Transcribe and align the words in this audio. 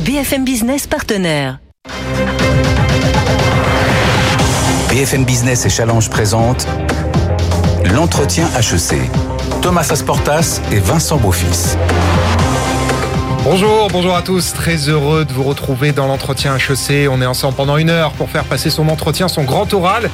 BFM 0.00 0.44
Business 0.44 0.88
partenaire. 0.88 1.60
BFM 4.88 5.24
Business 5.24 5.64
et 5.66 5.70
Challenge 5.70 6.10
présente 6.10 6.66
l'entretien 7.92 8.48
HEC. 8.58 8.98
Thomas 9.62 9.86
Asportas 9.92 10.60
et 10.72 10.80
Vincent 10.80 11.16
Beaufils. 11.18 11.78
Bonjour, 13.44 13.88
bonjour 13.92 14.16
à 14.16 14.22
tous. 14.22 14.52
Très 14.52 14.88
heureux 14.88 15.24
de 15.24 15.32
vous 15.32 15.44
retrouver 15.44 15.92
dans 15.92 16.08
l'entretien 16.08 16.56
HEC. 16.56 17.08
On 17.08 17.22
est 17.22 17.26
ensemble 17.26 17.54
pendant 17.54 17.76
une 17.76 17.90
heure 17.90 18.10
pour 18.12 18.28
faire 18.28 18.44
passer 18.44 18.70
son 18.70 18.88
entretien, 18.88 19.28
son 19.28 19.44
grand 19.44 19.72
oral 19.74 20.10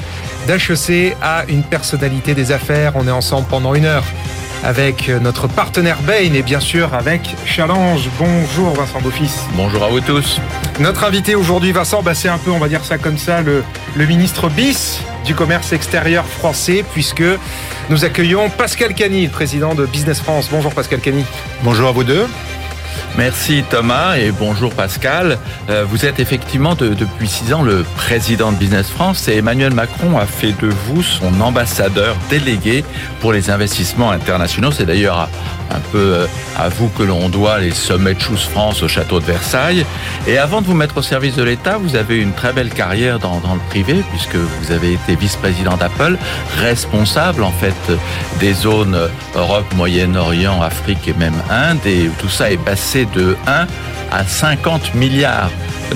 d'HEC 0.47 1.17
à 1.23 1.45
une 1.49 1.63
personnalité 1.63 2.35
des 2.35 2.53
affaires. 2.53 2.93
On 2.97 3.09
est 3.09 3.13
ensemble 3.13 3.47
pendant 3.49 3.75
une 3.75 3.87
heure 3.87 4.05
avec 4.65 5.09
notre 5.09 5.49
partenaire 5.49 5.99
Bain 6.03 6.35
et 6.35 6.43
bien 6.43 6.61
sûr 6.61 6.95
avec 6.95 7.35
Challenge. 7.47 8.09
Bonjour 8.19 8.75
Vincent 8.75 9.01
Beaufils. 9.01 9.31
Bonjour 9.55 9.85
à 9.85 9.89
vous 9.89 10.01
tous. 10.01 10.41
Notre 10.79 11.05
invité 11.05 11.35
aujourd'hui, 11.35 11.73
Vincent, 11.73 12.03
bah 12.03 12.15
c'est 12.15 12.29
un 12.29 12.39
peu, 12.39 12.51
on 12.51 12.59
va 12.59 12.69
dire 12.69 12.85
ça 12.85 12.99
comme 12.99 13.19
ça, 13.19 13.41
le, 13.41 13.63
le 13.97 14.07
ministre 14.07 14.49
bis 14.49 15.01
du 15.25 15.35
commerce 15.35 15.73
extérieur 15.73 16.25
français, 16.27 16.85
puisque 16.93 17.25
nous 17.89 18.05
accueillons 18.05 18.51
Pascal 18.51 18.95
Cany, 18.95 19.25
le 19.25 19.31
président 19.31 19.75
de 19.75 19.87
Business 19.87 20.21
France. 20.21 20.49
Bonjour 20.51 20.73
Pascal 20.73 21.01
Cany. 21.01 21.25
Bonjour 21.63 21.89
à 21.89 21.93
vous 21.93 22.05
deux. 22.05 22.27
Merci 23.17 23.65
Thomas 23.69 24.17
et 24.17 24.31
bonjour 24.31 24.73
Pascal. 24.73 25.39
Euh, 25.69 25.85
vous 25.87 26.07
êtes 26.07 26.21
effectivement 26.21 26.75
de, 26.75 26.95
depuis 26.95 27.29
six 27.29 27.53
ans 27.53 27.63
le 27.63 27.85
président 27.97 28.53
de 28.53 28.57
Business 28.57 28.89
France 28.89 29.29
et 29.29 29.37
Emmanuel 29.37 29.75
Macron 29.75 30.17
a 30.17 30.27
fait 30.27 30.55
de 30.61 30.69
vous 30.69 31.03
son 31.03 31.41
ambassadeur 31.41 32.17
délégué 32.31 32.85
pour 33.21 33.33
les 33.33 33.51
investissements 33.51 34.11
internationaux. 34.11 34.71
C'est 34.71 34.87
d'ailleurs 34.87 35.29
un 35.71 35.81
peu 35.93 35.99
euh, 35.99 36.27
à 36.59 36.69
vous 36.69 36.89
que 36.89 37.03
l'on 37.03 37.29
doit 37.29 37.59
les 37.59 37.71
sommets 37.71 38.15
de 38.15 38.21
Choose 38.21 38.45
France 38.45 38.83
au 38.83 38.89
château 38.89 39.21
de 39.21 39.25
Versailles. 39.25 39.85
Et 40.27 40.39
avant 40.39 40.61
de 40.61 40.67
vous 40.67 40.75
mettre 40.75 40.97
au 40.99 41.03
service 41.03 41.37
de 41.37 41.43
l'État, 41.43 41.79
vous 41.79 41.97
avez 41.97 42.19
une 42.19 42.33
très 42.33 42.53
belle 42.53 42.71
carrière 42.71 43.19
dans, 43.19 43.39
dans 43.41 43.55
le 43.55 43.61
privé 43.69 44.03
puisque 44.11 44.37
vous 44.37 44.73
avez 44.73 44.95
été 44.95 45.17
vice-président 45.17 45.77
d'Apple, 45.77 46.17
responsable 46.59 47.43
en 47.43 47.53
fait 47.53 47.75
des 48.39 48.53
zones 48.53 48.99
Europe, 49.35 49.73
Moyen-Orient, 49.75 50.61
Afrique 50.63 51.09
et 51.09 51.15
même 51.15 51.41
Inde. 51.51 51.79
Et 51.87 52.09
tout 52.19 52.29
ça 52.29 52.51
est 52.51 52.63
passé 52.63 53.07
de 53.15 53.37
1 53.47 53.67
à 54.11 54.25
50 54.25 54.95
milliards 54.95 55.51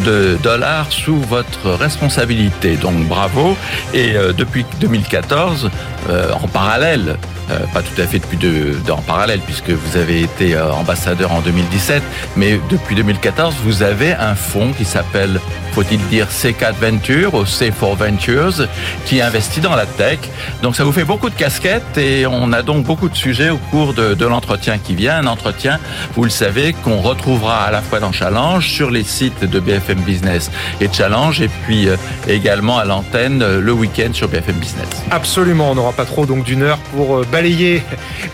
de 0.04 0.38
dollars 0.42 0.90
sous 0.90 1.16
votre 1.16 1.70
responsabilité. 1.70 2.76
Donc 2.76 3.06
bravo. 3.06 3.56
Et 3.92 4.16
euh, 4.16 4.32
depuis 4.32 4.64
2014, 4.80 5.70
euh, 6.10 6.32
en 6.32 6.48
parallèle, 6.48 7.16
euh, 7.50 7.58
pas 7.72 7.82
tout 7.82 8.00
à 8.00 8.06
fait 8.06 8.18
depuis 8.18 8.36
de, 8.36 8.74
en 8.90 9.02
parallèle 9.02 9.40
puisque 9.40 9.70
vous 9.70 9.96
avez 9.96 10.22
été 10.22 10.54
euh, 10.54 10.72
ambassadeur 10.72 11.32
en 11.32 11.40
2017, 11.40 12.02
mais 12.36 12.58
depuis 12.70 12.94
2014 12.94 13.54
vous 13.64 13.82
avez 13.82 14.12
un 14.12 14.34
fonds 14.34 14.72
qui 14.72 14.84
s'appelle, 14.84 15.40
faut-il 15.72 15.98
dire 16.08 16.28
C4 16.28 16.74
Ventures 16.80 17.34
ou 17.34 17.44
C4 17.44 17.96
Ventures, 17.96 18.68
qui 19.04 19.20
investit 19.20 19.60
dans 19.60 19.76
la 19.76 19.86
tech. 19.86 20.20
Donc 20.62 20.74
ça 20.76 20.84
vous 20.84 20.92
fait 20.92 21.04
beaucoup 21.04 21.28
de 21.28 21.34
casquettes 21.34 21.98
et 21.98 22.26
on 22.26 22.52
a 22.52 22.62
donc 22.62 22.84
beaucoup 22.84 23.08
de 23.08 23.16
sujets 23.16 23.50
au 23.50 23.58
cours 23.58 23.92
de, 23.92 24.14
de 24.14 24.26
l'entretien 24.26 24.78
qui 24.78 24.94
vient, 24.94 25.18
un 25.18 25.26
entretien, 25.26 25.78
vous 26.14 26.24
le 26.24 26.30
savez, 26.30 26.72
qu'on 26.72 27.00
retrouvera 27.00 27.64
à 27.64 27.70
la 27.70 27.82
fois 27.82 28.00
dans 28.00 28.12
Challenge, 28.12 28.66
sur 28.66 28.90
les 28.90 29.04
sites 29.04 29.44
de 29.44 29.60
BFM 29.60 30.00
Business 30.00 30.50
et 30.80 30.88
Challenge, 30.90 31.40
et 31.40 31.48
puis 31.66 31.88
euh, 31.88 31.96
également 32.26 32.78
à 32.78 32.84
l'antenne 32.84 33.44
le 33.58 33.72
week-end 33.72 34.12
sur 34.12 34.28
BFM 34.28 34.56
Business. 34.56 34.88
Absolument, 35.10 35.72
on 35.72 35.74
n'aura 35.74 35.92
pas 35.92 36.06
trop 36.06 36.24
donc 36.24 36.44
d'une 36.44 36.62
heure 36.62 36.78
pour 36.94 37.24
balayer 37.34 37.82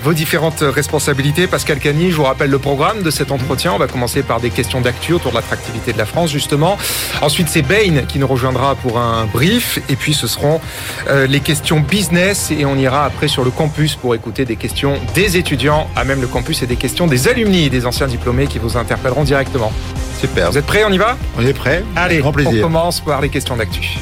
vos 0.05 0.12
différentes 0.12 0.61
responsabilités. 0.61 1.47
Pascal 1.47 1.78
Cagny, 1.78 2.11
je 2.11 2.16
vous 2.16 2.25
rappelle 2.25 2.50
le 2.50 2.59
programme 2.59 3.03
de 3.03 3.11
cet 3.11 3.33
entretien. 3.33 3.72
On 3.72 3.78
va 3.78 3.87
commencer 3.87 4.22
par 4.22 4.41
des 4.41 4.50
questions 4.50 4.83
d'actu 4.83 5.15
autour 5.15 5.31
de 5.31 5.37
l'attractivité 5.37 5.94
de 5.94 5.99
la 5.99 6.05
France, 6.05 6.31
justement. 6.31 6.77
Ensuite, 7.22 7.49
c'est 7.49 7.62
Bain 7.62 8.03
qui 8.06 8.19
nous 8.19 8.27
rejoindra 8.27 8.75
pour 8.75 8.99
un 8.99 9.25
brief. 9.25 9.78
Et 9.88 9.97
puis, 9.97 10.12
ce 10.12 10.27
seront 10.27 10.61
euh, 11.09 11.27
les 11.27 11.41
questions 11.41 11.81
business. 11.81 12.50
Et 12.50 12.66
on 12.66 12.77
ira 12.77 13.06
après 13.06 13.27
sur 13.27 13.43
le 13.43 13.50
campus 13.50 13.94
pour 13.94 14.15
écouter 14.15 14.44
des 14.44 14.56
questions 14.56 14.99
des 15.15 15.38
étudiants, 15.38 15.88
à 15.97 16.05
même 16.05 16.21
le 16.21 16.27
campus, 16.27 16.62
et 16.62 16.67
des 16.67 16.77
questions 16.77 17.06
des 17.06 17.27
alumni 17.27 17.65
et 17.65 17.71
des 17.71 17.87
anciens 17.87 18.06
diplômés 18.06 18.49
qui 18.49 18.59
vous 18.59 18.77
interpelleront 18.77 19.25
directement. 19.25 19.72
Super. 20.21 20.50
Vous 20.50 20.59
êtes 20.59 20.67
prêts? 20.67 20.84
On 20.87 20.93
y 20.93 20.99
va? 20.99 21.17
On 21.38 21.47
est 21.47 21.55
prêts. 21.55 21.82
Allez, 21.97 22.19
Grand 22.19 22.32
plaisir. 22.32 22.53
on 22.59 22.61
commence 22.65 23.00
par 23.00 23.22
les 23.22 23.31
questions 23.31 23.56
d'actu. 23.56 23.97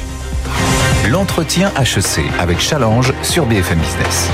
L'entretien 1.09 1.71
HEC 1.79 2.25
avec 2.37 2.59
Challenge 2.59 3.13
sur 3.23 3.45
BFM 3.45 3.79
Business. 3.79 4.29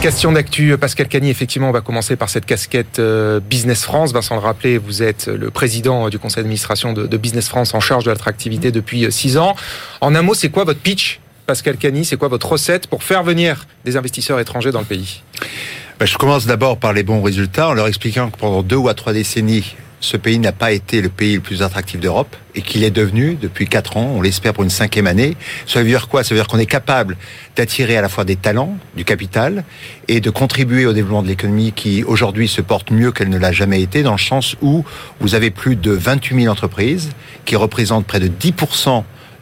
Question 0.00 0.30
d'actu, 0.30 0.78
Pascal 0.78 1.08
Cagny. 1.08 1.28
Effectivement, 1.28 1.70
on 1.70 1.72
va 1.72 1.80
commencer 1.80 2.14
par 2.14 2.28
cette 2.28 2.46
casquette 2.46 3.00
euh, 3.00 3.40
Business 3.40 3.82
France. 3.82 4.12
Vincent 4.12 4.36
le 4.36 4.40
rappelait, 4.40 4.78
vous 4.78 5.02
êtes 5.02 5.26
le 5.26 5.50
président 5.50 6.08
du 6.08 6.20
conseil 6.20 6.44
d'administration 6.44 6.92
de, 6.92 7.16
Business 7.16 7.48
France 7.48 7.74
en 7.74 7.80
charge 7.80 8.04
de 8.04 8.10
l'attractivité 8.10 8.70
depuis 8.70 9.06
euh, 9.06 9.10
six 9.10 9.36
ans. 9.38 9.56
En 10.00 10.14
un 10.14 10.22
mot, 10.22 10.34
c'est 10.34 10.50
quoi 10.50 10.62
votre 10.62 10.78
pitch, 10.78 11.18
Pascal 11.46 11.78
Cagny? 11.78 12.04
C'est 12.04 12.16
quoi 12.16 12.28
votre 12.28 12.48
recette 12.48 12.86
pour 12.86 13.02
faire 13.02 13.24
venir 13.24 13.66
des 13.84 13.96
investisseurs 13.96 14.38
étrangers 14.38 14.70
dans 14.70 14.78
le 14.78 14.84
pays? 14.84 15.24
Ben, 15.98 16.06
Je 16.06 16.16
commence 16.16 16.46
d'abord 16.46 16.78
par 16.78 16.92
les 16.92 17.02
bons 17.02 17.20
résultats 17.20 17.68
en 17.68 17.74
leur 17.74 17.88
expliquant 17.88 18.30
que 18.30 18.38
pendant 18.38 18.62
deux 18.62 18.76
ou 18.76 18.92
trois 18.92 19.12
décennies, 19.12 19.74
ce 20.00 20.16
pays 20.16 20.38
n'a 20.38 20.52
pas 20.52 20.72
été 20.72 21.00
le 21.00 21.08
pays 21.08 21.34
le 21.34 21.40
plus 21.40 21.62
attractif 21.62 22.00
d'Europe 22.00 22.36
et 22.54 22.62
qu'il 22.62 22.84
est 22.84 22.90
devenu 22.90 23.36
depuis 23.40 23.66
quatre 23.66 23.96
ans, 23.96 24.12
on 24.16 24.22
l'espère 24.22 24.54
pour 24.54 24.64
une 24.64 24.70
cinquième 24.70 25.06
année. 25.06 25.36
Ça 25.66 25.80
veut 25.80 25.88
dire 25.88 26.08
quoi? 26.08 26.24
Ça 26.24 26.34
veut 26.34 26.40
dire 26.40 26.46
qu'on 26.46 26.58
est 26.58 26.66
capable 26.66 27.16
d'attirer 27.56 27.96
à 27.96 28.02
la 28.02 28.08
fois 28.08 28.24
des 28.24 28.36
talents, 28.36 28.76
du 28.96 29.04
capital 29.04 29.64
et 30.06 30.20
de 30.20 30.30
contribuer 30.30 30.86
au 30.86 30.92
développement 30.92 31.22
de 31.22 31.28
l'économie 31.28 31.72
qui 31.72 32.04
aujourd'hui 32.04 32.48
se 32.48 32.60
porte 32.60 32.90
mieux 32.90 33.12
qu'elle 33.12 33.30
ne 33.30 33.38
l'a 33.38 33.52
jamais 33.52 33.82
été 33.82 34.02
dans 34.02 34.12
le 34.12 34.18
sens 34.18 34.56
où 34.62 34.84
vous 35.20 35.34
avez 35.34 35.50
plus 35.50 35.76
de 35.76 35.92
28 35.92 36.42
000 36.42 36.52
entreprises 36.52 37.10
qui 37.44 37.56
représentent 37.56 38.06
près 38.06 38.20
de 38.20 38.28
10 38.28 38.54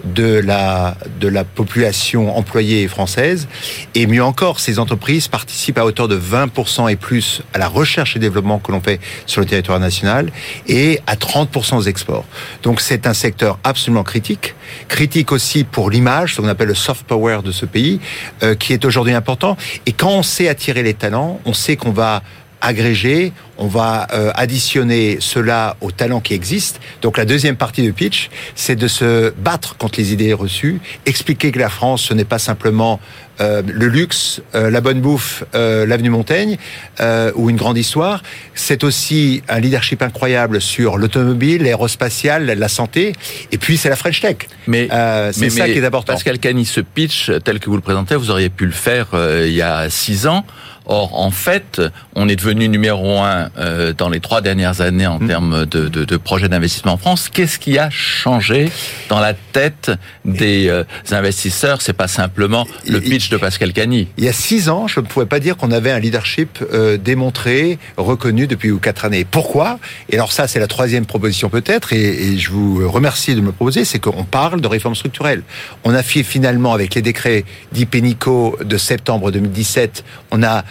de 0.05 0.41
la, 0.41 0.97
de 1.21 1.29
la 1.29 1.45
population 1.45 2.37
employée 2.37 2.87
française. 2.89 3.49
Et 3.95 4.07
mieux 4.07 4.23
encore, 4.23 4.61
ces 4.61 4.79
entreprises 4.79 5.29
participent 5.29 5.79
à 5.79 5.85
hauteur 5.85 6.09
de 6.09 6.19
20% 6.19 6.91
et 6.91 6.97
plus 6.97 7.43
à 7.55 7.59
la 7.59 7.69
recherche 7.69 8.17
et 8.17 8.19
développement 8.19 8.59
que 8.59 8.73
l'on 8.73 8.81
fait 8.81 9.01
sur 9.27 9.41
le 9.41 9.47
territoire 9.47 9.81
national 9.81 10.31
et 10.67 11.01
à 11.07 11.17
30% 11.17 11.77
aux 11.77 11.83
exports. 11.83 12.25
Donc 12.63 12.81
c'est 12.81 13.07
un 13.07 13.15
secteur 13.15 13.59
absolument 13.65 14.05
critique, 14.05 14.55
critique 14.89 15.33
aussi 15.33 15.65
pour 15.65 15.91
l'image, 15.91 16.35
ce 16.35 16.41
qu'on 16.41 16.49
appelle 16.49 16.69
le 16.69 16.75
soft 16.75 17.07
power 17.07 17.41
de 17.45 17.53
ce 17.53 17.67
pays, 17.67 18.01
euh, 18.43 18.55
qui 18.55 18.73
est 18.73 18.85
aujourd'hui 18.85 19.15
important. 19.15 19.57
Et 19.87 19.93
quand 19.93 20.11
on 20.11 20.23
sait 20.23 20.49
attirer 20.49 20.83
les 20.83 20.95
talents, 20.95 21.41
on 21.45 21.55
sait 21.55 21.77
qu'on 21.77 21.93
va 21.93 22.23
agrégé, 22.61 23.33
on 23.59 23.67
va 23.67 24.07
euh, 24.13 24.31
additionner 24.35 25.19
cela 25.21 25.77
aux 25.81 25.91
talents 25.91 26.21
qui 26.21 26.35
existent. 26.35 26.81
Donc 27.03 27.17
la 27.17 27.25
deuxième 27.25 27.57
partie 27.57 27.83
du 27.83 27.93
pitch, 27.93 28.31
c'est 28.55 28.77
de 28.77 28.89
se 28.89 29.31
battre 29.31 29.77
contre 29.77 29.99
les 29.99 30.13
idées 30.13 30.33
reçues, 30.33 30.81
expliquer 31.07 31.53
que 31.53 31.59
la 31.59 31.69
France, 31.69 32.03
ce 32.03 32.15
n'est 32.15 32.25
pas 32.25 32.39
simplement 32.39 33.01
euh, 33.41 33.63
le 33.67 33.89
luxe, 33.89 34.41
euh, 34.55 34.71
la 34.71 34.81
bonne 34.81 35.01
bouffe, 35.01 35.45
euh, 35.55 35.85
l'avenue 35.87 36.11
Montaigne 36.11 36.57
euh, 37.01 37.33
ou 37.35 37.51
une 37.51 37.57
grande 37.57 37.77
histoire. 37.77 38.23
C'est 38.55 38.85
aussi 38.85 39.43
un 39.49 39.61
leadership 39.61 40.03
incroyable 40.03 40.61
sur 40.61 40.97
l'automobile, 40.97 41.63
l'aérospatiale, 41.63 42.47
la 42.47 42.69
santé, 42.69 43.13
et 43.53 43.59
puis 43.59 43.77
c'est 43.77 43.91
la 43.91 43.97
French 43.97 44.21
Tech. 44.21 44.37
Mais 44.67 44.89
c'est 44.91 45.41
mais, 45.41 45.51
ça 45.51 45.67
mais 45.67 45.73
qui 45.73 45.79
est 45.79 45.85
important. 45.85 46.15
Pascal 46.15 46.39
Cani, 46.39 46.65
ce 46.65 46.81
pitch 46.81 47.31
tel 47.45 47.61
que 47.61 47.69
vous 47.69 47.77
le 47.77 47.83
présentez, 47.83 48.17
vous 48.17 48.31
auriez 48.31 48.49
pu 48.49 48.67
le 48.67 48.73
faire 48.73 49.09
il 49.13 49.53
y 49.53 49.63
a 49.63 49.91
six 49.91 50.27
ans. 50.27 50.45
Or, 50.87 51.19
en 51.19 51.31
fait, 51.31 51.83
on 52.15 52.29
est 52.29 52.37
devenu 52.37 52.69
numéro 52.69 53.19
un 53.19 53.51
euh, 53.59 53.93
dans 53.93 54.09
les 54.09 54.21
trois 54.21 54.41
dernières 54.41 54.81
années 54.81 55.07
en 55.07 55.19
mmh. 55.19 55.27
termes 55.27 55.67
de, 55.67 55.89
de, 55.89 56.05
de 56.05 56.17
projets 56.17 56.49
d'investissement 56.49 56.93
en 56.93 56.97
France. 56.97 57.29
Qu'est-ce 57.29 57.59
qui 57.59 57.79
a 57.79 57.91
changé 57.91 58.71
dans 59.09 59.19
la 59.19 59.35
tête 59.35 59.91
des 60.25 60.69
euh, 60.69 60.85
investisseurs? 61.11 61.83
C'est 61.83 61.93
pas 61.93 62.07
simplement 62.09 62.67
le 62.87 63.01
pitch 63.01 63.31
de 63.31 63.37
Pascal 63.37 63.73
Cagny. 63.73 64.09
Il 64.17 64.25
y 64.25 64.29
a 64.29 64.33
six 64.33 64.69
ans, 64.69 64.87
je 64.87 65.01
ne 65.01 65.07
pouvais 65.07 65.27
pas 65.27 65.41
dire 65.41 65.57
qu'on 65.57 65.73
avait 65.73 65.91
un 65.91 65.99
leadership 65.99 66.59
euh, 66.73 66.97
démontré, 66.97 67.79
reconnu 67.97 68.47
depuis 68.47 68.73
quatre 68.79 69.05
années. 69.05 69.25
Pourquoi? 69.25 69.81
Et 70.09 70.15
alors 70.15 70.33
ça, 70.33 70.47
c'est 70.47 70.61
la 70.61 70.69
troisième 70.69 71.05
proposition 71.05 71.49
peut-être, 71.49 71.93
et, 71.93 72.33
et, 72.33 72.39
je 72.39 72.51
vous 72.51 72.89
remercie 72.89 73.35
de 73.35 73.41
me 73.41 73.51
proposer, 73.51 73.85
c'est 73.85 73.99
qu'on 73.99 74.25
parle 74.25 74.61
de 74.61 74.69
réforme 74.69 74.95
structurelle. 74.95 75.43
On 75.85 75.95
a 75.95 76.03
fait 76.03 76.23
finalement 76.23 76.73
avec 76.73 76.95
les 76.95 77.03
décrets 77.03 77.45
d'Ipenico 77.73 78.57
de 78.63 78.77
septembre 78.77 79.33
2017, 79.33 80.05
on 80.31 80.43
a 80.43 80.65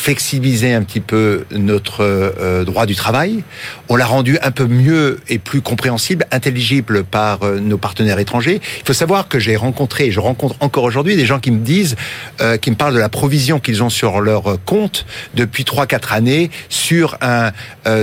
flexibilisé 0.00 0.72
un 0.72 0.82
petit 0.82 1.00
peu 1.00 1.44
notre 1.50 2.00
euh, 2.00 2.64
droit 2.64 2.86
du 2.86 2.96
travail. 2.96 3.44
On 3.88 3.96
l'a 3.96 4.06
rendu 4.06 4.38
un 4.42 4.50
peu 4.50 4.66
mieux 4.66 5.20
et 5.28 5.38
plus 5.38 5.60
compréhensible, 5.60 6.26
intelligible 6.30 7.04
par 7.04 7.42
euh, 7.42 7.60
nos 7.60 7.78
partenaires 7.78 8.18
étrangers. 8.18 8.60
Il 8.78 8.86
faut 8.86 8.92
savoir 8.92 9.28
que 9.28 9.38
j'ai 9.38 9.56
rencontré, 9.56 10.06
et 10.06 10.10
je 10.10 10.20
rencontre 10.20 10.56
encore 10.60 10.84
aujourd'hui 10.84 11.16
des 11.16 11.26
gens 11.26 11.38
qui 11.38 11.50
me 11.50 11.58
disent, 11.58 11.96
euh, 12.40 12.56
qui 12.56 12.70
me 12.70 12.76
parlent 12.76 12.94
de 12.94 12.98
la 12.98 13.08
provision 13.08 13.60
qu'ils 13.60 13.82
ont 13.82 13.90
sur 13.90 14.20
leur 14.20 14.58
compte 14.64 15.06
depuis 15.34 15.64
3-4 15.64 16.14
années 16.14 16.50
sur 16.68 17.16
un 17.20 17.52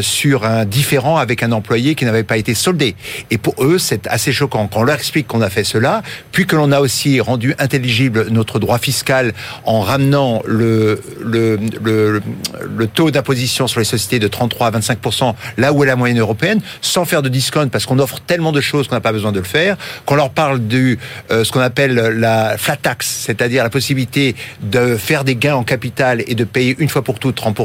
sur 0.02 0.46
un 0.46 0.66
différent 0.66 1.18
avec 1.18 1.44
un 1.44 1.52
employé 1.52 1.96
qui 1.96 2.06
n'avait 2.06 2.24
pas 2.24 2.38
été 2.38 2.54
soldé. 2.54 2.96
Et 3.32 3.38
pour 3.38 3.56
eux, 3.64 3.78
c'est 3.78 4.08
assez 4.08 4.32
choquant 4.32 4.68
quand 4.68 4.82
on 4.82 4.84
leur 4.84 4.96
explique 4.96 5.28
qu'on 5.28 5.42
a 5.42 5.50
fait 5.50 5.64
cela, 5.64 6.02
puis 6.32 6.46
que 6.46 6.56
l'on 6.56 6.72
a 6.72 6.80
aussi 6.80 7.20
rendu 7.20 7.54
intelligible 7.60 8.28
notre 8.30 8.60
droit 8.60 8.80
fiscal 8.80 9.34
en 9.66 9.82
ramenant 9.82 10.42
le, 10.46 11.02
le, 11.24 11.58
le 11.88 12.88
taux 12.88 13.12
d'imposition 13.12 13.68
sur 13.68 13.80
les 13.80 13.86
sociétés 13.86 14.20
de 14.20 14.28
33 14.28 14.68
à 14.68 14.72
25 14.72 15.00
là 15.58 15.74
où 15.74 15.84
est 15.84 15.88
la 15.88 15.96
moyenne 15.96 16.20
européenne, 16.20 16.62
sans 16.82 17.06
faire 17.06 17.22
de 17.22 17.30
discount 17.30 17.70
parce 17.70 17.86
qu'on 17.86 18.00
offre 18.00 18.20
tellement 18.20 18.52
de 18.52 18.62
choses 18.62 18.88
qu'on 18.88 18.96
n'a 18.96 19.02
pas 19.02 19.12
besoin 19.12 19.32
de 19.32 19.40
le 19.40 19.46
faire, 19.46 19.78
qu'on 20.06 20.16
leur 20.16 20.30
parle 20.30 20.60
du 20.68 21.00
euh, 21.32 21.44
ce 21.44 21.52
qu'on 21.52 21.60
appelle 21.60 21.94
la 21.94 22.58
flat 22.58 22.78
tax, 22.78 23.08
c'est-à-dire 23.08 23.64
la 23.64 23.70
possibilité 23.70 24.36
de 24.62 24.96
faire 24.96 25.24
des 25.24 25.36
gains 25.36 25.56
en 25.56 25.64
capital 25.64 26.24
et 26.28 26.36
de 26.36 26.44
payer 26.44 26.76
une 26.80 26.90
fois 26.90 27.02
pour 27.02 27.20
toutes 27.20 27.36
30 27.36 27.58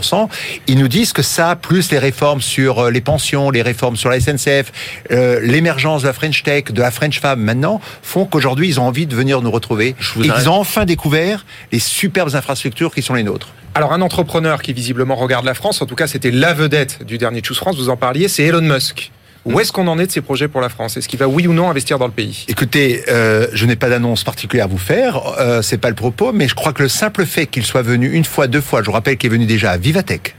ils 0.67 0.79
nous 0.79 0.89
disent 0.89 1.13
que 1.13 1.23
ça, 1.23 1.57
plus 1.57 1.91
les 1.91 1.99
réformes 1.99 2.41
sur 2.41 2.79
euh, 2.79 2.91
les 2.91 3.01
pensions, 3.01 3.51
les 3.51 3.63
réformes 3.63 3.97
sur 3.97 4.11
la 4.11 4.21
SNCF, 4.21 4.73
euh, 5.11 5.41
l'émergence 5.43 6.03
de 6.03 6.07
la 6.07 6.13
French 6.13 6.43
Tech, 6.43 6.65
de 6.65 6.81
la 6.81 6.91
French 6.91 7.21
Fab 7.21 7.39
maintenant, 7.39 7.81
font 8.03 8.25
qu'aujourd'hui 8.25 8.69
ils 8.69 8.81
ont 8.81 8.85
envie 8.85 9.07
de 9.07 9.15
venir 9.15 9.43
nous 9.43 9.51
retrouver 9.51 9.95
et 10.19 10.29
qu'ils 10.29 10.49
ont 10.49 10.55
enfin 10.55 10.85
découvert 10.85 11.45
les 11.73 11.79
superbes 11.79 12.35
infrastructures 12.35 12.95
qui 12.95 13.03
sont 13.03 13.15
les 13.15 13.23
nôtres. 13.23 13.49
Alors 13.75 13.95
un 13.95 14.03
entrepreneur 14.03 14.61
qui 14.61 14.75
visiblement 14.75 15.15
regarde 15.15 15.47
la 15.47 15.55
France, 15.55 15.81
en 15.81 15.87
tout 15.87 15.95
cas 15.95 16.07
c'était 16.07 16.31
la 16.31 16.53
vedette 16.53 17.07
du 17.07 17.17
dernier 17.17 17.41
Choose 17.43 17.57
France, 17.57 17.77
vous 17.77 17.89
en 17.89 17.97
parliez, 17.97 18.29
c'est 18.29 18.43
Elon 18.43 18.61
Musk. 18.61 19.11
Où 19.47 19.59
est-ce 19.61 19.73
qu'on 19.73 19.89
en 19.89 19.99
est 19.99 20.07
de 20.07 20.13
ces 20.13 20.21
projets 20.21 20.47
pour 20.47 20.61
la 20.61 20.69
France? 20.69 20.99
Est-ce 20.99 21.09
qu'il 21.09 21.19
va 21.19 21.27
oui 21.27 21.47
ou 21.47 21.55
non 21.55 21.71
investir 21.71 21.99
dans 21.99 22.07
le 22.07 22.13
pays? 22.13 22.45
Écoutez, 22.49 23.03
euh, 23.09 23.47
je 23.55 23.65
n'ai 23.65 23.75
pas 23.75 23.89
d'annonce 23.89 24.25
particulière 24.25 24.67
à 24.67 24.69
vous 24.69 24.77
faire, 24.77 25.23
euh, 25.39 25.63
c'est 25.63 25.79
pas 25.79 25.89
le 25.89 25.95
propos, 25.95 26.33
mais 26.33 26.49
je 26.49 26.55
crois 26.55 26.75
que 26.75 26.83
le 26.83 26.89
simple 26.91 27.25
fait 27.25 27.47
qu'il 27.47 27.65
soit 27.65 27.81
venu 27.81 28.13
une 28.13 28.27
fois, 28.27 28.47
deux 28.47 28.61
fois, 28.61 28.83
je 28.83 28.87
vous 28.87 28.93
rappelle 28.93 29.17
qu'il 29.17 29.31
est 29.31 29.33
venu 29.33 29.47
déjà 29.47 29.71
à 29.71 29.79
Vivatech, 29.79 30.37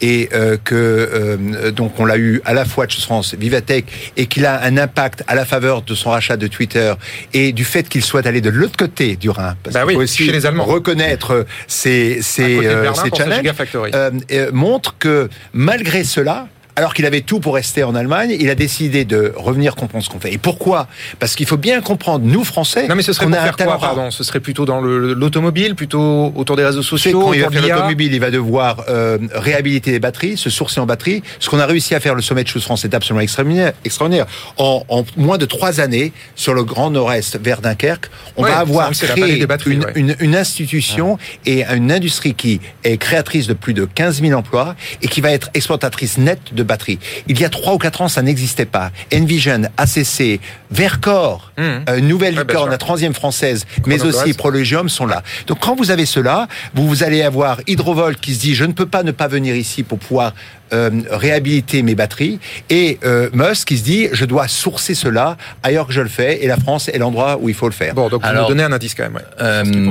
et 0.00 0.28
euh, 0.32 0.56
que 0.62 0.74
euh, 0.74 1.70
donc 1.70 1.98
on 1.98 2.04
l'a 2.04 2.18
eu 2.18 2.40
à 2.44 2.52
la 2.54 2.64
fois 2.64 2.86
de 2.86 2.92
France 2.92 3.34
Vivatech 3.34 3.86
et 4.16 4.26
qu'il 4.26 4.46
a 4.46 4.62
un 4.62 4.76
impact 4.76 5.24
à 5.26 5.34
la 5.34 5.44
faveur 5.44 5.82
de 5.82 5.94
son 5.94 6.10
rachat 6.10 6.36
de 6.36 6.46
Twitter 6.46 6.94
et 7.32 7.52
du 7.52 7.64
fait 7.64 7.88
qu'il 7.88 8.02
soit 8.02 8.26
allé 8.26 8.40
de 8.40 8.50
l'autre 8.50 8.76
côté 8.76 9.16
du 9.16 9.30
Rhin 9.30 9.56
parce 9.62 9.74
bah 9.74 9.84
qu'il 9.86 9.94
faut 9.94 10.02
aussi 10.02 10.30
les 10.30 10.46
Allemands. 10.46 10.64
reconnaître 10.64 11.46
ces 11.66 12.20
ces, 12.22 12.66
euh, 12.66 12.92
ces 12.94 13.10
challenges 13.16 13.46
euh, 13.94 14.50
montre 14.52 14.96
que 14.98 15.28
malgré 15.52 16.04
cela 16.04 16.48
alors 16.76 16.92
qu'il 16.94 17.06
avait 17.06 17.20
tout 17.20 17.40
pour 17.40 17.54
rester 17.54 17.84
en 17.84 17.94
Allemagne, 17.94 18.36
il 18.38 18.50
a 18.50 18.54
décidé 18.54 19.04
de 19.04 19.32
revenir 19.36 19.76
comprendre 19.76 20.04
ce 20.04 20.10
qu'on 20.10 20.18
fait. 20.18 20.32
Et 20.32 20.38
pourquoi? 20.38 20.88
Parce 21.20 21.36
qu'il 21.36 21.46
faut 21.46 21.56
bien 21.56 21.80
comprendre, 21.80 22.24
nous 22.24 22.44
Français, 22.44 22.88
non 22.88 22.96
mais 22.96 23.02
ce 23.02 23.12
serait 23.12 23.26
pour 23.26 23.36
faire 23.36 23.56
quoi, 23.56 23.78
pardon? 23.78 24.10
Ce 24.10 24.24
serait 24.24 24.40
plutôt 24.40 24.64
dans 24.64 24.80
l'automobile, 24.80 25.74
plutôt 25.74 26.32
autour 26.34 26.56
des 26.56 26.64
réseaux 26.64 26.82
sociaux. 26.82 27.20
Quand 27.20 27.32
il 27.32 27.42
va 27.42 27.50
faire 27.50 27.62
l'automobile, 27.62 28.12
il 28.12 28.20
va 28.20 28.30
devoir 28.30 28.84
euh, 28.88 29.18
réhabiliter 29.34 29.92
les 29.92 30.00
batteries, 30.00 30.36
se 30.36 30.50
sourcer 30.50 30.80
en 30.80 30.86
batterie. 30.86 31.22
Ce 31.38 31.48
qu'on 31.48 31.60
a 31.60 31.66
réussi 31.66 31.94
à 31.94 32.00
faire 32.00 32.14
le 32.14 32.22
sommet 32.22 32.42
de 32.42 32.48
Choose 32.48 32.64
France 32.64 32.82
c'est 32.82 32.94
absolument 32.94 33.22
extraordinaire. 33.22 33.72
extraordinaire. 33.84 34.26
En, 34.56 34.84
en, 34.88 35.04
moins 35.16 35.38
de 35.38 35.46
trois 35.46 35.80
années, 35.80 36.12
sur 36.34 36.54
le 36.54 36.64
Grand 36.64 36.90
Nord-Est 36.90 37.38
vers 37.40 37.60
Dunkerque, 37.60 38.10
on 38.36 38.42
va 38.42 38.58
avoir 38.58 38.90
créé 38.90 39.46
une, 39.66 39.86
une, 39.94 40.16
une, 40.18 40.36
institution 40.36 41.18
et 41.46 41.64
une 41.64 41.92
industrie 41.92 42.34
qui 42.34 42.60
est 42.82 42.96
créatrice 42.96 43.46
de 43.46 43.54
plus 43.54 43.74
de 43.74 43.84
15 43.84 44.22
000 44.22 44.38
emplois 44.38 44.74
et 45.02 45.08
qui 45.08 45.20
va 45.20 45.30
être 45.30 45.50
exportatrice 45.54 46.18
nette 46.18 46.52
de 46.52 46.63
batterie. 46.64 46.98
Il 47.28 47.40
y 47.40 47.44
a 47.44 47.48
trois 47.48 47.74
ou 47.74 47.78
quatre 47.78 48.00
ans, 48.02 48.08
ça 48.08 48.22
n'existait 48.22 48.66
pas. 48.66 48.90
Envision, 49.12 49.62
ACC, 49.76 50.40
Vercor, 50.70 51.52
mmh. 51.56 51.62
euh, 51.62 52.00
Nouvelle 52.00 52.36
Licorne, 52.36 52.70
la 52.70 52.78
troisième 52.78 53.14
française, 53.14 53.66
mais 53.86 54.02
aussi 54.02 54.34
Prologium 54.34 54.88
sont 54.88 55.06
là. 55.06 55.22
Donc 55.46 55.60
quand 55.60 55.76
vous 55.76 55.90
avez 55.90 56.06
cela, 56.06 56.48
vous, 56.74 56.88
vous 56.88 57.02
allez 57.02 57.22
avoir 57.22 57.60
Hydrovolt 57.66 58.18
qui 58.20 58.34
se 58.34 58.40
dit 58.40 58.54
je 58.54 58.64
ne 58.64 58.72
peux 58.72 58.86
pas 58.86 59.02
ne 59.02 59.12
pas 59.12 59.28
venir 59.28 59.54
ici 59.54 59.82
pour 59.82 59.98
pouvoir 59.98 60.34
euh, 60.72 60.90
réhabiliter 61.10 61.82
mes 61.82 61.94
batteries 61.94 62.40
et 62.70 62.98
euh, 63.04 63.28
Musk 63.32 63.68
qui 63.68 63.78
se 63.78 63.84
dit 63.84 64.08
je 64.12 64.24
dois 64.24 64.48
sourcer 64.48 64.94
cela 64.94 65.36
ailleurs 65.62 65.86
que 65.86 65.92
je 65.92 66.00
le 66.00 66.08
fais 66.08 66.42
et 66.42 66.48
la 66.48 66.56
France 66.56 66.88
est 66.88 66.98
l'endroit 66.98 67.38
où 67.40 67.48
il 67.48 67.54
faut 67.54 67.68
le 67.68 67.72
faire. 67.72 67.94
Bon, 67.94 68.08
donc 68.08 68.24
vous 68.24 68.32
nous 68.32 68.48
donnez 68.48 68.64
un 68.64 68.72
indice 68.72 68.94
quand 68.94 69.04
même. 69.04 69.20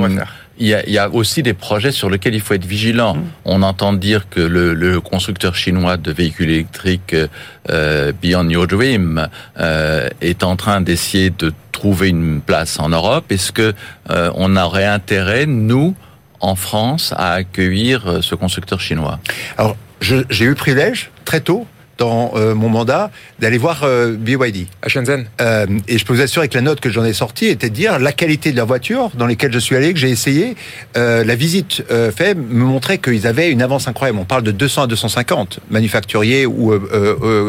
Ouais, 0.00 0.24
il 0.58 0.68
y, 0.68 0.74
a, 0.74 0.86
il 0.86 0.92
y, 0.92 0.98
a, 0.98 1.10
aussi 1.10 1.42
des 1.42 1.54
projets 1.54 1.92
sur 1.92 2.08
lesquels 2.08 2.34
il 2.34 2.40
faut 2.40 2.54
être 2.54 2.64
vigilant. 2.64 3.14
Mmh. 3.14 3.22
On 3.44 3.62
entend 3.62 3.92
dire 3.92 4.28
que 4.28 4.40
le, 4.40 4.74
le, 4.74 5.00
constructeur 5.00 5.54
chinois 5.54 5.96
de 5.96 6.12
véhicules 6.12 6.50
électriques 6.50 7.16
euh, 7.70 8.12
Beyond 8.22 8.48
Your 8.48 8.66
Dream 8.66 9.28
euh, 9.58 10.08
est 10.20 10.44
en 10.44 10.56
train 10.56 10.80
d'essayer 10.80 11.30
de 11.30 11.52
trouver 11.72 12.08
une 12.08 12.40
place 12.40 12.78
en 12.78 12.88
Europe. 12.88 13.30
Est-ce 13.30 13.52
que 13.52 13.74
euh, 14.10 14.30
on 14.34 14.56
aurait 14.56 14.86
intérêt, 14.86 15.44
nous, 15.46 15.94
en 16.40 16.54
France, 16.54 17.12
à 17.16 17.32
accueillir 17.32 18.06
euh, 18.06 18.22
ce 18.22 18.34
constructeur 18.34 18.80
chinois? 18.80 19.18
Alors, 19.58 19.76
j'ai 20.00 20.44
eu 20.44 20.50
le 20.50 20.54
privilège 20.54 21.10
très 21.24 21.40
tôt 21.40 21.66
dans 21.98 22.32
euh, 22.34 22.54
mon 22.54 22.68
mandat 22.68 23.10
d'aller 23.38 23.58
voir 23.58 23.82
euh, 23.84 24.14
BYD 24.16 24.66
à 24.82 24.88
Shenzhen. 24.88 25.26
Euh, 25.40 25.66
et 25.88 25.98
je 25.98 26.04
peux 26.04 26.14
vous 26.14 26.20
assurer 26.20 26.48
que 26.48 26.54
la 26.54 26.60
note 26.60 26.80
que 26.80 26.90
j'en 26.90 27.04
ai 27.04 27.12
sortie 27.12 27.46
était 27.46 27.70
de 27.70 27.74
dire 27.74 27.98
la 27.98 28.12
qualité 28.12 28.52
de 28.52 28.56
la 28.56 28.64
voiture 28.64 29.10
dans 29.14 29.26
lesquelles 29.26 29.52
je 29.52 29.58
suis 29.58 29.76
allé, 29.76 29.92
que 29.92 29.98
j'ai 29.98 30.10
essayé. 30.10 30.56
Euh, 30.96 31.24
la 31.24 31.34
visite 31.34 31.84
euh, 31.90 32.10
fait 32.10 32.34
me 32.34 32.64
montrait 32.64 32.98
qu'ils 32.98 33.26
avaient 33.26 33.50
une 33.50 33.62
avance 33.62 33.88
incroyable. 33.88 34.18
On 34.18 34.24
parle 34.24 34.42
de 34.42 34.52
200 34.52 34.82
à 34.82 34.86
250 34.86 35.60
manufacturiers 35.70 36.46
ou 36.46 36.72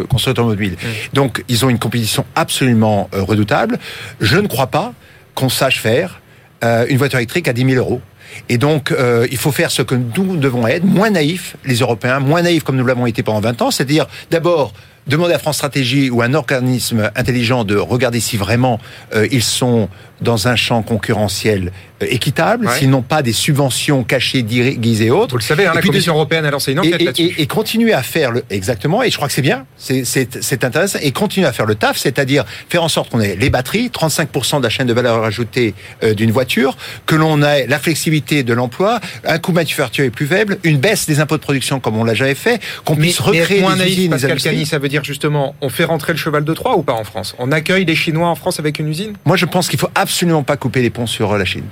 constructeurs 0.09 0.45
automobiles. 0.45 0.73
Mmh. 0.73 0.87
Donc 1.13 1.43
ils 1.47 1.65
ont 1.65 1.69
une 1.69 1.79
compétition 1.79 2.25
absolument 2.35 3.09
redoutable. 3.11 3.79
Je 4.21 4.37
ne 4.37 4.47
crois 4.47 4.67
pas 4.67 4.93
qu'on 5.33 5.49
sache 5.49 5.81
faire 5.81 6.21
une 6.61 6.97
voiture 6.97 7.19
électrique 7.19 7.47
à 7.47 7.53
10 7.53 7.65
000 7.65 7.77
euros. 7.77 8.01
Et 8.49 8.57
donc, 8.57 8.91
euh, 8.91 9.27
il 9.31 9.37
faut 9.37 9.51
faire 9.51 9.71
ce 9.71 9.81
que 9.81 9.95
nous 9.95 10.37
devons 10.37 10.67
être, 10.67 10.83
moins 10.83 11.09
naïfs, 11.09 11.55
les 11.65 11.75
Européens, 11.75 12.19
moins 12.19 12.41
naïfs 12.41 12.63
comme 12.63 12.77
nous 12.77 12.85
l'avons 12.85 13.05
été 13.05 13.23
pendant 13.23 13.39
20 13.39 13.61
ans, 13.61 13.71
c'est-à-dire 13.71 14.07
d'abord 14.31 14.73
demander 15.07 15.33
à 15.33 15.39
France 15.39 15.57
Stratégie 15.57 16.09
ou 16.09 16.21
un 16.21 16.33
organisme 16.33 17.11
intelligent 17.15 17.63
de 17.63 17.75
regarder 17.75 18.19
si 18.19 18.37
vraiment 18.37 18.79
euh, 19.13 19.27
ils 19.31 19.43
sont 19.43 19.89
dans 20.21 20.47
un 20.47 20.55
champ 20.55 20.81
concurrentiel 20.81 21.71
euh, 22.01 22.07
équitable, 22.09 22.67
ouais. 22.67 22.87
n'ont 22.87 23.01
pas 23.01 23.21
des 23.21 23.33
subventions 23.33 24.03
cachées, 24.03 24.43
déguisées 24.43 25.05
et 25.05 25.11
autres. 25.11 25.31
Vous 25.31 25.37
le 25.37 25.43
savez, 25.43 25.65
hein, 25.65 25.71
la 25.73 25.81
Commission 25.81 26.13
de... 26.13 26.17
européenne 26.17 26.45
a 26.45 26.51
lancé 26.51 26.71
une 26.73 26.79
enquête 26.79 27.01
là-dessus. 27.01 27.33
Et, 27.37 27.43
et, 27.43 27.47
continuer 27.47 27.93
à 27.93 28.03
faire 28.03 28.31
le 28.31 28.43
exactement, 28.49 29.01
et 29.03 29.09
je 29.09 29.15
crois 29.15 29.27
que 29.27 29.33
c'est 29.33 29.41
bien, 29.41 29.65
c'est 29.77 30.63
intéressant, 30.63 30.99
et 31.01 31.11
continuer 31.11 31.47
à 31.47 31.53
faire 31.53 31.65
le 31.65 31.75
taf, 31.75 31.97
c'est-à-dire 31.97 32.43
faire 32.69 32.83
en 32.83 32.89
sorte 32.89 33.09
qu'on 33.09 33.21
ait 33.21 33.35
les 33.35 33.49
batteries, 33.49 33.87
35% 33.87 34.57
de 34.57 34.63
la 34.63 34.69
chaîne 34.69 34.87
de 34.87 34.93
valeur 34.93 35.23
ajoutée 35.23 35.73
euh, 36.03 36.13
d'une 36.13 36.31
voiture, 36.31 36.77
que 37.05 37.15
l'on 37.15 37.41
ait 37.41 37.67
la 37.67 37.79
flexibilité 37.79 38.43
de 38.43 38.53
l'emploi, 38.53 38.99
un 39.25 39.39
coût 39.39 39.51
manufacturier 39.51 40.09
plus 40.09 40.27
faible, 40.27 40.57
une 40.63 40.77
baisse 40.77 41.05
des 41.05 41.19
impôts 41.19 41.37
de 41.37 41.41
production 41.41 41.79
comme 41.79 41.97
on 41.97 42.03
l'a 42.03 42.13
jamais 42.13 42.35
fait, 42.35 42.61
qu'on 42.83 42.95
puisse 42.95 43.19
mais, 43.21 43.39
recréer 43.39 43.61
moins 43.61 43.73
des 43.73 43.79
naïf, 43.79 43.97
usines, 43.97 44.11
Pascal 44.11 44.41
Cani, 44.41 44.65
ça 44.65 44.79
veut 44.79 44.89
dire 44.89 45.03
justement, 45.03 45.55
on 45.61 45.69
fait 45.69 45.85
rentrer 45.85 46.13
le 46.13 46.19
cheval 46.19 46.43
de 46.43 46.53
Troie 46.53 46.77
ou 46.77 46.83
pas 46.83 46.93
en 46.93 47.03
France? 47.03 47.35
On 47.39 47.51
accueille 47.51 47.85
les 47.85 47.95
Chinois 47.95 48.27
en 48.27 48.35
France 48.35 48.59
avec 48.59 48.79
une 48.79 48.87
usine? 48.89 49.13
Moi, 49.25 49.37
je 49.37 49.45
pense 49.45 49.69
qu'il 49.69 49.79
faut 49.79 49.89
absolument 50.05 50.43
pas 50.43 50.55
couper 50.55 50.83
les 50.83 50.91
ponts 50.91 51.07
sur 51.07 51.35
la 51.35 51.45
Chine 51.45 51.65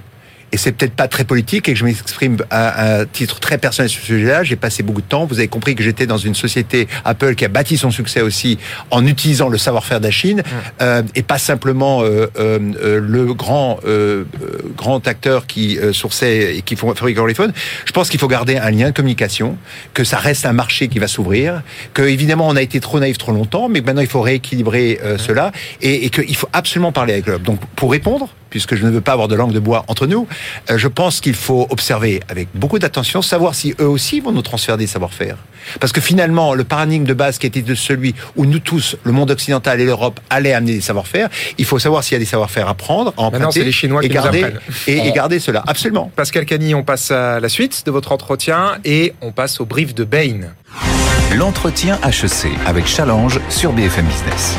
et 0.53 0.57
c'est 0.57 0.71
peut-être 0.71 0.93
pas 0.93 1.07
très 1.07 1.23
politique 1.23 1.67
et 1.67 1.73
que 1.73 1.79
je 1.79 1.83
m'exprime 1.83 2.37
à 2.51 2.99
un 2.99 3.05
titre 3.05 3.39
très 3.39 3.57
personnel 3.57 3.89
sur 3.89 4.01
ce 4.01 4.07
sujet-là. 4.07 4.43
J'ai 4.43 4.55
passé 4.55 4.83
beaucoup 4.83 5.01
de 5.01 5.07
temps. 5.07 5.25
Vous 5.25 5.39
avez 5.39 5.47
compris 5.47 5.73
que 5.73 5.83
j'étais 5.83 6.05
dans 6.05 6.19
une 6.19 6.35
société 6.35 6.87
Apple 7.03 7.33
qui 7.33 7.43
a 7.43 7.47
bâti 7.47 7.75
son 7.75 7.89
succès 7.89 8.21
aussi 8.21 8.59
en 8.91 9.05
utilisant 9.07 9.49
le 9.49 9.57
savoir-faire 9.57 9.99
de 9.99 10.05
la 10.05 10.11
Chine 10.11 10.39
mmh. 10.39 10.83
euh, 10.83 11.01
et 11.15 11.23
pas 11.23 11.39
simplement 11.39 12.03
euh, 12.03 12.27
euh, 12.37 12.99
le 13.01 13.33
grand 13.33 13.79
euh, 13.85 14.25
grand 14.77 15.07
acteur 15.07 15.47
qui 15.47 15.79
euh, 15.79 15.91
sourçait 15.91 16.57
et 16.57 16.61
qui 16.61 16.75
fabrique 16.75 17.17
l'iPhone. 17.17 17.51
Je 17.85 17.91
pense 17.91 18.09
qu'il 18.09 18.19
faut 18.19 18.27
garder 18.27 18.57
un 18.57 18.69
lien 18.69 18.89
de 18.89 18.95
communication, 18.95 19.57
que 19.95 20.03
ça 20.03 20.17
reste 20.17 20.45
un 20.45 20.53
marché 20.53 20.87
qui 20.87 20.99
va 20.99 21.07
s'ouvrir, 21.07 21.63
que 21.95 22.03
évidemment 22.03 22.47
on 22.47 22.55
a 22.55 22.61
été 22.61 22.79
trop 22.79 22.99
naïf 22.99 23.17
trop 23.17 23.31
longtemps, 23.31 23.69
mais 23.69 23.81
maintenant 23.81 24.01
il 24.01 24.07
faut 24.07 24.21
rééquilibrer 24.21 24.99
mmh. 25.03 25.17
cela 25.17 25.51
et, 25.81 26.05
et 26.05 26.09
qu'il 26.11 26.35
faut 26.35 26.49
absolument 26.53 26.91
parler 26.91 27.13
avec 27.13 27.25
l'Europe. 27.25 27.41
Donc 27.41 27.59
pour 27.75 27.91
répondre, 27.91 28.29
puisque 28.53 28.75
je 28.75 28.85
ne 28.85 28.91
veux 28.91 29.01
pas 29.01 29.13
avoir 29.13 29.27
de 29.27 29.33
langue 29.33 29.51
de 29.51 29.59
bois 29.59 29.83
entre 29.87 30.05
nous, 30.05 30.27
euh, 30.69 30.77
je 30.77 30.87
pense 30.87 31.21
qu'il 31.21 31.33
faut 31.33 31.65
observer 31.71 32.21
avec 32.29 32.49
beaucoup 32.53 32.77
d'attention, 32.77 33.23
savoir 33.23 33.55
si 33.55 33.73
eux 33.79 33.87
aussi 33.87 34.19
vont 34.19 34.31
nous 34.31 34.43
transférer 34.43 34.77
des 34.77 34.85
savoir-faire. 34.85 35.37
Parce 35.79 35.91
que 35.91 36.01
finalement, 36.01 36.53
le 36.53 36.63
paradigme 36.63 37.03
de 37.03 37.15
base 37.15 37.39
qui 37.39 37.47
était 37.47 37.63
de 37.63 37.73
celui 37.73 38.13
où 38.35 38.45
nous 38.45 38.59
tous, 38.59 38.95
le 39.05 39.11
monde 39.11 39.31
occidental 39.31 39.81
et 39.81 39.85
l'Europe, 39.85 40.19
allaient 40.29 40.53
amener 40.53 40.73
des 40.73 40.81
savoir-faire, 40.81 41.29
il 41.57 41.65
faut 41.65 41.79
savoir 41.79 42.03
s'il 42.03 42.13
y 42.13 42.17
a 42.17 42.19
des 42.19 42.25
savoir-faire 42.25 42.67
à 42.67 42.75
prendre, 42.75 43.11
à 43.17 43.21
emprunter, 43.21 43.63
les 43.63 43.71
Chinois 43.71 44.03
et, 44.03 44.09
garder, 44.09 44.45
et, 44.85 44.99
et, 44.99 45.11
garder 45.13 45.39
cela. 45.39 45.63
Absolument. 45.65 46.11
Pascal 46.15 46.45
Cani, 46.45 46.75
on 46.75 46.83
passe 46.83 47.09
à 47.09 47.39
la 47.39 47.49
suite 47.49 47.87
de 47.87 47.91
votre 47.91 48.11
entretien 48.11 48.77
et 48.85 49.15
on 49.21 49.31
passe 49.31 49.59
au 49.59 49.65
brief 49.65 49.95
de 49.95 50.03
Bain. 50.03 50.41
L'entretien 51.35 51.99
HEC 52.03 52.51
avec 52.67 52.85
Challenge 52.85 53.39
sur 53.49 53.73
BFM 53.73 54.05
Business. 54.05 54.57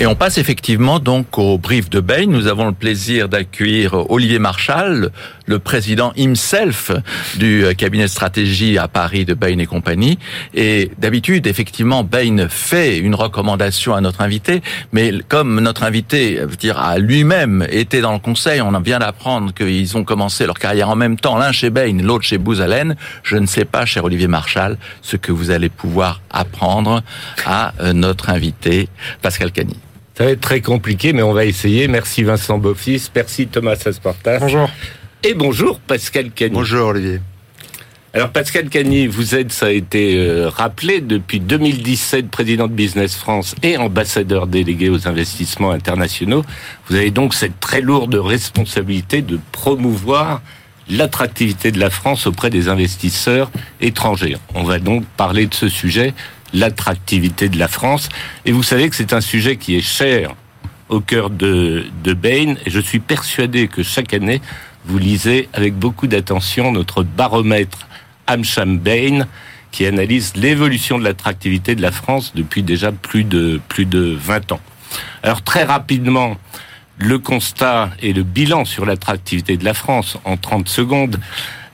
Et 0.00 0.06
on 0.06 0.14
passe 0.14 0.38
effectivement 0.38 1.00
donc 1.00 1.38
au 1.38 1.58
brief 1.58 1.90
de 1.90 1.98
Bain. 1.98 2.26
Nous 2.28 2.46
avons 2.46 2.66
le 2.66 2.72
plaisir 2.72 3.28
d'accueillir 3.28 4.08
Olivier 4.12 4.38
Marchal, 4.38 5.10
le 5.46 5.58
président 5.58 6.12
himself 6.16 6.92
du 7.34 7.64
euh, 7.64 7.74
cabinet 7.74 8.04
de 8.04 8.08
stratégie 8.08 8.78
à 8.78 8.86
Paris 8.86 9.24
de 9.24 9.34
Bain 9.34 9.58
et 9.58 9.66
compagnie. 9.66 10.20
Et 10.54 10.92
d'habitude, 10.98 11.48
effectivement, 11.48 12.04
Bain 12.04 12.46
fait 12.48 12.98
une 12.98 13.16
recommandation 13.16 13.92
à 13.92 14.00
notre 14.00 14.20
invité, 14.20 14.62
mais 14.92 15.12
comme 15.26 15.58
notre 15.58 15.82
invité, 15.82 16.42
dire, 16.60 16.78
a 16.78 16.98
lui-même 16.98 17.66
été 17.68 18.00
dans 18.00 18.12
le 18.12 18.20
conseil, 18.20 18.60
on 18.60 18.78
vient 18.78 19.00
d'apprendre 19.00 19.52
qu'ils 19.52 19.96
ont 19.96 20.04
commencé 20.04 20.46
leur 20.46 20.60
carrière 20.60 20.90
en 20.90 20.96
même 20.96 21.18
temps, 21.18 21.36
l'un 21.36 21.50
chez 21.50 21.70
Bain, 21.70 21.98
l'autre 22.04 22.24
chez 22.24 22.38
Booz 22.38 22.60
Allen. 22.60 22.94
Je 23.24 23.36
ne 23.36 23.46
sais 23.46 23.64
pas, 23.64 23.84
cher 23.84 24.04
Olivier 24.04 24.28
Marchal, 24.28 24.78
ce 25.02 25.16
que 25.16 25.32
vous 25.32 25.50
allez 25.50 25.70
pouvoir 25.70 26.20
apprendre 26.30 27.02
à 27.44 27.72
euh, 27.80 27.92
notre 27.92 28.30
invité, 28.30 28.88
Pascal 29.22 29.50
Cagny. 29.50 29.74
Ça 30.18 30.24
va 30.24 30.30
être 30.32 30.40
très 30.40 30.60
compliqué, 30.60 31.12
mais 31.12 31.22
on 31.22 31.32
va 31.32 31.44
essayer. 31.44 31.86
Merci 31.86 32.24
Vincent 32.24 32.58
Beaufils, 32.58 33.08
merci 33.14 33.46
Thomas 33.46 33.76
Asportas. 33.86 34.40
Bonjour. 34.40 34.68
Et 35.22 35.32
bonjour 35.32 35.78
Pascal 35.78 36.32
Cagny. 36.32 36.54
Bonjour 36.54 36.88
Olivier. 36.88 37.20
Alors 38.12 38.30
Pascal 38.30 38.68
Cagny, 38.68 39.06
vous 39.06 39.36
êtes, 39.36 39.52
ça 39.52 39.66
a 39.66 39.70
été 39.70 40.16
euh, 40.16 40.48
rappelé, 40.48 41.00
depuis 41.00 41.38
2017 41.38 42.30
président 42.30 42.66
de 42.66 42.72
Business 42.72 43.14
France 43.14 43.54
et 43.62 43.76
ambassadeur 43.76 44.48
délégué 44.48 44.88
aux 44.88 45.06
investissements 45.06 45.70
internationaux. 45.70 46.44
Vous 46.88 46.96
avez 46.96 47.12
donc 47.12 47.32
cette 47.32 47.60
très 47.60 47.80
lourde 47.80 48.16
responsabilité 48.16 49.22
de 49.22 49.38
promouvoir 49.52 50.42
l'attractivité 50.90 51.70
de 51.70 51.78
la 51.78 51.90
France 51.90 52.26
auprès 52.26 52.50
des 52.50 52.68
investisseurs 52.68 53.52
étrangers. 53.80 54.36
On 54.56 54.64
va 54.64 54.80
donc 54.80 55.04
parler 55.16 55.46
de 55.46 55.54
ce 55.54 55.68
sujet 55.68 56.12
l'attractivité 56.52 57.48
de 57.48 57.58
la 57.58 57.68
France. 57.68 58.08
Et 58.44 58.52
vous 58.52 58.62
savez 58.62 58.88
que 58.88 58.96
c'est 58.96 59.12
un 59.12 59.20
sujet 59.20 59.56
qui 59.56 59.76
est 59.76 59.82
cher 59.82 60.34
au 60.88 61.00
cœur 61.00 61.30
de, 61.30 61.86
de 62.02 62.12
Bain. 62.14 62.56
Et 62.64 62.70
je 62.70 62.80
suis 62.80 63.00
persuadé 63.00 63.68
que 63.68 63.82
chaque 63.82 64.14
année, 64.14 64.40
vous 64.84 64.98
lisez 64.98 65.48
avec 65.52 65.74
beaucoup 65.74 66.06
d'attention 66.06 66.72
notre 66.72 67.02
baromètre 67.02 67.86
Amsham 68.26 68.78
Bain 68.78 69.26
qui 69.70 69.86
analyse 69.86 70.34
l'évolution 70.34 70.98
de 70.98 71.04
l'attractivité 71.04 71.74
de 71.74 71.82
la 71.82 71.92
France 71.92 72.32
depuis 72.34 72.62
déjà 72.62 72.92
plus 72.92 73.24
de, 73.24 73.60
plus 73.68 73.84
de 73.84 74.16
20 74.18 74.52
ans. 74.52 74.60
Alors 75.22 75.42
très 75.42 75.64
rapidement, 75.64 76.36
le 76.98 77.18
constat 77.18 77.90
et 78.00 78.12
le 78.12 78.22
bilan 78.22 78.64
sur 78.64 78.86
l'attractivité 78.86 79.56
de 79.56 79.64
la 79.64 79.74
France 79.74 80.18
en 80.24 80.36
30 80.36 80.68
secondes. 80.68 81.20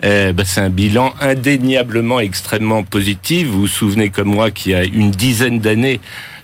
Euh, 0.04 0.34
bah, 0.34 0.42
c'est 0.44 0.60
un 0.60 0.68
bilan 0.68 1.14
indéniablement 1.20 2.20
extrêmement 2.20 2.82
positif. 2.82 3.48
Vous 3.48 3.60
vous 3.60 3.66
souvenez 3.66 4.10
comme 4.10 4.28
moi 4.28 4.50
qu'il 4.50 4.72
y 4.72 4.74
a 4.74 4.84
une 4.84 5.10
dizaine 5.10 5.60
d'années, 5.60 6.00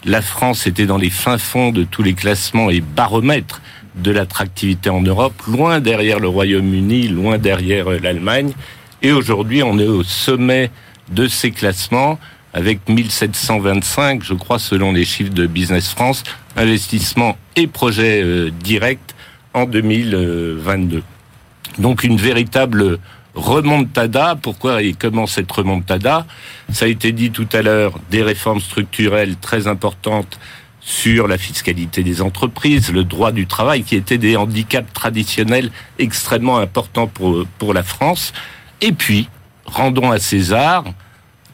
la 0.06 0.22
France 0.22 0.66
était 0.66 0.86
dans 0.86 0.96
les 0.96 1.10
fins 1.10 1.36
fonds 1.36 1.70
de 1.70 1.84
tous 1.84 2.02
les 2.02 2.14
classements 2.14 2.70
et 2.70 2.80
baromètres 2.80 3.60
de 3.96 4.10
l'attractivité 4.10 4.88
en 4.88 5.02
Europe, 5.02 5.34
loin 5.46 5.80
derrière 5.80 6.20
le 6.20 6.28
Royaume-Uni, 6.28 7.08
loin 7.08 7.36
derrière 7.36 7.90
euh, 7.90 7.98
l'Allemagne. 8.02 8.52
Et 9.02 9.12
aujourd'hui, 9.12 9.62
on 9.62 9.78
est 9.78 9.86
au 9.86 10.04
sommet 10.04 10.70
de 11.12 11.26
ces 11.26 11.50
classements 11.50 12.18
avec 12.54 12.88
1725, 12.88 14.24
je 14.24 14.34
crois, 14.34 14.58
selon 14.58 14.92
les 14.92 15.04
chiffres 15.04 15.34
de 15.34 15.46
Business 15.46 15.90
France, 15.90 16.24
investissements 16.56 17.36
et 17.56 17.66
projets 17.66 18.22
euh, 18.22 18.50
directs 18.50 19.14
en 19.52 19.66
2022. 19.66 21.02
Donc 21.78 22.04
une 22.04 22.16
véritable 22.16 22.98
remontada. 23.34 24.36
Pourquoi 24.40 24.82
et 24.82 24.92
comment 24.92 25.26
cette 25.26 25.50
remontada? 25.50 26.26
Ça 26.70 26.84
a 26.84 26.88
été 26.88 27.12
dit 27.12 27.30
tout 27.30 27.48
à 27.52 27.62
l'heure, 27.62 27.98
des 28.10 28.22
réformes 28.22 28.60
structurelles 28.60 29.36
très 29.36 29.66
importantes 29.66 30.38
sur 30.80 31.28
la 31.28 31.38
fiscalité 31.38 32.02
des 32.02 32.22
entreprises, 32.22 32.90
le 32.92 33.04
droit 33.04 33.32
du 33.32 33.46
travail, 33.46 33.82
qui 33.82 33.96
étaient 33.96 34.18
des 34.18 34.36
handicaps 34.36 34.92
traditionnels 34.92 35.70
extrêmement 35.98 36.58
importants 36.58 37.06
pour, 37.06 37.46
pour 37.58 37.74
la 37.74 37.82
France. 37.82 38.32
Et 38.80 38.92
puis, 38.92 39.28
rendons 39.66 40.10
à 40.10 40.18
César 40.18 40.84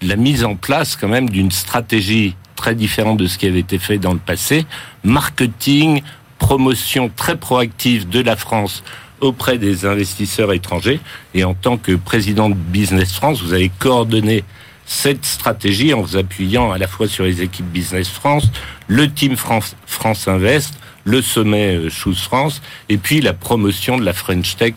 la 0.02 0.16
mise 0.16 0.44
en 0.44 0.54
place 0.54 0.96
quand 0.96 1.08
même 1.08 1.28
d'une 1.28 1.50
stratégie 1.50 2.36
très 2.54 2.74
différente 2.74 3.18
de 3.18 3.26
ce 3.26 3.38
qui 3.38 3.46
avait 3.46 3.60
été 3.60 3.78
fait 3.78 3.98
dans 3.98 4.12
le 4.12 4.18
passé, 4.18 4.66
marketing, 5.04 6.02
promotion 6.38 7.10
très 7.14 7.36
proactive 7.36 8.08
de 8.08 8.20
la 8.20 8.36
France 8.36 8.82
auprès 9.20 9.58
des 9.58 9.86
investisseurs 9.86 10.52
étrangers. 10.52 11.00
Et 11.34 11.44
en 11.44 11.54
tant 11.54 11.76
que 11.76 11.92
président 11.92 12.48
de 12.48 12.54
Business 12.54 13.12
France, 13.12 13.42
vous 13.42 13.52
avez 13.52 13.70
coordonné 13.78 14.44
cette 14.86 15.24
stratégie 15.24 15.92
en 15.92 16.00
vous 16.00 16.16
appuyant 16.16 16.70
à 16.70 16.78
la 16.78 16.86
fois 16.86 17.08
sur 17.08 17.24
les 17.24 17.42
équipes 17.42 17.66
Business 17.66 18.08
France, 18.08 18.50
le 18.86 19.12
team 19.12 19.36
France, 19.36 19.76
France 19.86 20.28
Invest, 20.28 20.74
le 21.04 21.22
sommet 21.22 21.76
euh, 21.76 21.90
Choose 21.90 22.20
France, 22.20 22.62
et 22.88 22.96
puis 22.96 23.20
la 23.20 23.32
promotion 23.32 23.98
de 23.98 24.04
la 24.04 24.12
French 24.12 24.56
Tech 24.56 24.74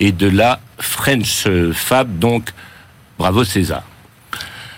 et 0.00 0.12
de 0.12 0.28
la 0.28 0.60
French 0.78 1.44
euh, 1.46 1.72
Fab. 1.72 2.18
Donc, 2.18 2.50
bravo 3.18 3.44
César. 3.44 3.82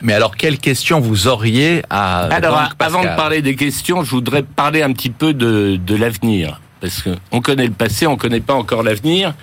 Mais 0.03 0.15
alors, 0.15 0.35
quelles 0.37 0.59
questions 0.59 0.99
vous 0.99 1.29
auriez 1.29 1.83
à... 1.91 2.25
Alors, 2.27 2.71
avant 2.79 3.03
de 3.03 3.17
parler 3.17 3.43
des 3.43 3.55
questions, 3.55 4.03
je 4.03 4.11
voudrais 4.11 4.43
parler 4.43 4.83
un 4.83 4.93
petit 4.93 5.11
peu 5.11 5.35
de, 5.35 5.79
de 5.85 5.95
l'avenir 5.95 6.59
parce 6.81 7.03
qu'on 7.03 7.41
connaît 7.41 7.67
le 7.67 7.73
passé, 7.73 8.07
on 8.07 8.13
ne 8.13 8.17
connaît 8.17 8.41
pas 8.41 8.55
encore 8.55 8.83
l'avenir. 8.83 9.35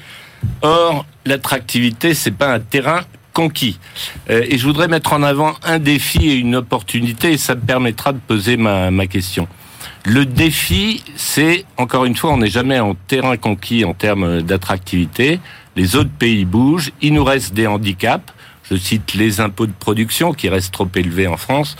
Or, 0.61 1.05
l'attractivité, 1.25 2.13
c'est 2.13 2.31
pas 2.31 2.53
un 2.53 2.59
terrain 2.59 3.01
conquis. 3.33 3.79
Euh, 4.29 4.43
et 4.49 4.57
je 4.57 4.65
voudrais 4.65 4.87
mettre 4.87 5.13
en 5.13 5.21
avant 5.21 5.53
un 5.63 5.79
défi 5.79 6.29
et 6.29 6.35
une 6.35 6.55
opportunité, 6.55 7.33
et 7.33 7.37
ça 7.37 7.55
me 7.55 7.61
permettra 7.61 8.13
de 8.13 8.19
poser 8.19 8.57
ma, 8.57 8.89
ma 8.89 9.05
question. 9.07 9.47
Le 10.05 10.25
défi, 10.25 11.03
c'est, 11.15 11.65
encore 11.77 12.05
une 12.05 12.15
fois, 12.15 12.31
on 12.31 12.37
n'est 12.37 12.49
jamais 12.49 12.79
en 12.79 12.95
terrain 12.95 13.37
conquis 13.37 13.85
en 13.85 13.93
termes 13.93 14.41
d'attractivité. 14.41 15.39
Les 15.75 15.95
autres 15.95 16.09
pays 16.09 16.45
bougent, 16.45 16.91
il 17.01 17.13
nous 17.13 17.23
reste 17.23 17.53
des 17.53 17.67
handicaps. 17.67 18.33
Je 18.69 18.75
cite 18.75 19.13
les 19.13 19.39
impôts 19.39 19.67
de 19.67 19.73
production 19.73 20.33
qui 20.33 20.49
restent 20.49 20.73
trop 20.73 20.89
élevés 20.95 21.27
en 21.27 21.37
France. 21.37 21.77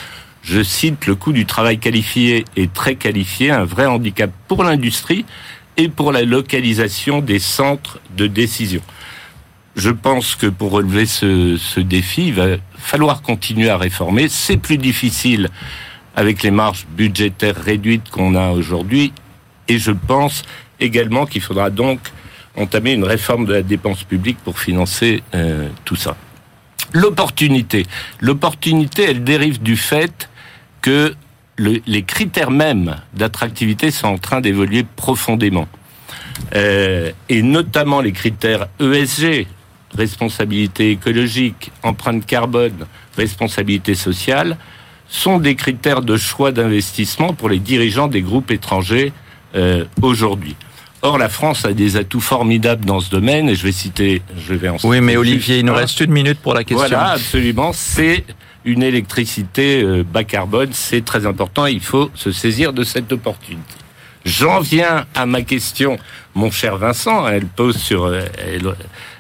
Je 0.48 0.64
cite 0.64 1.08
le 1.08 1.16
coût 1.16 1.34
du 1.34 1.46
travail 1.46 1.78
qualifié 1.78 2.46
et 2.56 2.70
très 2.70 2.96
qualifié, 2.96 3.52
un 3.52 3.66
vrai 3.66 3.86
handicap 3.86 4.32
pour 4.48 4.64
l'industrie 4.64 5.26
et 5.76 5.90
pour 5.90 6.14
la 6.14 6.24
localisation 6.24 7.20
des 7.20 7.40
centres 7.40 8.00
de 8.16 8.28
décision. 8.28 8.80
Je 9.76 9.90
pense 9.90 10.36
que 10.36 10.48
pour 10.48 10.72
relever 10.72 11.06
ce, 11.06 11.80
défi, 11.82 12.30
il 12.30 12.34
va 12.34 12.48
falloir 12.78 13.24
continuer 13.24 13.70
à 13.70 13.78
réformer. 13.78 14.30
C'est 14.30 14.56
plus 14.56 14.78
difficile 14.78 15.50
avec 16.16 16.44
les 16.44 16.52
marges 16.52 16.88
budgétaires 16.96 17.62
réduites 17.62 18.10
qu'on 18.10 18.34
a 18.36 18.52
aujourd'hui. 18.52 19.12
Et 19.68 19.80
je 19.80 19.92
pense 19.92 20.44
également 20.80 21.26
qu'il 21.26 21.42
faudra 21.42 21.70
donc 21.70 22.00
entamer 22.56 22.94
une 22.94 23.04
réforme 23.04 23.46
de 23.46 23.54
la 23.54 23.64
dépense 23.64 24.06
publique 24.06 24.38
pour 24.46 24.60
financer 24.60 25.22
euh, 25.36 25.68
tout 25.84 25.98
ça. 25.98 26.16
L'opportunité. 26.94 27.86
L'opportunité, 28.22 29.04
elle 29.10 29.26
dérive 29.26 29.62
du 29.62 29.76
fait 29.76 30.30
que 30.88 31.14
les 31.58 32.04
critères 32.04 32.50
mêmes 32.50 32.96
d'attractivité 33.14 33.92
sont 33.92 34.08
en 34.08 34.18
train 34.18 34.40
d'évoluer 34.40 34.86
profondément. 34.96 35.68
Euh, 36.56 37.12
et 37.28 37.42
notamment 37.42 38.00
les 38.00 38.14
critères 38.14 38.68
ESG, 38.80 39.48
responsabilité 39.98 40.92
écologique, 40.92 41.74
empreinte 41.84 42.26
carbone, 42.26 42.86
responsabilité 43.18 43.96
sociale, 43.96 44.56
sont 45.10 45.40
des 45.40 45.56
critères 45.56 46.04
de 46.04 46.16
choix 46.16 46.54
d'investissement 46.54 47.34
pour 47.34 47.50
les 47.50 47.60
dirigeants 47.60 48.08
des 48.08 48.22
groupes 48.22 48.52
étrangers 48.52 49.12
euh, 49.56 49.84
aujourd'hui. 50.02 50.56
Or, 51.02 51.18
la 51.18 51.28
France 51.28 51.66
a 51.66 51.74
des 51.74 51.98
atouts 51.98 52.22
formidables 52.22 52.86
dans 52.86 53.02
ce 53.02 53.10
domaine, 53.10 53.50
et 53.50 53.56
je 53.56 53.64
vais 53.64 53.74
citer, 53.74 54.22
je 54.38 54.54
vais 54.54 54.70
en 54.70 54.78
Oui, 54.86 55.02
mais 55.02 55.18
Olivier, 55.18 55.60
il 55.60 55.66
nous 55.66 55.74
reste 55.74 56.00
une 56.00 56.12
minute 56.12 56.40
pour 56.40 56.54
la 56.54 56.64
question. 56.64 56.88
Voilà, 56.88 57.12
absolument. 57.12 57.72
C'est 57.74 58.24
une 58.68 58.84
électricité 58.84 59.82
euh, 59.82 60.04
bas 60.04 60.26
carbone, 60.26 60.70
c'est 60.74 61.04
très 61.04 61.26
important, 61.26 61.66
il 61.66 61.80
faut 61.80 62.12
se 62.14 62.32
saisir 62.34 62.74
de 62.74 62.84
cette 62.84 63.12
opportunité. 63.14 63.74
J'en 64.26 64.60
viens 64.60 65.06
à 65.16 65.26
ma 65.26 65.42
question, 65.42 65.98
mon 66.36 66.52
cher 66.52 66.78
Vincent, 66.78 67.26
elle 67.30 67.46
pose 67.46 67.78
sur, 67.78 68.04
euh, 68.04 68.22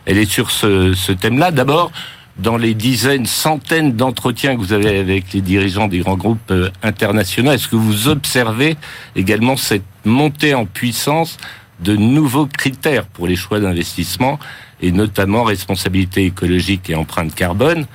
elle, 0.05 0.17
est 0.17 0.29
sur 0.29 0.51
ce, 0.51 1.13
thème-là. 1.13 1.51
D'abord, 1.51 1.93
dans 2.37 2.57
les 2.57 2.73
dizaines, 2.73 3.25
centaines 3.25 3.93
d'entretiens 3.93 4.55
que 4.55 4.59
vous 4.59 4.73
avez 4.73 4.99
avec 4.99 5.31
les 5.31 5.39
dirigeants 5.39 5.87
des 5.87 5.99
grands 5.99 6.17
groupes 6.17 6.51
euh, 6.51 6.69
internationaux, 6.83 7.53
est-ce 7.53 7.69
que 7.69 7.77
vous 7.77 8.09
observez 8.09 8.75
également 9.15 9.55
cette 9.55 9.85
montée 10.03 10.55
en 10.55 10.65
puissance 10.65 11.37
de 11.79 11.95
nouveaux 11.95 12.47
critères 12.47 13.05
pour 13.05 13.27
les 13.27 13.37
choix 13.37 13.61
d'investissement 13.61 14.39
et 14.81 14.91
notamment 14.91 15.43
responsabilité 15.43 16.25
écologique 16.25 16.89
et 16.89 16.95
empreinte 16.95 17.33
carbone 17.33 17.85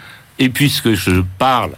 et 0.43 0.49
puisque 0.49 0.95
je 0.95 1.23
parle 1.39 1.71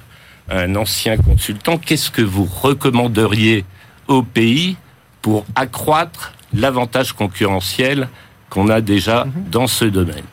à 0.49 0.61
un 0.61 0.75
ancien 0.75 1.19
consultant, 1.19 1.77
qu'est-ce 1.77 2.11
que 2.11 2.23
vous 2.23 2.47
recommanderiez 2.47 3.67
au 4.09 4.23
pays 4.23 4.79
pour 5.21 5.45
accroître 5.55 6.33
l'avantage 6.55 7.13
concurrentiel 7.13 8.09
qu'on 8.49 8.71
a 8.71 8.81
déjà 8.81 9.27
mhm. 9.27 9.33
dans 9.51 9.67
ce 9.67 9.85
domaine? 9.85 10.25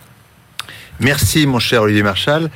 Merci, 1.01 1.45
mon 1.45 1.59
cher 1.59 1.81
Olivier 1.81 2.03
Marchal. 2.03 2.49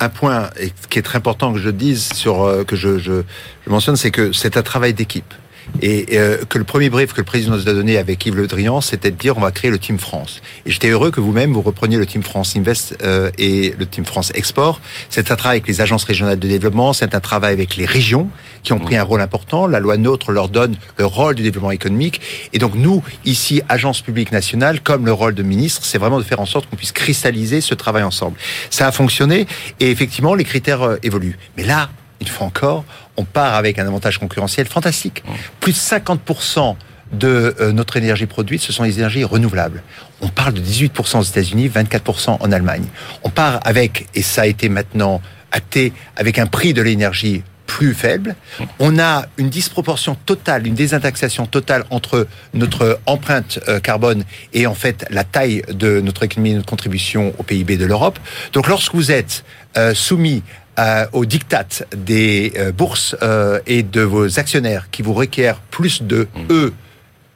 Un 0.00 0.08
point 0.08 0.50
qui 0.90 0.98
est 0.98 1.02
très 1.02 1.18
important 1.18 1.52
que 1.52 1.60
je 1.60 1.70
dise 1.70 2.12
sur 2.14 2.42
euh, 2.42 2.64
que 2.64 2.74
je, 2.74 2.98
je, 2.98 3.22
je 3.64 3.70
mentionne, 3.70 3.94
c'est 3.94 4.10
que 4.10 4.32
c'est 4.32 4.56
un 4.56 4.62
travail 4.62 4.92
d'équipe. 4.92 5.34
Et 5.80 6.18
euh, 6.18 6.38
que 6.48 6.58
le 6.58 6.64
premier 6.64 6.90
brief 6.90 7.12
que 7.12 7.20
le 7.20 7.24
président 7.24 7.52
nous 7.52 7.68
a 7.68 7.72
donné 7.72 7.96
avec 7.96 8.24
Yves 8.26 8.36
Le 8.36 8.46
Drian, 8.46 8.80
c'était 8.80 9.10
de 9.10 9.16
dire 9.16 9.36
on 9.36 9.40
va 9.40 9.50
créer 9.50 9.70
le 9.70 9.78
Team 9.78 9.98
France. 9.98 10.40
Et 10.66 10.70
j'étais 10.70 10.88
heureux 10.88 11.10
que 11.10 11.20
vous-même 11.20 11.52
vous 11.52 11.62
repreniez 11.62 11.96
le 11.96 12.06
Team 12.06 12.22
France 12.22 12.56
Invest 12.56 12.96
euh, 13.02 13.30
et 13.38 13.74
le 13.78 13.86
Team 13.86 14.04
France 14.04 14.32
Export. 14.34 14.80
C'est 15.08 15.30
un 15.30 15.36
travail 15.36 15.56
avec 15.56 15.68
les 15.68 15.80
agences 15.80 16.04
régionales 16.04 16.38
de 16.38 16.48
développement, 16.48 16.92
c'est 16.92 17.14
un 17.14 17.20
travail 17.20 17.52
avec 17.52 17.76
les 17.76 17.86
régions 17.86 18.28
qui 18.62 18.72
ont 18.72 18.78
pris 18.78 18.96
un 18.96 19.02
rôle 19.02 19.20
important. 19.20 19.66
La 19.66 19.80
loi 19.80 19.96
NOTRe 19.96 20.30
leur 20.30 20.48
donne 20.48 20.76
le 20.98 21.06
rôle 21.06 21.34
du 21.34 21.42
développement 21.42 21.72
économique. 21.72 22.20
Et 22.52 22.58
donc 22.58 22.74
nous, 22.74 23.02
ici, 23.24 23.62
agence 23.68 24.00
publique 24.00 24.32
nationale, 24.32 24.80
comme 24.80 25.06
le 25.06 25.12
rôle 25.12 25.34
de 25.34 25.42
ministre, 25.42 25.84
c'est 25.84 25.98
vraiment 25.98 26.18
de 26.18 26.24
faire 26.24 26.40
en 26.40 26.46
sorte 26.46 26.68
qu'on 26.68 26.76
puisse 26.76 26.92
cristalliser 26.92 27.60
ce 27.60 27.74
travail 27.74 28.02
ensemble. 28.02 28.36
Ça 28.70 28.86
a 28.86 28.92
fonctionné 28.92 29.46
et 29.80 29.90
effectivement, 29.90 30.34
les 30.34 30.44
critères 30.44 30.82
euh, 30.82 30.96
évoluent. 31.02 31.38
Mais 31.56 31.64
là, 31.64 31.90
une 32.20 32.28
fois 32.28 32.46
encore, 32.46 32.84
on 33.16 33.24
part 33.24 33.54
avec 33.54 33.78
un 33.78 33.86
avantage 33.86 34.18
concurrentiel 34.18 34.66
fantastique. 34.66 35.22
Plus 35.60 35.72
de 35.72 35.78
50% 35.78 36.76
de 37.12 37.54
euh, 37.60 37.72
notre 37.72 37.96
énergie 37.96 38.26
produite, 38.26 38.62
ce 38.62 38.72
sont 38.72 38.84
les 38.84 38.98
énergies 38.98 39.24
renouvelables. 39.24 39.82
On 40.20 40.28
parle 40.28 40.54
de 40.54 40.60
18% 40.60 41.18
aux 41.18 41.22
États-Unis, 41.22 41.68
24% 41.68 42.38
en 42.40 42.52
Allemagne. 42.52 42.84
On 43.22 43.28
part 43.28 43.60
avec, 43.64 44.08
et 44.14 44.22
ça 44.22 44.42
a 44.42 44.46
été 44.46 44.68
maintenant 44.68 45.20
acté, 45.50 45.92
avec 46.16 46.38
un 46.38 46.46
prix 46.46 46.72
de 46.72 46.80
l'énergie 46.80 47.42
plus 47.66 47.94
faible. 47.94 48.36
On 48.80 48.98
a 48.98 49.26
une 49.38 49.48
disproportion 49.48 50.14
totale, 50.14 50.66
une 50.66 50.74
désindexation 50.74 51.46
totale 51.46 51.84
entre 51.88 52.26
notre 52.52 53.00
empreinte 53.06 53.60
euh, 53.66 53.80
carbone 53.80 54.24
et 54.52 54.66
en 54.66 54.74
fait 54.74 55.06
la 55.08 55.24
taille 55.24 55.62
de 55.72 56.00
notre 56.00 56.22
économie, 56.22 56.52
notre 56.52 56.68
contribution 56.68 57.32
au 57.38 57.42
PIB 57.42 57.78
de 57.78 57.86
l'Europe. 57.86 58.18
Donc 58.52 58.68
lorsque 58.68 58.94
vous 58.94 59.10
êtes 59.10 59.44
euh, 59.78 59.94
soumis 59.94 60.42
euh, 60.82 61.06
aux 61.12 61.24
des 61.24 62.52
euh, 62.56 62.72
bourses 62.72 63.14
euh, 63.22 63.60
et 63.68 63.84
de 63.84 64.00
vos 64.00 64.40
actionnaires 64.40 64.88
qui 64.90 65.02
vous 65.02 65.14
requièrent 65.14 65.60
plus 65.70 66.02
de 66.02 66.26
E, 66.50 66.72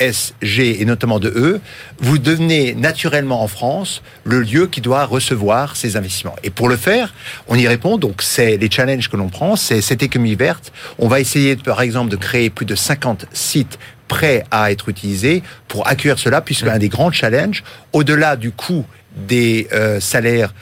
S, 0.01 0.35
G 0.43 0.83
et 0.83 0.85
notamment 0.85 1.21
de 1.21 1.29
E, 1.29 1.61
vous 2.01 2.19
devenez 2.19 2.75
naturellement 2.75 3.45
en 3.45 3.47
France 3.47 4.03
le 4.25 4.41
lieu 4.41 4.67
qui 4.67 4.81
doit 4.81 5.05
recevoir 5.05 5.77
ces 5.77 5.97
investissements. 5.97 6.35
Et 6.43 6.51
pour 6.51 6.69
le 6.69 6.77
faire, 6.77 7.15
on 7.47 7.55
y 7.55 7.69
répond. 7.69 7.99
Donc 7.99 8.21
c'est 8.21 8.57
les 8.57 8.69
challenges 8.69 9.09
que 9.09 9.17
l'on 9.17 9.29
prend, 9.29 9.55
c'est 9.55 9.81
cette 9.81 10.03
économie 10.03 10.35
verte. 10.35 10.73
On 10.99 11.07
va 11.07 11.21
essayer 11.21 11.55
par 11.55 11.83
exemple 11.83 12.11
de 12.11 12.17
créer 12.17 12.51
plus 12.51 12.67
de 12.67 12.75
50 12.75 13.27
sites 13.33 13.79
prêts 14.09 14.43
à 14.51 14.73
être 14.73 14.89
utilisés 14.89 15.45
pour 15.69 15.87
accueillir 15.87 16.19
cela, 16.19 16.41
puisque 16.41 16.67
un 16.67 16.79
des 16.79 16.89
grands 16.89 17.13
challenges, 17.13 17.63
au-delà 17.93 18.35
du 18.35 18.51
coût 18.51 18.85
des 19.17 19.67
euh, 19.73 19.99
salaires 19.99 20.53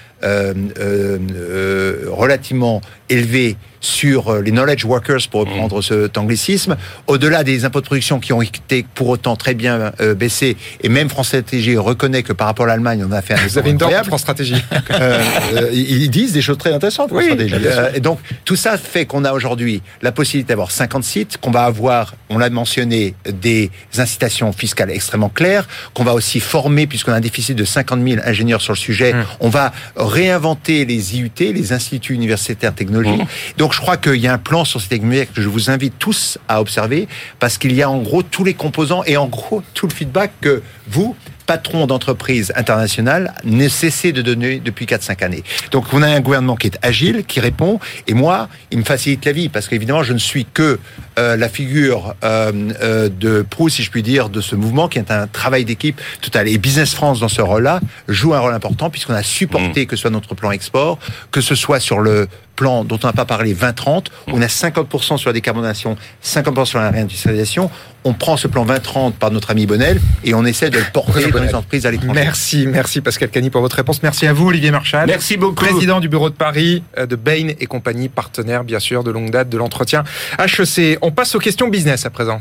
relativement 2.11 2.81
élevés 3.11 3.57
sur 3.81 4.28
euh, 4.28 4.40
les 4.40 4.50
knowledge 4.50 4.85
workers, 4.87 5.28
pour 5.31 5.40
reprendre 5.40 5.83
ce 5.83 6.09
anglicisme, 6.19 6.75
au-delà 7.07 7.45
des 7.45 7.66
impôts 7.66 7.83
de 7.83 7.85
production 7.85 8.19
qui 8.19 8.33
ont 8.33 8.40
été 8.40 8.87
pour 8.95 9.09
autant 9.09 9.37
très 9.37 9.52
bien 9.52 9.93
euh, 10.00 10.14
baissés, 10.14 10.57
et 10.83 10.88
même 10.88 11.11
France 11.11 11.26
Stratégie 11.28 11.76
reconnaît 11.76 12.23
que 12.23 12.33
par 12.33 12.47
rapport 12.47 12.64
à 12.64 12.69
l'Allemagne, 12.69 13.04
on 13.07 13.12
a 13.12 13.21
fait 13.21 13.35
un 13.35 13.47
Vous 13.47 13.59
avez 13.59 13.71
une 13.71 13.76
dent. 13.76 13.90
France 14.04 14.23
Stratégie. 14.23 14.54
Euh, 14.90 15.21
euh, 15.54 15.71
ils 15.73 16.09
disent 16.11 16.33
des 16.33 16.43
choses 16.43 16.59
très 16.59 16.73
intéressantes. 16.73 17.11
Oui. 17.12 17.28
Euh, 17.31 17.90
et 17.95 18.00
donc 18.00 18.19
tout 18.45 18.54
ça 18.54 18.78
fait 18.78 19.07
qu'on 19.07 19.25
a 19.25 19.33
aujourd'hui 19.33 19.83
la 20.02 20.12
possibilité 20.12 20.49
d'avoir 20.49 20.71
50 20.71 21.02
sites, 21.02 21.37
qu'on 21.38 21.50
va 21.50 21.64
avoir, 21.64 22.14
on 22.28 22.38
l'a 22.38 22.49
mentionné, 22.50 23.14
des 23.28 23.71
incitations 23.99 24.52
fiscales 24.52 24.90
extrêmement 24.90 25.31
claires, 25.31 25.66
qu'on 25.95 26.04
va 26.04 26.14
aussi 26.14 26.38
former, 26.38 26.87
puisqu'on 26.87 27.12
a 27.12 27.16
un 27.16 27.21
déficit 27.21 27.57
de 27.57 27.64
50 27.64 28.07
000 28.07 28.21
ingénieurs 28.25 28.61
sur 28.61 28.73
le 28.73 28.78
sujet, 28.78 29.14
Hum. 29.14 29.25
on 29.40 29.49
va 29.49 29.73
réinventer 30.14 30.85
les 30.85 31.16
IUT, 31.16 31.30
les 31.38 31.73
instituts 31.73 32.14
universitaires 32.14 32.75
technologiques. 32.75 33.21
Hum. 33.21 33.26
Donc 33.59 33.75
je 33.75 33.80
crois 33.80 33.97
qu'il 33.97 34.16
y 34.16 34.28
a 34.28 34.33
un 34.33 34.38
plan 34.38 34.64
sur 34.64 34.80
cette 34.80 34.90
technologie 34.90 35.26
que 35.35 35.42
je 35.42 35.49
vous 35.49 35.71
invite 35.71 35.94
tous 35.99 36.38
à 36.49 36.61
observer, 36.61 37.09
parce 37.40 37.59
qu'il 37.59 37.73
y 37.73 37.83
a 37.83 37.90
en 37.90 38.00
gros 38.00 38.23
tous 38.23 38.44
les 38.44 38.54
composants 38.54 39.02
et 39.04 39.16
en 39.16 39.26
gros 39.26 39.62
tout 39.75 39.87
le 39.87 39.92
feedback 39.92 40.33
que 40.40 40.62
vous, 40.88 41.16
patron 41.47 41.87
d'entreprise 41.87 42.53
internationale, 42.57 43.35
ne 43.45 43.69
cessez 43.69 44.13
de 44.13 44.23
donner 44.23 44.61
depuis 44.61 44.87
4-5 44.87 45.25
années. 45.25 45.45
Donc 45.71 45.87
on 45.93 46.03
a 46.03 46.09
un 46.09 46.21
gouvernement 46.21 46.57
qui 46.57 46.69
est 46.69 46.79
agile, 46.83 47.25
qui 47.25 47.41
répond, 47.41 47.79
et 48.07 48.15
moi, 48.15 48.49
il 48.71 48.79
me 48.79 48.85
facilite 48.85 49.25
la 49.25 49.33
vie, 49.33 49.49
parce 49.49 49.69
qu'évidemment, 49.69 50.03
je 50.03 50.13
ne 50.13 50.19
suis 50.19 50.45
que 50.45 50.79
euh, 51.19 51.37
la 51.37 51.49
figure 51.49 52.15
euh, 52.25 52.53
euh, 52.83 53.09
de 53.09 53.43
proue, 53.49 53.69
si 53.69 53.83
je 53.83 53.91
puis 53.91 54.03
dire, 54.03 54.29
de 54.29 54.41
ce 54.41 54.57
mouvement, 54.57 54.89
qui 54.89 54.99
est 54.99 55.11
un 55.11 55.27
travail 55.27 55.65
d'équipe 55.65 56.01
total. 56.21 56.49
Et 56.49 56.59
Business 56.59 56.95
France, 56.95 57.21
dans 57.21 57.29
ce 57.29 57.40
rôle-là, 57.40 57.81
joue 58.09 58.35
un 58.35 58.40
rôle 58.40 58.55
important, 58.55 58.90
puisqu'on 58.90 59.14
a 59.14 59.23
supporté 59.23 59.87
que 59.87 59.97
ce 59.97 60.03
soit 60.03 60.11
notre 60.11 60.35
plan 60.35 60.51
export, 60.51 60.99
que 61.31 61.40
ce 61.40 61.55
soit 61.55 61.81
sur 61.81 62.01
le 62.01 62.29
plan 62.57 62.85
dont 62.85 62.99
on 63.03 63.07
n'a 63.07 63.12
pas 63.12 63.25
parlé 63.25 63.53
2030, 63.53 64.11
on 64.29 64.40
a 64.40 64.47
50% 64.47 65.18
sur 65.18 65.29
la 65.29 65.33
décarbonation, 65.33 65.97
50% 66.25 66.64
sur 66.64 66.79
la 66.79 66.90
réindustrialisation. 66.90 67.71
On 68.05 68.12
prend 68.12 68.37
ce 68.37 68.47
plan 68.49 68.64
2030 68.64 69.16
par 69.16 69.31
notre 69.31 69.51
ami 69.51 69.66
Bonnel 69.66 70.01
et 70.25 70.35
on 70.35 70.45
essaie 70.45 70.71
de 70.71 70.79
le 70.79 70.85
porter 70.92 71.31
dans 71.35 71.42
les 71.42 71.55
entreprises 71.55 71.87
à 71.87 71.90
l'étranger. 71.90 72.12
Merci, 72.14 72.66
merci 72.66 73.01
Pascal 73.01 73.31
Cagny 73.31 73.51
pour 73.51 73.61
votre 73.61 73.77
réponse. 73.77 74.03
Merci 74.03 74.27
à 74.27 74.33
vous 74.33 74.49
Olivier 74.49 74.70
Marchal. 74.70 75.07
Merci 75.07 75.37
beaucoup. 75.37 75.55
Président 75.55 76.01
du 76.01 76.09
bureau 76.09 76.31
de 76.31 76.35
Paris 76.35 76.83
euh, 76.99 77.07
de 77.07 77.16
Bain 77.16 77.49
et 77.59 77.66
compagnie, 77.66 78.09
partenaire 78.09 78.64
bien 78.64 78.79
sûr 78.79 79.05
de 79.05 79.11
longue 79.11 79.31
date 79.31 79.49
de 79.49 79.59
l'entretien 79.59 80.05
HEC. 80.38 80.99
On 81.03 81.11
passe 81.11 81.35
aux 81.35 81.40
questions 81.40 81.68
business 81.68 82.07
à 82.07 82.11
présent. 82.11 82.40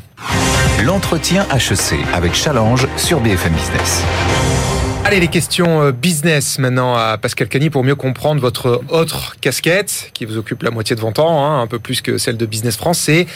L'entretien 0.85 1.45
HEC 1.53 1.99
avec 2.13 2.33
Challenge 2.33 2.87
sur 2.97 3.19
BFM 3.19 3.53
Business. 3.53 4.03
Allez, 5.05 5.19
les 5.19 5.27
questions 5.27 5.81
euh, 5.81 5.91
business 5.91 6.57
maintenant 6.59 6.95
à 6.95 7.17
Pascal 7.17 7.49
Cagny 7.49 7.69
pour 7.69 7.83
mieux 7.83 7.95
comprendre 7.95 8.39
votre 8.39 8.81
autre 8.89 9.35
casquette 9.41 10.09
qui 10.13 10.23
vous 10.25 10.37
occupe 10.37 10.63
la 10.63 10.71
moitié 10.71 10.95
de 10.95 11.01
votre 11.01 11.15
temps, 11.15 11.45
hein, 11.45 11.61
un 11.61 11.67
peu 11.67 11.77
plus 11.77 12.01
que 12.01 12.17
celle 12.17 12.37
de 12.37 12.45
Business 12.45 12.77
France, 12.77 12.99
c'est 12.99 13.27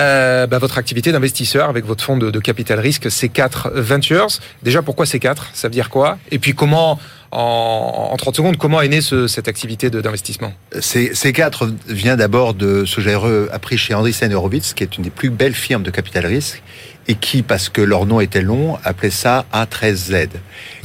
euh, 0.00 0.46
bah, 0.48 0.58
votre 0.58 0.78
activité 0.78 1.12
d'investisseur 1.12 1.68
avec 1.68 1.86
votre 1.86 2.02
fonds 2.04 2.16
de, 2.16 2.38
capital 2.40 2.80
risque 2.80 3.06
C4 3.06 3.70
Ventures. 3.72 4.26
Déjà, 4.64 4.82
pourquoi 4.82 5.04
C4 5.06 5.36
Ça 5.54 5.68
veut 5.68 5.72
dire 5.72 5.90
quoi? 5.90 6.18
Et 6.32 6.40
puis 6.40 6.54
comment, 6.54 6.98
en, 7.30 8.08
en 8.12 8.16
30 8.16 8.36
secondes, 8.36 8.56
comment 8.58 8.80
est 8.82 8.88
née 8.88 9.00
ce- 9.00 9.28
cette 9.28 9.46
activité 9.46 9.90
d'investissement? 9.90 10.52
C- 10.80 11.12
C4 11.14 11.72
vient 11.86 12.16
d'abord 12.16 12.52
de 12.52 12.84
ce 12.84 12.96
que 12.96 13.00
j'ai 13.02 13.16
appris 13.52 13.78
chez 13.78 13.94
Andreessen 13.94 14.34
Horowitz, 14.34 14.74
qui 14.74 14.82
est 14.82 14.96
une 14.96 15.04
des 15.04 15.10
plus 15.10 15.30
belles 15.30 15.54
firmes 15.54 15.84
de 15.84 15.90
capital 15.92 16.26
risque, 16.26 16.62
et 17.08 17.14
qui, 17.16 17.42
parce 17.42 17.68
que 17.68 17.80
leur 17.80 18.06
nom 18.06 18.20
était 18.20 18.42
long, 18.42 18.76
appelait 18.84 19.10
ça 19.10 19.44
A13Z. 19.52 20.28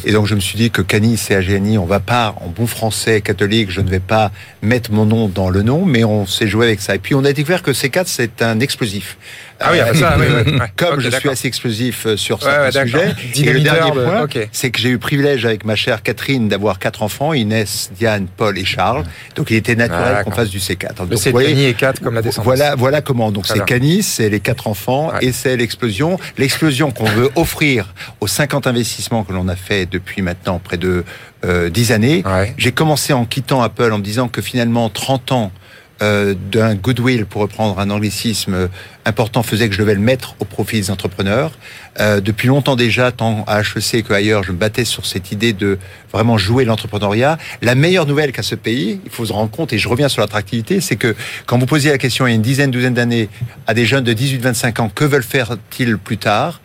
Et 0.05 0.11
donc 0.11 0.27
je 0.27 0.35
me 0.35 0.39
suis 0.39 0.57
dit 0.57 0.69
que 0.71 0.81
Cani, 0.81 1.17
CAGNI, 1.17 1.77
on 1.77 1.85
va 1.85 1.99
pas, 1.99 2.35
en 2.41 2.47
bon 2.49 2.67
français 2.67 3.21
catholique, 3.21 3.71
je 3.71 3.81
ne 3.81 3.89
vais 3.89 3.99
pas 3.99 4.31
mettre 4.61 4.91
mon 4.91 5.05
nom 5.05 5.27
dans 5.27 5.49
le 5.49 5.63
nom, 5.63 5.85
mais 5.85 6.03
on 6.03 6.25
s'est 6.25 6.47
joué 6.47 6.67
avec 6.67 6.81
ça. 6.81 6.95
Et 6.95 6.99
puis 6.99 7.15
on 7.15 7.25
a 7.25 7.33
découvert 7.33 7.63
que 7.63 7.71
C4, 7.71 8.03
c'est 8.05 8.41
un 8.41 8.59
explosif. 8.59 9.17
Ah 9.59 9.69
oui, 9.71 9.79
Euh, 9.79 9.91
ça, 9.95 10.17
oui, 10.19 10.25
oui, 10.45 10.53
ouais. 10.59 10.65
Comme 10.75 10.99
je 10.99 11.09
suis 11.09 11.29
assez 11.29 11.47
explosif 11.47 12.05
euh, 12.05 12.15
sur 12.15 12.43
certains 12.43 12.79
ouais, 12.79 12.85
sujets. 12.85 13.15
Et 13.37 13.53
le 13.53 13.59
dernier 13.61 13.89
de- 13.89 14.03
point, 14.05 14.27
c'est 14.51 14.69
que 14.69 14.79
j'ai 14.79 14.89
eu 14.89 14.93
le 14.93 14.97
privilège 14.99 15.45
avec 15.47 15.65
ma 15.65 15.75
chère 15.75 16.03
Catherine 16.03 16.47
d'avoir 16.47 16.77
quatre 16.77 17.01
enfants, 17.01 17.33
Inès, 17.33 17.89
Diane, 17.97 18.27
Paul 18.37 18.55
et 18.59 18.65
Charles. 18.65 19.03
Donc 19.35 19.49
il 19.49 19.55
était 19.57 19.75
naturel 19.75 20.17
Ah, 20.19 20.23
qu'on 20.23 20.29
fasse 20.31 20.49
du 20.51 20.59
C4. 20.59 20.89
Le 21.01 21.05
Donc, 21.07 21.17
C 21.19 21.29
vous 21.31 21.37
voyez, 21.37 21.49
Cagny 21.49 21.65
et 21.65 21.73
4 21.73 22.01
comme 22.01 22.13
la 22.13 22.21
descendance. 22.21 22.45
voilà, 22.45 22.75
voilà 22.75 23.01
comment. 23.01 23.31
Donc 23.31 23.47
c'est. 23.47 23.65
Canis, 23.65 24.03
c'est 24.03 24.29
les 24.29 24.39
quatre 24.41 24.67
enfants 24.67 25.07
Ouais. 25.11 25.25
et 25.25 25.31
c'est 25.31 25.57
l'explosion. 25.57 26.19
L'explosion 26.37 26.91
qu'on 26.91 27.05
veut 27.05 27.31
offrir 27.35 27.93
aux 28.21 28.27
50 28.27 28.67
investissements 28.67 29.23
que 29.23 29.33
l'on 29.33 29.47
a 29.47 29.55
fait 29.55 29.86
depuis 29.89 30.21
maintenant 30.21 30.59
près 30.59 30.77
de 30.77 31.03
euh, 31.45 31.69
10 31.69 31.91
années. 31.91 32.23
Ouais. 32.25 32.53
J'ai 32.57 32.71
commencé 32.71 33.13
en 33.13 33.25
quittant 33.25 33.61
Apple 33.61 33.91
en 33.91 33.97
me 33.97 34.03
disant 34.03 34.27
que 34.27 34.41
finalement 34.41 34.89
30 34.89 35.31
ans 35.31 35.51
euh, 36.03 36.35
d'un 36.51 36.75
goodwill, 36.75 37.25
pour 37.25 37.41
reprendre 37.41 37.79
un 37.79 37.89
anglicisme 37.89 38.53
euh, 38.53 38.67
important, 39.05 39.41
faisait 39.41 39.67
que 39.67 39.73
je 39.73 39.79
devais 39.79 39.95
le 39.95 39.99
mettre 39.99 40.35
au 40.39 40.45
profit 40.45 40.75
des 40.75 40.91
entrepreneurs. 40.91 41.57
Euh, 41.99 42.21
depuis 42.21 42.47
longtemps 42.47 42.75
déjà, 42.75 43.11
tant 43.11 43.43
à 43.47 43.61
HEC 43.61 44.07
qu'ailleurs, 44.07 44.43
je 44.43 44.51
me 44.51 44.57
battais 44.57 44.85
sur 44.85 45.07
cette 45.07 45.31
idée 45.31 45.53
de 45.53 45.79
vraiment 46.13 46.37
jouer 46.37 46.65
l'entrepreneuriat. 46.65 47.39
La 47.63 47.73
meilleure 47.73 48.05
nouvelle 48.05 48.31
qu'a 48.31 48.43
ce 48.43 48.53
pays, 48.53 49.01
il 49.05 49.09
faut 49.09 49.25
se 49.25 49.33
rendre 49.33 49.49
compte, 49.49 49.73
et 49.73 49.79
je 49.79 49.89
reviens 49.89 50.07
sur 50.07 50.21
l'attractivité, 50.21 50.81
c'est 50.81 50.97
que 50.97 51.15
quand 51.47 51.57
vous 51.57 51.65
posiez 51.65 51.89
la 51.89 51.97
question 51.97 52.27
il 52.27 52.29
y 52.29 52.33
a 52.33 52.35
une 52.35 52.43
dizaine, 52.43 52.69
douzaine 52.69 52.93
d'années 52.93 53.27
à 53.65 53.73
des 53.73 53.87
jeunes 53.87 54.03
de 54.03 54.13
18-25 54.13 54.81
ans, 54.81 54.91
que 54.93 55.03
veulent 55.03 55.23
faire-ils 55.23 55.97
plus 55.97 56.19
tard 56.19 56.61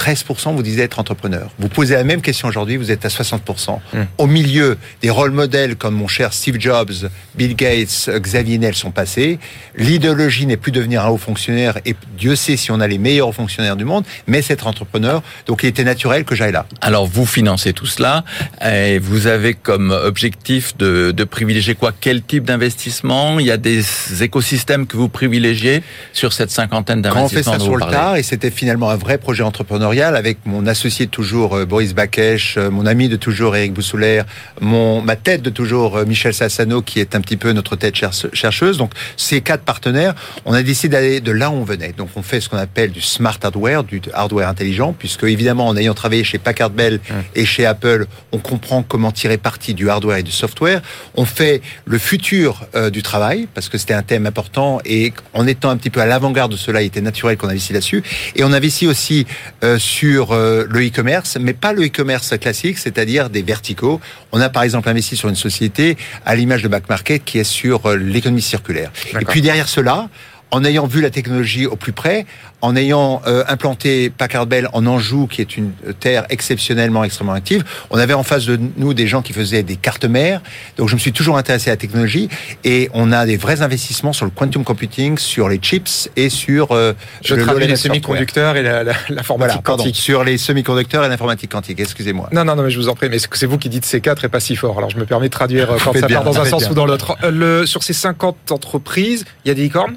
13% 0.00 0.54
vous 0.56 0.62
disiez 0.62 0.84
être 0.84 0.98
entrepreneur. 0.98 1.50
Vous 1.58 1.68
posez 1.68 1.94
la 1.94 2.04
même 2.04 2.22
question 2.22 2.48
aujourd'hui, 2.48 2.78
vous 2.78 2.90
êtes 2.90 3.04
à 3.04 3.08
60%. 3.08 3.78
Mm. 3.92 3.98
Au 4.16 4.26
milieu 4.26 4.78
des 5.02 5.10
rôles 5.10 5.30
modèles 5.30 5.76
comme 5.76 5.94
mon 5.94 6.08
cher 6.08 6.32
Steve 6.32 6.58
Jobs, 6.58 7.10
Bill 7.34 7.54
Gates, 7.54 8.10
Xavier 8.16 8.56
Niel 8.56 8.74
sont 8.74 8.90
passés. 8.90 9.38
L'idéologie 9.76 10.46
n'est 10.46 10.56
plus 10.56 10.72
devenir 10.72 11.04
un 11.04 11.10
haut 11.10 11.18
fonctionnaire 11.18 11.78
et 11.84 11.94
Dieu 12.16 12.34
sait 12.34 12.56
si 12.56 12.70
on 12.70 12.80
a 12.80 12.88
les 12.88 12.96
meilleurs 12.96 13.28
hauts 13.28 13.32
fonctionnaires 13.32 13.76
du 13.76 13.84
monde, 13.84 14.04
mais 14.26 14.40
c'est 14.40 14.54
être 14.54 14.66
entrepreneur. 14.66 15.22
Donc 15.46 15.62
il 15.64 15.66
était 15.66 15.84
naturel 15.84 16.24
que 16.24 16.34
j'aille 16.34 16.52
là. 16.52 16.64
Alors 16.80 17.06
vous 17.06 17.26
financez 17.26 17.74
tout 17.74 17.86
cela 17.86 18.24
et 18.64 18.98
vous 18.98 19.26
avez 19.26 19.52
comme 19.52 19.90
objectif 19.90 20.76
de, 20.78 21.10
de 21.10 21.24
privilégier 21.24 21.74
quoi? 21.74 21.92
Quel 21.98 22.22
type 22.22 22.44
d'investissement? 22.44 23.38
Il 23.38 23.46
y 23.46 23.50
a 23.50 23.58
des 23.58 23.82
écosystèmes 24.22 24.86
que 24.86 24.96
vous 24.96 25.10
privilégiez 25.10 25.82
sur 26.14 26.32
cette 26.32 26.50
cinquantaine 26.50 27.02
Quand 27.02 27.10
on 27.10 27.28
fait 27.28 27.42
d'investissements 27.42 27.52
ça 27.52 27.60
sur 27.60 27.76
le 27.76 27.84
tard, 27.84 28.16
et 28.16 28.22
c'était 28.22 28.50
finalement 28.50 28.88
un 28.88 28.96
vrai 28.96 29.18
projet 29.18 29.42
entrepreneurial 29.42 29.89
entrepreneuriale 29.90 30.16
avec 30.16 30.38
mon 30.46 30.66
associé 30.66 31.06
de 31.06 31.10
toujours 31.10 31.56
euh, 31.56 31.66
Boris 31.66 31.94
Bakesh, 31.94 32.56
euh, 32.56 32.70
mon 32.70 32.86
ami 32.86 33.08
de 33.08 33.16
toujours 33.16 33.56
Eric 33.56 33.72
Boussoulaire, 33.72 34.24
mon 34.60 35.02
ma 35.02 35.16
tête 35.16 35.42
de 35.42 35.50
toujours 35.50 35.96
euh, 35.96 36.04
Michel 36.04 36.32
Sassano 36.32 36.82
qui 36.82 37.00
est 37.00 37.14
un 37.14 37.20
petit 37.20 37.36
peu 37.36 37.52
notre 37.52 37.76
tête 37.76 37.96
chercheuse. 38.32 38.78
Donc 38.78 38.92
ces 39.16 39.40
quatre 39.40 39.64
partenaires, 39.64 40.14
on 40.44 40.52
a 40.52 40.62
décidé 40.62 40.90
d'aller 40.90 41.20
de 41.20 41.32
là 41.32 41.50
où 41.50 41.54
on 41.54 41.64
venait. 41.64 41.92
Donc 41.96 42.10
on 42.14 42.22
fait 42.22 42.40
ce 42.40 42.48
qu'on 42.48 42.56
appelle 42.56 42.92
du 42.92 43.00
smart 43.00 43.38
hardware, 43.42 43.82
du 43.82 44.00
hardware 44.12 44.48
intelligent, 44.48 44.94
puisque 44.96 45.24
évidemment 45.24 45.66
en 45.66 45.76
ayant 45.76 45.94
travaillé 45.94 46.24
chez 46.24 46.38
Packard 46.38 46.70
Bell 46.70 47.00
et 47.34 47.44
chez 47.44 47.66
Apple, 47.66 48.06
on 48.32 48.38
comprend 48.38 48.82
comment 48.82 49.10
tirer 49.10 49.38
parti 49.38 49.74
du 49.74 49.90
hardware 49.90 50.18
et 50.18 50.22
du 50.22 50.30
software. 50.30 50.82
On 51.16 51.24
fait 51.24 51.62
le 51.84 51.98
futur 51.98 52.66
du 52.92 53.02
travail 53.02 53.48
parce 53.54 53.68
que 53.68 53.78
c'était 53.78 53.94
un 53.94 54.02
thème 54.02 54.26
important 54.26 54.80
et 54.84 55.12
en 55.34 55.46
étant 55.46 55.70
un 55.70 55.76
petit 55.76 55.90
peu 55.90 56.00
à 56.00 56.06
l'avant-garde 56.06 56.52
de 56.52 56.56
cela, 56.56 56.82
il 56.82 56.86
était 56.86 57.00
naturel 57.00 57.36
qu'on 57.36 57.48
investit 57.48 57.72
là-dessus. 57.72 58.02
Et 58.36 58.44
on 58.44 58.52
investit 58.52 58.86
aussi 58.86 59.26
euh, 59.64 59.78
sur 59.80 60.32
euh, 60.32 60.66
le 60.68 60.86
e-commerce, 60.86 61.36
mais 61.40 61.52
pas 61.52 61.72
le 61.72 61.86
e-commerce 61.86 62.38
classique, 62.38 62.78
c'est-à-dire 62.78 63.30
des 63.30 63.42
verticaux. 63.42 64.00
On 64.32 64.40
a 64.40 64.48
par 64.48 64.62
exemple 64.62 64.88
investi 64.88 65.16
sur 65.16 65.28
une 65.28 65.34
société 65.34 65.96
à 66.24 66.36
l'image 66.36 66.62
de 66.62 66.68
Back 66.68 66.88
Market 66.88 67.24
qui 67.24 67.38
est 67.38 67.44
sur 67.44 67.86
euh, 67.86 67.96
l'économie 67.96 68.42
circulaire. 68.42 68.92
Et 69.18 69.24
puis 69.24 69.40
derrière 69.40 69.68
cela, 69.68 70.08
en 70.50 70.64
ayant 70.64 70.86
vu 70.86 71.00
la 71.00 71.10
technologie 71.10 71.66
au 71.66 71.76
plus 71.76 71.92
près, 71.92 72.26
en 72.60 72.76
ayant 72.76 73.22
euh, 73.26 73.44
implanté 73.48 74.10
Packard 74.10 74.46
Bell 74.46 74.68
en 74.72 74.86
Anjou, 74.86 75.26
qui 75.26 75.40
est 75.40 75.56
une 75.56 75.72
terre 75.98 76.26
exceptionnellement 76.28 77.04
extrêmement 77.04 77.32
active, 77.32 77.64
on 77.90 77.98
avait 77.98 78.14
en 78.14 78.22
face 78.22 78.46
de 78.46 78.58
nous 78.76 78.94
des 78.94 79.06
gens 79.06 79.22
qui 79.22 79.32
faisaient 79.32 79.62
des 79.62 79.76
cartes 79.76 80.04
mères. 80.04 80.40
Donc 80.76 80.88
je 80.88 80.94
me 80.94 81.00
suis 81.00 81.12
toujours 81.12 81.38
intéressé 81.38 81.70
à 81.70 81.74
la 81.74 81.76
technologie 81.76 82.28
et 82.64 82.90
on 82.92 83.12
a 83.12 83.26
des 83.26 83.36
vrais 83.36 83.62
investissements 83.62 84.12
sur 84.12 84.24
le 84.24 84.30
quantum 84.30 84.64
computing, 84.64 85.18
sur 85.18 85.48
les 85.48 85.58
chips 85.58 86.10
et 86.16 86.28
sur 86.28 86.72
euh, 86.72 86.92
je 87.24 87.34
le 87.34 87.58
les 87.60 87.76
semi-conducteurs 87.76 88.56
et 88.56 88.62
l'informatique 89.08 89.62
quantique. 89.62 89.96
sur 89.96 90.24
les 90.24 90.38
semi-conducteurs 90.38 91.04
et 91.04 91.08
l'informatique 91.08 91.50
quantique. 91.50 91.80
Excusez-moi. 91.80 92.28
Non, 92.32 92.44
non, 92.44 92.56
non, 92.56 92.62
mais 92.62 92.70
je 92.70 92.78
vous 92.78 92.88
en 92.88 92.94
prie. 92.94 93.08
Mais 93.08 93.18
c'est 93.18 93.46
vous 93.46 93.58
qui 93.58 93.68
dites 93.68 93.84
C4 93.84 94.24
et 94.24 94.28
pas 94.28 94.40
si 94.40 94.56
fort. 94.56 94.78
Alors 94.78 94.90
je 94.90 94.96
me 94.96 95.04
permets 95.04 95.28
de 95.28 95.32
traduire 95.32 95.70
euh, 95.72 95.78
quand 95.82 95.96
ça 95.96 96.08
part 96.08 96.24
dans 96.24 96.40
un 96.40 96.44
sens 96.44 96.68
ou 96.70 96.74
dans 96.74 96.86
l'autre. 96.86 97.16
Le, 97.30 97.66
sur 97.66 97.82
ces 97.82 97.92
50 97.92 98.52
entreprises, 98.52 99.24
il 99.44 99.48
y 99.48 99.50
a 99.50 99.54
des 99.54 99.62
licornes? 99.62 99.96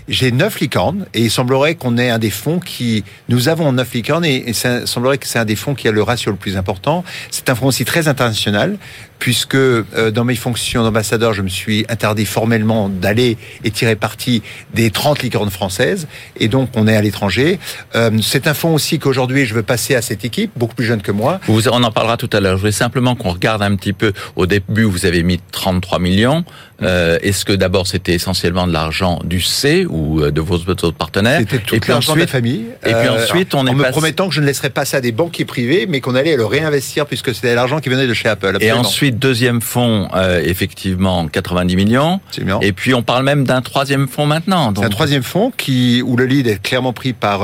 j'ai 0.11 0.31
neuf 0.31 0.59
licornes 0.59 1.05
et 1.13 1.21
il 1.21 1.31
semblerait 1.31 1.75
qu'on 1.75 1.97
ait 1.97 2.09
un 2.09 2.19
des 2.19 2.29
fonds 2.29 2.59
qui, 2.59 3.03
nous 3.29 3.47
avons 3.47 3.71
neuf 3.71 3.93
licornes 3.93 4.25
et, 4.25 4.43
il 4.45 4.53
semblerait 4.53 5.17
que 5.17 5.25
c'est 5.25 5.39
un 5.39 5.45
des 5.45 5.55
fonds 5.55 5.73
qui 5.73 5.87
a 5.87 5.91
le 5.91 6.03
ratio 6.03 6.31
le 6.31 6.37
plus 6.37 6.57
important. 6.57 7.03
C'est 7.31 7.49
un 7.49 7.55
fonds 7.55 7.67
aussi 7.67 7.85
très 7.85 8.07
international 8.07 8.77
puisque 9.19 9.55
euh, 9.55 9.85
dans 10.11 10.25
mes 10.25 10.35
fonctions 10.35 10.83
d'ambassadeur, 10.83 11.33
je 11.33 11.43
me 11.43 11.47
suis 11.47 11.85
interdit 11.89 12.25
formellement 12.25 12.89
d'aller 12.89 13.37
et 13.63 13.71
tirer 13.71 13.95
parti 13.95 14.41
des 14.73 14.89
30 14.89 15.21
licornes 15.21 15.51
françaises 15.51 16.07
et 16.37 16.47
donc 16.47 16.69
on 16.75 16.87
est 16.87 16.95
à 16.95 17.01
l'étranger. 17.01 17.59
Euh, 17.95 18.09
c'est 18.21 18.47
un 18.47 18.53
fonds 18.53 18.73
aussi 18.73 18.99
qu'aujourd'hui 18.99 19.45
je 19.45 19.53
veux 19.53 19.63
passer 19.63 19.95
à 19.95 20.01
cette 20.01 20.25
équipe, 20.25 20.51
beaucoup 20.57 20.75
plus 20.75 20.85
jeune 20.85 21.01
que 21.01 21.11
moi. 21.11 21.39
On 21.47 21.83
en 21.83 21.91
parlera 21.91 22.17
tout 22.17 22.29
à 22.33 22.39
l'heure. 22.39 22.57
Je 22.57 22.61
voulais 22.61 22.71
simplement 22.71 23.15
qu'on 23.15 23.29
regarde 23.29 23.61
un 23.61 23.75
petit 23.75 23.93
peu. 23.93 24.11
Au 24.35 24.45
début, 24.45 24.83
vous 24.83 25.05
avez 25.05 25.23
mis 25.23 25.39
33 25.51 25.99
millions. 25.99 26.43
Euh, 26.81 27.19
Est-ce 27.21 27.45
que 27.45 27.53
d'abord 27.53 27.85
c'était 27.85 28.15
essentiellement 28.15 28.65
de 28.65 28.73
l'argent 28.73 29.21
du 29.23 29.39
C 29.39 29.85
ou 29.87 30.00
euh, 30.19 30.31
de 30.31 30.41
vos 30.41 30.55
autres 30.55 30.91
partenaires 30.91 31.39
C'était 31.39 31.59
tout 31.59 31.79
l'argent 31.87 32.15
de 32.15 32.19
la 32.19 32.27
famille. 32.27 32.65
Et 32.85 32.93
puis 32.93 33.07
euh, 33.07 33.23
ensuite, 33.23 33.55
on 33.55 33.59
en 33.59 33.67
est 33.67 33.73
me 33.73 33.91
promettant 33.91 34.27
que 34.27 34.35
je 34.35 34.41
ne 34.41 34.45
laisserais 34.45 34.69
pas 34.69 34.85
ça 34.85 34.97
à 34.97 35.01
des 35.01 35.11
banquiers 35.11 35.45
privés, 35.45 35.85
mais 35.87 36.01
qu'on 36.01 36.15
allait 36.15 36.35
le 36.35 36.45
réinvestir 36.45 37.05
puisque 37.05 37.33
c'était 37.33 37.55
l'argent 37.55 37.79
qui 37.79 37.89
venait 37.89 38.07
de 38.07 38.13
chez 38.13 38.29
Apple. 38.29 38.57
Et 38.59 38.71
ensuite, 38.71 39.19
deuxième 39.19 39.61
fonds, 39.61 40.07
euh, 40.15 40.41
effectivement, 40.43 41.27
90 41.27 41.75
millions. 41.75 42.19
Et 42.61 42.73
puis 42.73 42.93
on 42.93 43.03
parle 43.03 43.23
même 43.23 43.43
d'un 43.43 43.61
troisième 43.61 44.07
fonds 44.07 44.25
maintenant. 44.25 44.73
C'est 44.75 44.85
un 44.85 44.89
troisième 44.89 45.23
fonds 45.23 45.51
qui 45.55 46.01
où 46.05 46.15
le 46.15 46.25
lead 46.25 46.47
est 46.47 46.61
clairement 46.61 46.93
pris 46.93 47.13
par 47.13 47.41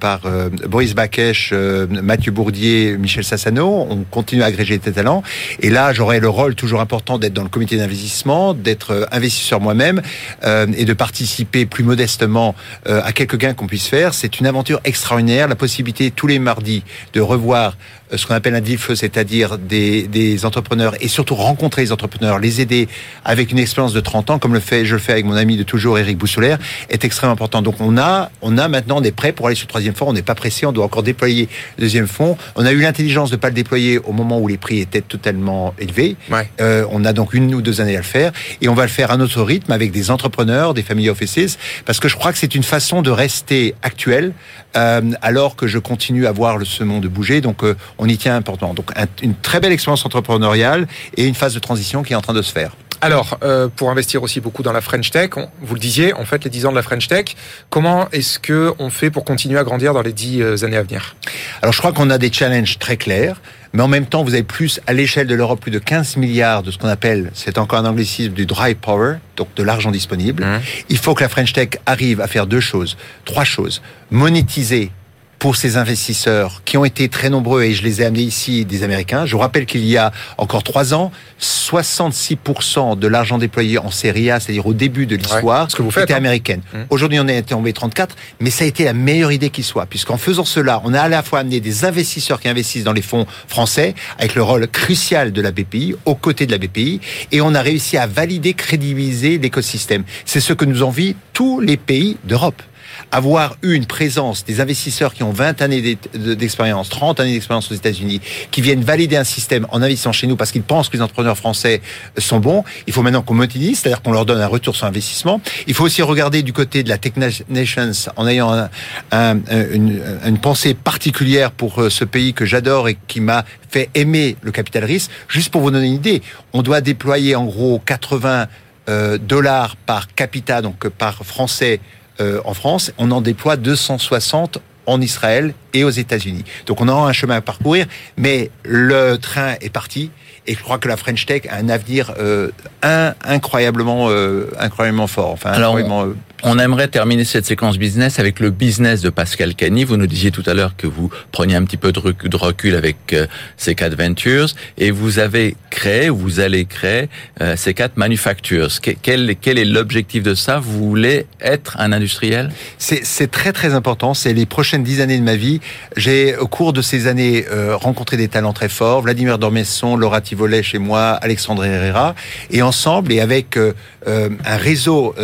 par 0.00 0.22
Boris 0.68 0.94
Bakesh, 0.94 1.52
Mathieu 1.52 2.32
Bourdier, 2.32 2.96
Michel 2.98 3.24
Sassano. 3.24 3.86
On 3.90 4.04
continue 4.10 4.42
à 4.42 4.46
agréger 4.46 4.78
des 4.78 4.92
talents. 4.92 5.22
Et 5.60 5.70
là, 5.70 5.92
j'aurai 5.92 6.20
le 6.20 6.28
rôle 6.28 6.54
toujours 6.54 6.80
important 6.80 7.18
d'être 7.18 7.32
dans 7.32 7.42
le 7.42 7.48
comité 7.48 7.76
d'investissement, 7.76 8.54
d'être 8.54 9.08
investisseur 9.12 9.60
moi-même 9.60 10.02
et 10.44 10.84
de 10.84 10.92
participer 10.92 11.66
plus 11.66 11.77
modestement 11.84 12.54
euh, 12.86 13.00
à 13.04 13.12
quelques 13.12 13.36
gains 13.36 13.54
qu'on 13.54 13.66
puisse 13.66 13.86
faire. 13.86 14.14
C'est 14.14 14.40
une 14.40 14.46
aventure 14.46 14.80
extraordinaire, 14.84 15.48
la 15.48 15.56
possibilité 15.56 16.10
tous 16.10 16.26
les 16.26 16.38
mardis 16.38 16.82
de 17.12 17.20
revoir 17.20 17.76
ce 18.14 18.26
qu'on 18.26 18.34
appelle 18.34 18.54
un 18.54 18.60
deal 18.60 18.78
c'est-à-dire 18.94 19.58
des, 19.58 20.06
des, 20.06 20.44
entrepreneurs 20.44 20.94
et 21.00 21.08
surtout 21.08 21.34
rencontrer 21.34 21.82
les 21.82 21.92
entrepreneurs, 21.92 22.38
les 22.38 22.60
aider 22.60 22.88
avec 23.24 23.50
une 23.50 23.58
expérience 23.58 23.92
de 23.92 24.00
30 24.00 24.30
ans, 24.30 24.38
comme 24.38 24.54
le 24.54 24.60
fait, 24.60 24.84
je 24.84 24.94
le 24.94 25.00
fais 25.00 25.12
avec 25.12 25.24
mon 25.24 25.34
ami 25.34 25.56
de 25.56 25.62
toujours, 25.62 25.98
Eric 25.98 26.16
Boussolaire, 26.16 26.58
est 26.88 27.04
extrêmement 27.04 27.32
important. 27.32 27.62
Donc 27.62 27.80
on 27.80 27.98
a, 27.98 28.30
on 28.40 28.56
a 28.56 28.68
maintenant 28.68 29.00
des 29.00 29.12
prêts 29.12 29.32
pour 29.32 29.46
aller 29.46 29.56
sur 29.56 29.66
le 29.66 29.70
troisième 29.70 29.94
fonds. 29.94 30.08
On 30.08 30.12
n'est 30.12 30.22
pas 30.22 30.34
pressé, 30.34 30.64
on 30.66 30.72
doit 30.72 30.84
encore 30.84 31.02
déployer 31.02 31.48
le 31.76 31.82
deuxième 31.82 32.06
fonds. 32.06 32.36
On 32.56 32.64
a 32.64 32.72
eu 32.72 32.80
l'intelligence 32.80 33.30
de 33.30 33.36
ne 33.36 33.40
pas 33.40 33.48
le 33.48 33.54
déployer 33.54 33.98
au 33.98 34.12
moment 34.12 34.38
où 34.38 34.48
les 34.48 34.58
prix 34.58 34.78
étaient 34.78 35.00
totalement 35.00 35.74
élevés. 35.78 36.16
Euh, 36.60 36.86
on 36.90 37.04
a 37.04 37.12
donc 37.12 37.34
une 37.34 37.54
ou 37.54 37.62
deux 37.62 37.80
années 37.80 37.96
à 37.96 38.00
le 38.00 38.04
faire 38.04 38.32
et 38.60 38.68
on 38.68 38.74
va 38.74 38.84
le 38.84 38.90
faire 38.90 39.10
à 39.10 39.16
notre 39.16 39.42
rythme 39.42 39.72
avec 39.72 39.90
des 39.90 40.10
entrepreneurs, 40.10 40.74
des 40.74 40.82
family 40.82 41.08
offices, 41.10 41.58
parce 41.84 42.00
que 42.00 42.08
je 42.08 42.16
crois 42.16 42.32
que 42.32 42.38
c'est 42.38 42.54
une 42.54 42.62
façon 42.62 43.02
de 43.02 43.10
rester 43.10 43.74
actuel 43.82 44.32
euh, 44.76 45.00
alors 45.22 45.56
que 45.56 45.66
je 45.66 45.78
continue 45.78 46.26
à 46.26 46.32
voir 46.32 46.58
le, 46.58 46.64
ce 46.64 46.84
monde 46.84 47.06
bouger. 47.06 47.40
Donc 47.40 47.64
euh, 47.64 47.74
on 47.98 48.08
y 48.08 48.16
tient 48.16 48.36
important. 48.36 48.74
Donc 48.74 48.90
une 49.22 49.34
très 49.34 49.60
belle 49.60 49.72
expérience 49.72 50.04
entrepreneuriale 50.04 50.86
et 51.16 51.26
une 51.26 51.34
phase 51.34 51.54
de 51.54 51.58
transition 51.58 52.02
qui 52.02 52.12
est 52.12 52.16
en 52.16 52.22
train 52.22 52.34
de 52.34 52.42
se 52.42 52.52
faire. 52.52 52.72
Alors, 53.00 53.38
euh, 53.44 53.68
pour 53.68 53.90
investir 53.90 54.22
aussi 54.24 54.40
beaucoup 54.40 54.62
dans 54.62 54.72
la 54.72 54.80
French 54.80 55.10
Tech, 55.10 55.30
vous 55.60 55.74
le 55.74 55.80
disiez, 55.80 56.12
en 56.14 56.24
fait, 56.24 56.42
les 56.42 56.50
10 56.50 56.66
ans 56.66 56.70
de 56.70 56.76
la 56.76 56.82
French 56.82 57.06
Tech, 57.06 57.36
comment 57.70 58.08
est-ce 58.10 58.40
que 58.40 58.74
on 58.80 58.90
fait 58.90 59.10
pour 59.10 59.24
continuer 59.24 59.58
à 59.58 59.62
grandir 59.62 59.94
dans 59.94 60.02
les 60.02 60.12
10 60.12 60.64
années 60.64 60.76
à 60.76 60.82
venir? 60.82 61.14
Alors, 61.62 61.72
je 61.72 61.78
crois 61.78 61.92
qu'on 61.92 62.10
a 62.10 62.18
des 62.18 62.32
challenges 62.32 62.78
très 62.78 62.96
clairs, 62.96 63.40
mais 63.72 63.82
en 63.82 63.88
même 63.88 64.06
temps, 64.06 64.24
vous 64.24 64.34
avez 64.34 64.42
plus, 64.42 64.80
à 64.88 64.94
l'échelle 64.94 65.28
de 65.28 65.34
l'Europe, 65.36 65.60
plus 65.60 65.70
de 65.70 65.78
15 65.78 66.16
milliards 66.16 66.64
de 66.64 66.72
ce 66.72 66.78
qu'on 66.78 66.88
appelle, 66.88 67.30
c'est 67.34 67.58
encore 67.58 67.78
un 67.78 67.84
anglicisme, 67.84 68.32
du 68.32 68.46
dry 68.46 68.74
power, 68.74 69.16
donc 69.36 69.54
de 69.54 69.62
l'argent 69.62 69.92
disponible. 69.92 70.44
Mmh. 70.44 70.60
Il 70.88 70.98
faut 70.98 71.14
que 71.14 71.22
la 71.22 71.28
French 71.28 71.52
Tech 71.52 71.70
arrive 71.86 72.20
à 72.20 72.26
faire 72.26 72.48
deux 72.48 72.60
choses, 72.60 72.96
trois 73.24 73.44
choses. 73.44 73.80
Monétiser 74.10 74.90
pour 75.38 75.56
ces 75.56 75.76
investisseurs 75.76 76.62
qui 76.64 76.76
ont 76.76 76.84
été 76.84 77.08
très 77.08 77.30
nombreux 77.30 77.62
et 77.62 77.72
je 77.72 77.82
les 77.82 78.02
ai 78.02 78.04
amenés 78.04 78.22
ici 78.22 78.64
des 78.64 78.82
Américains. 78.82 79.26
Je 79.26 79.32
vous 79.32 79.38
rappelle 79.38 79.66
qu'il 79.66 79.84
y 79.84 79.96
a 79.96 80.12
encore 80.36 80.62
trois 80.62 80.94
ans, 80.94 81.12
66% 81.40 82.98
de 82.98 83.06
l'argent 83.06 83.38
déployé 83.38 83.78
en 83.78 83.90
série 83.90 84.30
A, 84.30 84.40
c'est-à-dire 84.40 84.66
au 84.66 84.74
début 84.74 85.06
de 85.06 85.16
l'histoire, 85.16 85.68
ouais, 85.78 86.02
était 86.02 86.12
hein. 86.12 86.16
américaine. 86.16 86.62
Mmh. 86.72 86.78
Aujourd'hui, 86.90 87.20
on 87.20 87.28
est 87.28 87.42
tombé 87.42 87.72
34, 87.72 88.16
mais 88.40 88.50
ça 88.50 88.64
a 88.64 88.66
été 88.66 88.84
la 88.84 88.92
meilleure 88.92 89.32
idée 89.32 89.50
qui 89.50 89.62
soit, 89.62 89.86
puisqu'en 89.86 90.16
faisant 90.16 90.44
cela, 90.44 90.80
on 90.84 90.92
a 90.92 91.00
à 91.00 91.08
la 91.08 91.22
fois 91.22 91.40
amené 91.40 91.60
des 91.60 91.84
investisseurs 91.84 92.40
qui 92.40 92.48
investissent 92.48 92.84
dans 92.84 92.92
les 92.92 93.02
fonds 93.02 93.26
français, 93.46 93.94
avec 94.18 94.34
le 94.34 94.42
rôle 94.42 94.66
crucial 94.66 95.32
de 95.32 95.40
la 95.40 95.52
BPI, 95.52 95.94
aux 96.04 96.14
côtés 96.14 96.46
de 96.46 96.52
la 96.52 96.58
BPI, 96.58 97.00
et 97.30 97.40
on 97.40 97.54
a 97.54 97.62
réussi 97.62 97.96
à 97.96 98.06
valider, 98.06 98.54
crédibiliser 98.54 99.38
l'écosystème. 99.38 100.04
C'est 100.24 100.40
ce 100.40 100.52
que 100.52 100.64
nous 100.64 100.82
envient 100.82 101.14
tous 101.32 101.60
les 101.60 101.76
pays 101.76 102.16
d'Europe 102.24 102.62
avoir 103.10 103.56
eu 103.62 103.74
une 103.74 103.86
présence 103.86 104.44
des 104.44 104.60
investisseurs 104.60 105.14
qui 105.14 105.22
ont 105.22 105.32
20 105.32 105.62
années 105.62 105.98
d'expérience, 106.14 106.88
30 106.88 107.20
années 107.20 107.32
d'expérience 107.32 107.70
aux 107.70 107.74
États-Unis, 107.74 108.20
qui 108.50 108.60
viennent 108.60 108.82
valider 108.82 109.16
un 109.16 109.24
système 109.24 109.66
en 109.70 109.82
investissant 109.82 110.12
chez 110.12 110.26
nous 110.26 110.36
parce 110.36 110.52
qu'ils 110.52 110.62
pensent 110.62 110.88
que 110.88 110.96
les 110.96 111.02
entrepreneurs 111.02 111.36
français 111.36 111.80
sont 112.16 112.40
bons, 112.40 112.64
il 112.86 112.92
faut 112.92 113.02
maintenant 113.02 113.22
qu'on 113.22 113.34
monétise, 113.34 113.80
c'est-à-dire 113.80 114.02
qu'on 114.02 114.12
leur 114.12 114.26
donne 114.26 114.40
un 114.40 114.46
retour 114.46 114.76
sur 114.76 114.86
investissement. 114.86 115.40
Il 115.66 115.74
faut 115.74 115.84
aussi 115.84 116.02
regarder 116.02 116.42
du 116.42 116.52
côté 116.52 116.82
de 116.82 116.88
la 116.88 116.98
Tech 116.98 117.12
Nations 117.48 117.92
en 118.16 118.26
ayant 118.26 118.68
une, 119.12 120.02
une 120.24 120.38
pensée 120.38 120.74
particulière 120.74 121.50
pour 121.50 121.82
euh, 121.82 121.90
ce 121.90 122.04
pays 122.04 122.34
que 122.34 122.44
j'adore 122.44 122.88
et 122.88 122.96
qui 123.06 123.20
m'a 123.20 123.44
fait 123.70 123.90
aimer 123.94 124.36
le 124.42 124.52
capital 124.52 124.84
risque. 124.84 125.10
Juste 125.28 125.50
pour 125.50 125.60
vous 125.60 125.70
donner 125.70 125.86
une 125.86 125.94
idée, 125.94 126.22
on 126.52 126.62
doit 126.62 126.80
déployer 126.80 127.36
en 127.36 127.44
gros 127.44 127.80
80 127.84 128.46
euh, 128.88 129.18
dollars 129.18 129.76
par 129.76 130.14
capita, 130.14 130.62
donc 130.62 130.88
par 130.88 131.24
français 131.24 131.80
euh, 132.20 132.40
en 132.44 132.54
France, 132.54 132.92
on 132.98 133.10
en 133.10 133.20
déploie 133.20 133.56
260 133.56 134.58
en 134.86 135.00
Israël 135.00 135.54
et 135.74 135.84
aux 135.84 135.90
États-Unis. 135.90 136.44
Donc 136.66 136.80
on 136.80 136.88
aura 136.88 137.08
un 137.08 137.12
chemin 137.12 137.36
à 137.36 137.40
parcourir, 137.40 137.86
mais 138.16 138.50
le 138.64 139.16
train 139.16 139.54
est 139.60 139.70
parti 139.70 140.10
et 140.48 140.54
je 140.54 140.62
crois 140.62 140.78
que 140.78 140.88
la 140.88 140.96
French 140.96 141.26
Tech 141.26 141.42
a 141.50 141.56
un 141.56 141.68
avenir 141.68 142.14
euh, 142.18 142.50
incroyablement, 142.82 144.08
euh, 144.08 144.50
incroyablement 144.58 145.06
fort. 145.06 145.30
Enfin, 145.30 145.52
incroyablement, 145.52 146.06
euh, 146.06 146.16
on 146.44 146.58
aimerait 146.58 146.86
terminer 146.86 147.24
cette 147.24 147.46
séquence 147.46 147.78
business 147.78 148.20
avec 148.20 148.38
le 148.38 148.50
business 148.50 149.00
de 149.00 149.10
Pascal 149.10 149.56
Cani. 149.56 149.82
Vous 149.82 149.96
nous 149.96 150.06
disiez 150.06 150.30
tout 150.30 150.44
à 150.46 150.54
l'heure 150.54 150.76
que 150.76 150.86
vous 150.86 151.10
preniez 151.32 151.56
un 151.56 151.64
petit 151.64 151.76
peu 151.76 151.90
de 151.90 152.36
recul 152.36 152.76
avec 152.76 153.12
euh, 153.12 153.26
C4 153.58 153.96
Ventures 153.96 154.48
et 154.76 154.92
vous 154.92 155.18
avez 155.18 155.56
créé, 155.70 156.08
vous 156.08 156.38
allez 156.38 156.64
créer 156.64 157.08
euh, 157.40 157.56
C4 157.56 157.90
Manufactures. 157.96 158.68
Quel, 159.02 159.30
est 159.30 159.64
l'objectif 159.64 160.22
de 160.22 160.34
ça? 160.34 160.60
Vous 160.60 160.88
voulez 160.88 161.26
être 161.40 161.76
un 161.80 161.90
industriel? 161.90 162.50
C'est 162.78 163.30
très 163.30 163.52
très 163.52 163.74
important. 163.74 164.14
C'est 164.14 164.32
les 164.32 164.46
prochaines 164.46 164.84
dix 164.84 165.00
années 165.00 165.18
de 165.18 165.24
ma 165.24 165.36
vie. 165.36 165.60
J'ai 165.96 166.36
au 166.36 166.46
cours 166.46 166.72
de 166.72 166.82
ces 166.82 167.08
années 167.08 167.46
euh, 167.50 167.76
rencontré 167.76 168.16
des 168.16 168.28
talents 168.28 168.52
très 168.52 168.68
forts. 168.68 169.02
Vladimir 169.02 169.38
Dormesson, 169.38 169.96
Laura 169.96 170.20
Tivolet 170.20 170.62
chez 170.62 170.78
moi, 170.78 171.10
Alexandre 171.20 171.64
Herrera. 171.64 172.14
Et 172.52 172.62
ensemble 172.62 173.12
et 173.12 173.20
avec 173.20 173.58
un 174.06 174.56
réseau 174.56 175.14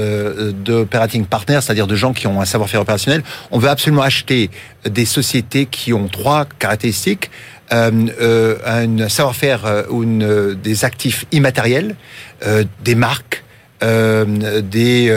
d'opérateurs 0.65 1.04
partners, 1.29 1.61
c'est-à-dire 1.63 1.87
de 1.87 1.97
gens 1.97 2.13
qui 2.13 2.27
ont 2.27 2.41
un 2.41 2.45
savoir-faire 2.45 2.81
opérationnel. 2.81 3.23
On 3.51 3.59
veut 3.59 3.69
absolument 3.69 4.03
acheter 4.03 4.51
des 4.89 5.05
sociétés 5.05 5.67
qui 5.67 5.93
ont 5.93 6.09
trois 6.09 6.47
caractéristiques. 6.59 7.31
Euh, 7.73 8.07
euh, 8.21 8.57
un 8.67 9.09
savoir-faire 9.09 9.65
euh, 9.65 9.85
ou 9.89 10.05
des 10.55 10.85
actifs 10.85 11.25
immatériels, 11.33 11.97
des 12.85 12.95
marques, 12.95 13.43
euh, 13.83 14.61
des 14.61 15.11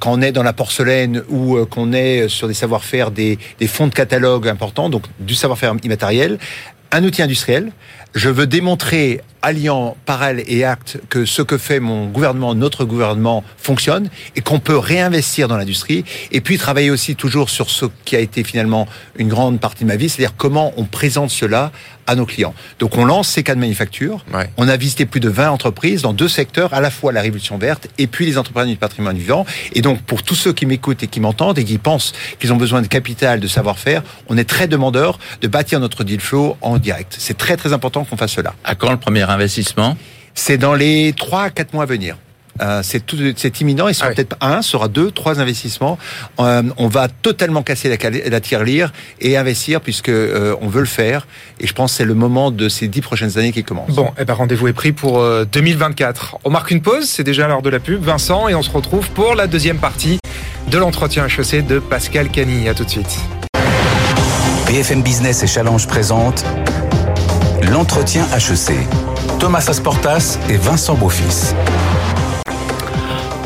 quand 0.00 0.12
on 0.12 0.22
est 0.22 0.32
dans 0.32 0.42
la 0.42 0.52
porcelaine 0.52 1.22
ou 1.28 1.64
qu'on 1.66 1.92
est 1.92 2.28
sur 2.28 2.48
des 2.48 2.54
savoir-faire, 2.54 3.10
des, 3.10 3.38
des 3.58 3.66
fonds 3.66 3.88
de 3.88 3.94
catalogue 3.94 4.48
importants, 4.48 4.88
donc 4.88 5.04
du 5.20 5.34
savoir-faire 5.34 5.74
immatériel, 5.82 6.38
un 6.92 7.04
outil 7.04 7.22
industriel. 7.22 7.72
Je 8.14 8.28
veux 8.28 8.46
démontrer 8.46 9.20
alliant 9.42 9.96
parallèle 10.06 10.44
et 10.46 10.64
acte 10.64 10.98
que 11.08 11.24
ce 11.24 11.42
que 11.42 11.58
fait 11.58 11.80
mon 11.80 12.06
gouvernement, 12.06 12.54
notre 12.54 12.84
gouvernement, 12.84 13.44
fonctionne 13.56 14.08
et 14.36 14.40
qu'on 14.40 14.60
peut 14.60 14.78
réinvestir 14.78 15.48
dans 15.48 15.56
l'industrie 15.56 16.04
et 16.30 16.40
puis 16.40 16.58
travailler 16.58 16.90
aussi 16.90 17.16
toujours 17.16 17.50
sur 17.50 17.68
ce 17.70 17.86
qui 18.04 18.16
a 18.16 18.20
été 18.20 18.44
finalement 18.44 18.88
une 19.16 19.28
grande 19.28 19.60
partie 19.60 19.84
de 19.84 19.88
ma 19.88 19.96
vie, 19.96 20.08
c'est-à-dire 20.08 20.34
comment 20.36 20.72
on 20.76 20.84
présente 20.84 21.30
cela 21.30 21.72
à 22.06 22.14
nos 22.14 22.26
clients. 22.26 22.54
Donc 22.78 22.96
on 22.96 23.04
lance 23.04 23.28
ces 23.28 23.42
cas 23.42 23.54
de 23.54 23.60
manufacture. 23.60 24.24
On 24.56 24.68
a 24.68 24.76
visité 24.76 25.06
plus 25.06 25.20
de 25.20 25.28
20 25.28 25.50
entreprises 25.50 26.02
dans 26.02 26.12
deux 26.12 26.28
secteurs, 26.28 26.74
à 26.74 26.80
la 26.80 26.90
fois 26.90 27.12
la 27.12 27.20
révolution 27.20 27.58
verte 27.58 27.88
et 27.98 28.06
puis 28.06 28.26
les 28.26 28.38
entrepreneurs 28.38 28.68
du 28.68 28.76
patrimoine 28.76 29.16
vivant. 29.16 29.46
Et 29.74 29.82
donc 29.82 30.02
pour 30.02 30.22
tous 30.22 30.34
ceux 30.34 30.52
qui 30.52 30.66
m'écoutent 30.66 31.02
et 31.02 31.06
qui 31.06 31.20
m'entendent 31.20 31.58
et 31.58 31.64
qui 31.64 31.78
pensent 31.78 32.12
qu'ils 32.38 32.52
ont 32.52 32.56
besoin 32.56 32.82
de 32.82 32.86
capital, 32.86 33.40
de 33.40 33.48
savoir-faire, 33.48 34.02
on 34.28 34.36
est 34.36 34.44
très 34.44 34.66
demandeur 34.66 35.18
de 35.40 35.48
bâtir 35.48 35.80
notre 35.80 36.04
deal 36.04 36.20
flow 36.20 36.56
en 36.60 36.78
direct. 36.78 37.16
C'est 37.18 37.36
très 37.36 37.56
très 37.56 37.72
important 37.72 38.04
qu'on 38.04 38.16
fasse 38.16 38.32
cela. 38.32 38.54
À 38.64 38.74
quand 38.74 38.90
le 38.90 38.98
premier 38.98 39.22
investissement 39.32 39.96
C'est 40.34 40.58
dans 40.58 40.74
les 40.74 41.12
3 41.16 41.42
à 41.42 41.50
4 41.50 41.74
mois 41.74 41.84
à 41.84 41.86
venir. 41.86 42.16
Euh, 42.60 42.80
c'est 42.82 43.04
tout, 43.04 43.16
c'est 43.36 43.60
imminent. 43.60 43.88
Il 43.88 43.94
sera 43.94 44.08
ah 44.10 44.14
peut-être 44.14 44.36
un, 44.40 44.62
sera 44.62 44.88
deux, 44.88 45.10
trois 45.10 45.40
investissements. 45.40 45.98
Euh, 46.40 46.62
on 46.76 46.88
va 46.88 47.08
totalement 47.08 47.62
casser 47.62 47.88
la, 47.88 48.10
la 48.10 48.40
tirelire 48.40 48.92
et 49.20 49.36
investir 49.36 49.80
puisque 49.80 50.10
euh, 50.10 50.54
on 50.60 50.68
veut 50.68 50.80
le 50.80 50.86
faire. 50.86 51.26
Et 51.60 51.66
je 51.66 51.72
pense 51.72 51.92
que 51.92 51.98
c'est 51.98 52.04
le 52.04 52.14
moment 52.14 52.50
de 52.50 52.68
ces 52.68 52.88
dix 52.88 53.00
prochaines 53.00 53.38
années 53.38 53.52
qui 53.52 53.64
commencent. 53.64 53.94
Bon, 53.94 54.08
et 54.08 54.20
eh 54.22 54.24
ben 54.24 54.34
rendez-vous 54.34 54.68
est 54.68 54.72
pris 54.72 54.92
pour 54.92 55.24
2024. 55.46 56.38
On 56.44 56.50
marque 56.50 56.70
une 56.70 56.82
pause. 56.82 57.08
C'est 57.08 57.24
déjà 57.24 57.48
l'heure 57.48 57.62
de 57.62 57.70
la 57.70 57.80
pub, 57.80 58.02
Vincent, 58.02 58.48
et 58.48 58.54
on 58.54 58.62
se 58.62 58.70
retrouve 58.70 59.08
pour 59.10 59.34
la 59.34 59.46
deuxième 59.46 59.78
partie 59.78 60.18
de 60.68 60.78
l'entretien 60.78 61.26
HEC 61.26 61.66
de 61.66 61.78
Pascal 61.78 62.28
Cani. 62.30 62.68
À 62.68 62.74
tout 62.74 62.84
de 62.84 62.90
suite. 62.90 63.18
BFM 64.66 65.02
Business 65.02 65.42
et 65.42 65.46
Challenge 65.46 65.86
présente 65.86 66.44
l'entretien 67.70 68.26
HEC. 68.36 69.11
Thomas 69.42 69.66
Asportas 69.68 70.38
et 70.48 70.56
Vincent 70.56 70.94
Beaufils. 70.94 71.52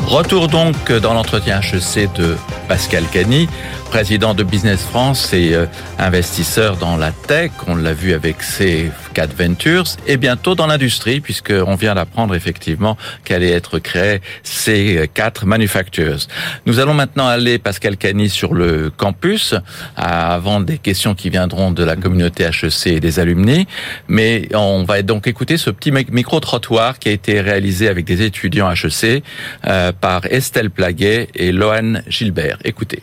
Retour 0.05 0.47
donc 0.47 0.91
dans 0.91 1.15
l'entretien 1.15 1.59
HEC 1.59 2.13
de 2.13 2.37
Pascal 2.67 3.03
Cani, 3.11 3.49
président 3.89 4.33
de 4.33 4.43
Business 4.43 4.81
France 4.81 5.33
et 5.33 5.53
euh, 5.53 5.65
investisseur 5.97 6.77
dans 6.77 6.97
la 6.97 7.11
tech. 7.11 7.51
On 7.67 7.75
l'a 7.75 7.93
vu 7.93 8.13
avec 8.13 8.43
ses 8.43 8.91
quatre 9.13 9.35
ventures 9.35 9.85
et 10.05 10.17
bientôt 10.17 10.55
dans 10.55 10.67
l'industrie 10.67 11.19
puisqu'on 11.21 11.75
vient 11.75 11.95
d'apprendre 11.95 12.35
effectivement 12.35 12.97
qu'allait 13.23 13.51
être 13.51 13.79
créée 13.79 14.21
ces 14.43 15.09
quatre 15.13 15.45
manufactures. 15.45 16.19
Nous 16.65 16.79
allons 16.79 16.93
maintenant 16.93 17.27
aller, 17.27 17.57
Pascal 17.57 17.97
Cani, 17.97 18.29
sur 18.29 18.53
le 18.53 18.89
campus 18.89 19.55
avant 19.95 20.59
des 20.59 20.77
questions 20.77 21.15
qui 21.15 21.29
viendront 21.29 21.71
de 21.71 21.83
la 21.83 21.95
communauté 21.95 22.43
HEC 22.43 22.87
et 22.87 22.99
des 22.99 23.19
alumni. 23.19 23.67
Mais 24.07 24.49
on 24.53 24.83
va 24.83 25.01
donc 25.01 25.27
écouter 25.27 25.57
ce 25.57 25.69
petit 25.69 25.91
micro-trottoir 25.91 26.99
qui 26.99 27.09
a 27.09 27.11
été 27.11 27.41
réalisé 27.41 27.87
avec 27.87 28.05
des 28.05 28.21
étudiants 28.21 28.71
HEC 28.71 29.23
euh, 29.65 29.91
par 29.91 30.25
Estelle 30.25 30.69
Plaguet 30.69 31.29
et 31.35 31.51
Lohan 31.51 32.01
Gilbert. 32.07 32.57
Écoutez. 32.63 33.01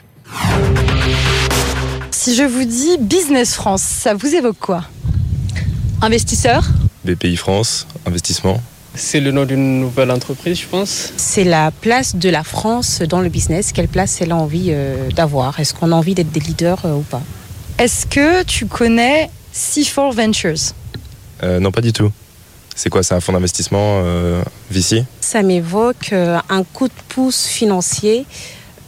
Si 2.11 2.35
je 2.35 2.43
vous 2.43 2.65
dis 2.65 2.97
Business 2.99 3.55
France, 3.55 3.83
ça 3.83 4.15
vous 4.15 4.35
évoque 4.35 4.59
quoi? 4.59 4.85
Investisseur 6.01 6.65
BPI 7.05 7.37
France, 7.37 7.87
investissement. 8.07 8.63
C'est 8.95 9.21
le 9.21 9.31
nom 9.33 9.45
d'une 9.45 9.81
nouvelle 9.81 10.11
entreprise, 10.11 10.61
je 10.61 10.67
pense. 10.67 11.13
C'est 11.17 11.45
la 11.45 11.71
place 11.71 12.15
de 12.17 12.29
la 12.31 12.45
France 12.45 13.03
dans 13.03 13.21
le 13.21 13.29
business. 13.29 13.73
Quelle 13.73 13.89
place 13.89 14.21
elle 14.21 14.33
a 14.33 14.37
envie 14.37 14.69
euh, 14.71 15.11
d'avoir? 15.11 15.59
Est-ce 15.61 15.75
qu'on 15.75 15.91
a 15.93 15.95
envie 15.95 16.15
d'être 16.15 16.31
des 16.31 16.41
leaders 16.41 16.87
euh, 16.87 16.95
ou 16.95 17.03
pas? 17.03 17.21
Est-ce 17.79 18.07
que 18.07 18.43
tu 18.45 18.67
connais 18.67 19.31
C4 19.55 20.15
Ventures? 20.15 20.73
Euh, 21.43 21.59
Non, 21.61 21.73
pas 21.73 21.81
du 21.81 21.93
tout. 21.93 22.11
C'est 22.77 22.89
quoi? 22.89 23.03
C'est 23.03 23.15
un 23.15 23.21
fonds 23.21 23.33
d'investissement 23.33 24.03
VC 24.71 25.05
Ça 25.21 25.43
m'évoque 25.43 26.13
un 26.13 26.65
coup 26.65 26.89
de 26.89 26.95
pouce 27.09 27.47
financier 27.47 28.27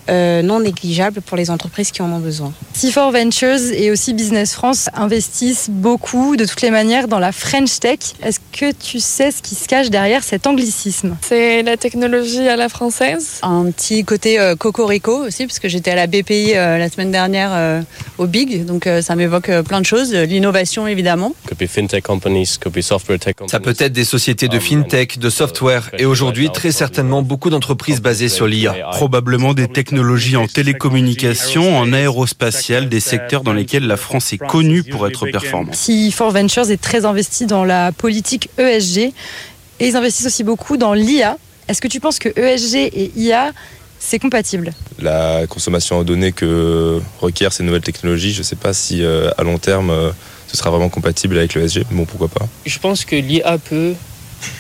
euh, 0.09 0.43
non 0.43 0.61
négligeable 0.61 1.21
pour 1.21 1.37
les 1.37 1.51
entreprises 1.51 1.91
qui 1.91 2.03
en 2.03 2.13
ont 2.13 2.21
besoin. 2.21 2.53
C4 2.77 3.13
Ventures 3.13 3.73
et 3.73 3.91
aussi 3.91 4.15
Business 4.15 4.55
France 4.55 4.89
investissent 4.95 5.69
beaucoup 5.69 6.37
de 6.37 6.45
toutes 6.45 6.63
les 6.63 6.71
manières 6.71 7.09
dans 7.09 7.19
la 7.19 7.33
French 7.33 7.81
Tech. 7.81 7.99
Est-ce 8.23 8.39
que 8.53 8.73
tu 8.73 9.01
sais 9.01 9.33
ce 9.33 9.43
qui 9.43 9.55
se 9.55 9.67
cache 9.67 9.91
derrière 9.91 10.23
cet 10.23 10.47
anglicisme? 10.47 11.17
C'est 11.23 11.63
la 11.63 11.77
technologie 11.77 12.49
à 12.49 12.55
la 12.55 12.69
française. 12.69 13.41
Un 13.43 13.71
petit 13.73 14.05
côté 14.05 14.39
euh, 14.39 14.55
cocorico 14.55 15.27
aussi, 15.27 15.47
parce 15.47 15.59
que 15.59 15.69
j'étais 15.69 15.91
à 15.91 15.97
la 15.97 16.07
BPI 16.07 16.53
euh, 16.55 16.79
la 16.79 16.89
semaine 16.89 17.11
dernière 17.11 17.85
au 18.19 18.27
Big, 18.27 18.65
donc 18.65 18.89
ça 19.03 19.17
m'évoque 19.17 19.51
plein 19.63 19.81
de 19.81 19.87
choses, 19.87 20.13
l'innovation 20.13 20.87
évidemment. 20.87 21.35
Ça 21.49 23.61
peut 23.61 23.75
être 23.79 23.93
des 23.93 24.05
sociétés 24.05 24.49
de 24.49 24.59
fintech, 24.59 25.19
de 25.19 25.31
software 25.31 25.91
et 25.99 26.05
aujourd'hui 26.05 26.51
très 26.51 26.71
certainement 26.71 27.23
beaucoup 27.23 27.51
d'entreprises 27.51 28.01
basées 28.01 28.29
sur 28.29 28.47
l'IA. 28.47 28.75
Probablement 28.93 29.55
des 29.55 29.69
technologies 29.69 29.96
en 30.37 30.47
télécommunication, 30.47 31.79
en 31.79 31.93
aérospatial, 31.93 32.89
des 32.89 33.01
secteurs 33.01 33.43
dans 33.43 33.53
lesquels 33.53 33.87
la 33.87 33.97
France 33.97 34.33
est 34.33 34.39
connue 34.39 34.83
pour 34.83 35.07
être 35.07 35.27
performante. 35.27 35.75
Si 35.75 36.13
For 36.13 36.31
Ventures 36.31 36.71
est 36.71 36.81
très 36.81 37.05
investi 37.05 37.47
dans 37.47 37.65
la 37.65 37.93
politique 37.93 38.51
ESG 38.59 38.99
et 38.99 39.89
ils 39.89 39.97
investissent 39.97 40.27
aussi 40.27 40.45
beaucoup 40.45 40.77
dans 40.77 40.95
l'IA. 40.95 41.37
Est-ce 41.69 41.81
que 41.81 41.89
tu 41.89 42.01
penses 42.01 42.19
que 42.19 42.29
ESG 42.29 42.77
et 42.77 43.13
IA 43.17 43.53
c'est 43.99 44.19
compatible? 44.19 44.73
La 45.01 45.47
consommation 45.49 45.99
en 45.99 46.05
données 46.05 46.33
que 46.33 47.01
requièrent 47.21 47.53
ces 47.53 47.63
nouvelles 47.63 47.83
technologies, 47.83 48.33
je 48.33 48.41
ne 48.41 48.45
sais 48.45 48.57
pas 48.57 48.73
si 48.75 49.03
euh, 49.03 49.31
à 49.39 49.43
long 49.43 49.59
terme 49.59 49.91
euh, 49.91 50.11
ce 50.47 50.57
sera 50.57 50.71
vraiment 50.71 50.91
compatible 50.91 51.39
avec 51.39 51.55
l'ESG, 51.55 51.85
mais 51.91 51.97
bon 51.97 52.05
pourquoi 52.05 52.29
pas. 52.29 52.47
Je 52.67 52.79
pense 52.79 53.05
que 53.05 53.17
l'IA 53.17 53.59
peut 53.59 53.95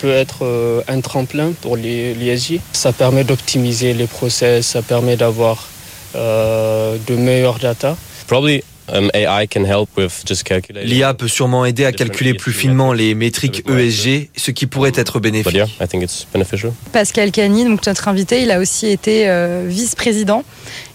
peut 0.01 0.12
être 0.12 0.44
euh, 0.44 0.83
un 0.88 1.01
tremplin 1.01 1.53
pour 1.61 1.77
l'ISJ. 1.77 2.61
Ça 2.72 2.92
permet 2.92 3.25
d'optimiser 3.25 3.94
les 3.94 4.07
process, 4.07 4.66
ça 4.66 4.83
permet 4.83 5.16
d'avoir 5.16 5.68
euh, 6.14 6.96
de 7.07 7.14
meilleures 7.14 7.59
data. 7.59 7.96
Um, 8.88 9.11
L'IA 10.85 11.14
peut 11.14 11.29
sûrement 11.29 11.64
aider 11.64 11.85
à 11.85 11.92
calculer 11.92 12.35
plus 12.35 12.53
finement 12.53 12.92
les 12.92 13.14
métriques 13.16 13.64
ESG, 13.68 14.31
ce 14.37 14.51
qui 14.53 14.66
pourrait 14.66 14.92
être 14.94 15.18
bénéfique. 15.18 15.59
Pascal 16.92 17.33
Cani, 17.33 17.64
donc 17.64 17.85
notre 17.85 18.07
invité, 18.07 18.42
il 18.42 18.51
a 18.53 18.61
aussi 18.61 18.87
été 18.87 19.29
euh, 19.29 19.64
vice-président 19.66 20.44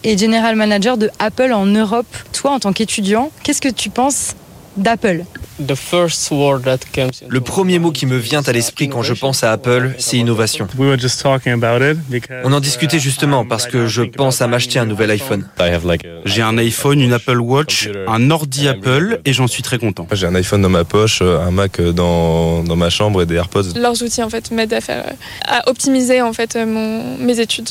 et 0.05 0.17
general 0.17 0.55
manager 0.55 0.97
de 0.97 1.09
Apple 1.19 1.51
en 1.51 1.65
Europe. 1.65 2.07
Toi, 2.31 2.51
en 2.51 2.59
tant 2.59 2.71
qu'étudiant, 2.71 3.29
qu'est-ce 3.43 3.61
que 3.61 3.69
tu 3.69 3.89
penses 3.89 4.35
d'Apple 4.77 5.25
le 7.27 7.39
premier 7.41 7.79
mot 7.79 7.91
qui 7.91 8.05
me 8.05 8.17
vient 8.17 8.41
à 8.41 8.51
l'esprit 8.51 8.89
quand 8.89 9.03
je 9.03 9.13
pense 9.13 9.43
à 9.43 9.51
Apple, 9.51 9.93
c'est 9.97 10.17
innovation. 10.17 10.67
On 12.43 12.53
en 12.53 12.59
discutait 12.59 12.99
justement 12.99 13.45
parce 13.45 13.67
que 13.67 13.87
je 13.87 14.01
pense 14.01 14.41
à 14.41 14.47
m'acheter 14.47 14.79
un 14.79 14.85
nouvel 14.85 15.11
iPhone. 15.11 15.47
J'ai 16.25 16.41
un 16.41 16.57
iPhone, 16.57 16.99
une 16.99 17.13
Apple 17.13 17.39
Watch, 17.39 17.89
un 18.07 18.31
ordi 18.31 18.67
Apple 18.67 19.19
et 19.25 19.33
j'en 19.33 19.47
suis 19.47 19.63
très 19.63 19.77
content. 19.77 20.07
J'ai 20.11 20.27
un 20.27 20.35
iPhone 20.35 20.61
dans 20.61 20.69
ma 20.69 20.83
poche, 20.83 21.19
euh, 21.21 21.39
un 21.39 21.51
Mac 21.51 21.79
euh, 21.79 21.91
dans, 21.91 22.63
dans 22.63 22.75
ma 22.75 22.89
chambre 22.89 23.21
et 23.21 23.25
des 23.25 23.35
AirPods. 23.35 23.73
Leurs 23.75 24.01
outils 24.01 24.23
en 24.23 24.29
fait 24.29 24.51
m'aident 24.51 24.73
à 24.73 24.81
faire 24.81 25.03
à 25.47 25.69
optimiser 25.69 26.21
en 26.21 26.33
fait 26.33 26.55
mon, 26.55 27.17
mes 27.17 27.39
études. 27.39 27.69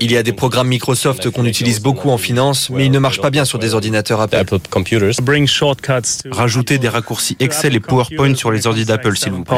Il 0.00 0.12
y 0.12 0.16
a 0.16 0.22
des 0.22 0.32
programmes 0.32 0.68
Microsoft 0.68 1.30
qu'on 1.30 1.46
utilise 1.46 1.80
beaucoup 1.80 2.10
en 2.10 2.18
finance, 2.18 2.70
mais 2.70 2.86
ils 2.86 2.90
ne 2.90 2.98
marchent 2.98 3.20
pas 3.20 3.30
bien 3.30 3.44
sur 3.44 3.58
des 3.58 3.74
ordinateurs 3.74 4.20
Apple. 4.20 4.36
Rajouter 6.30 6.78
des 6.78 6.88
raccourcis 6.88 7.36
Excel 7.40 7.74
et 7.74 7.80
PowerPoint 7.80 8.34
sur 8.34 8.50
les 8.50 8.66
ordi 8.66 8.84
d'Apple, 8.84 9.16
s'il 9.16 9.32
vous 9.32 9.44
plaît. 9.44 9.56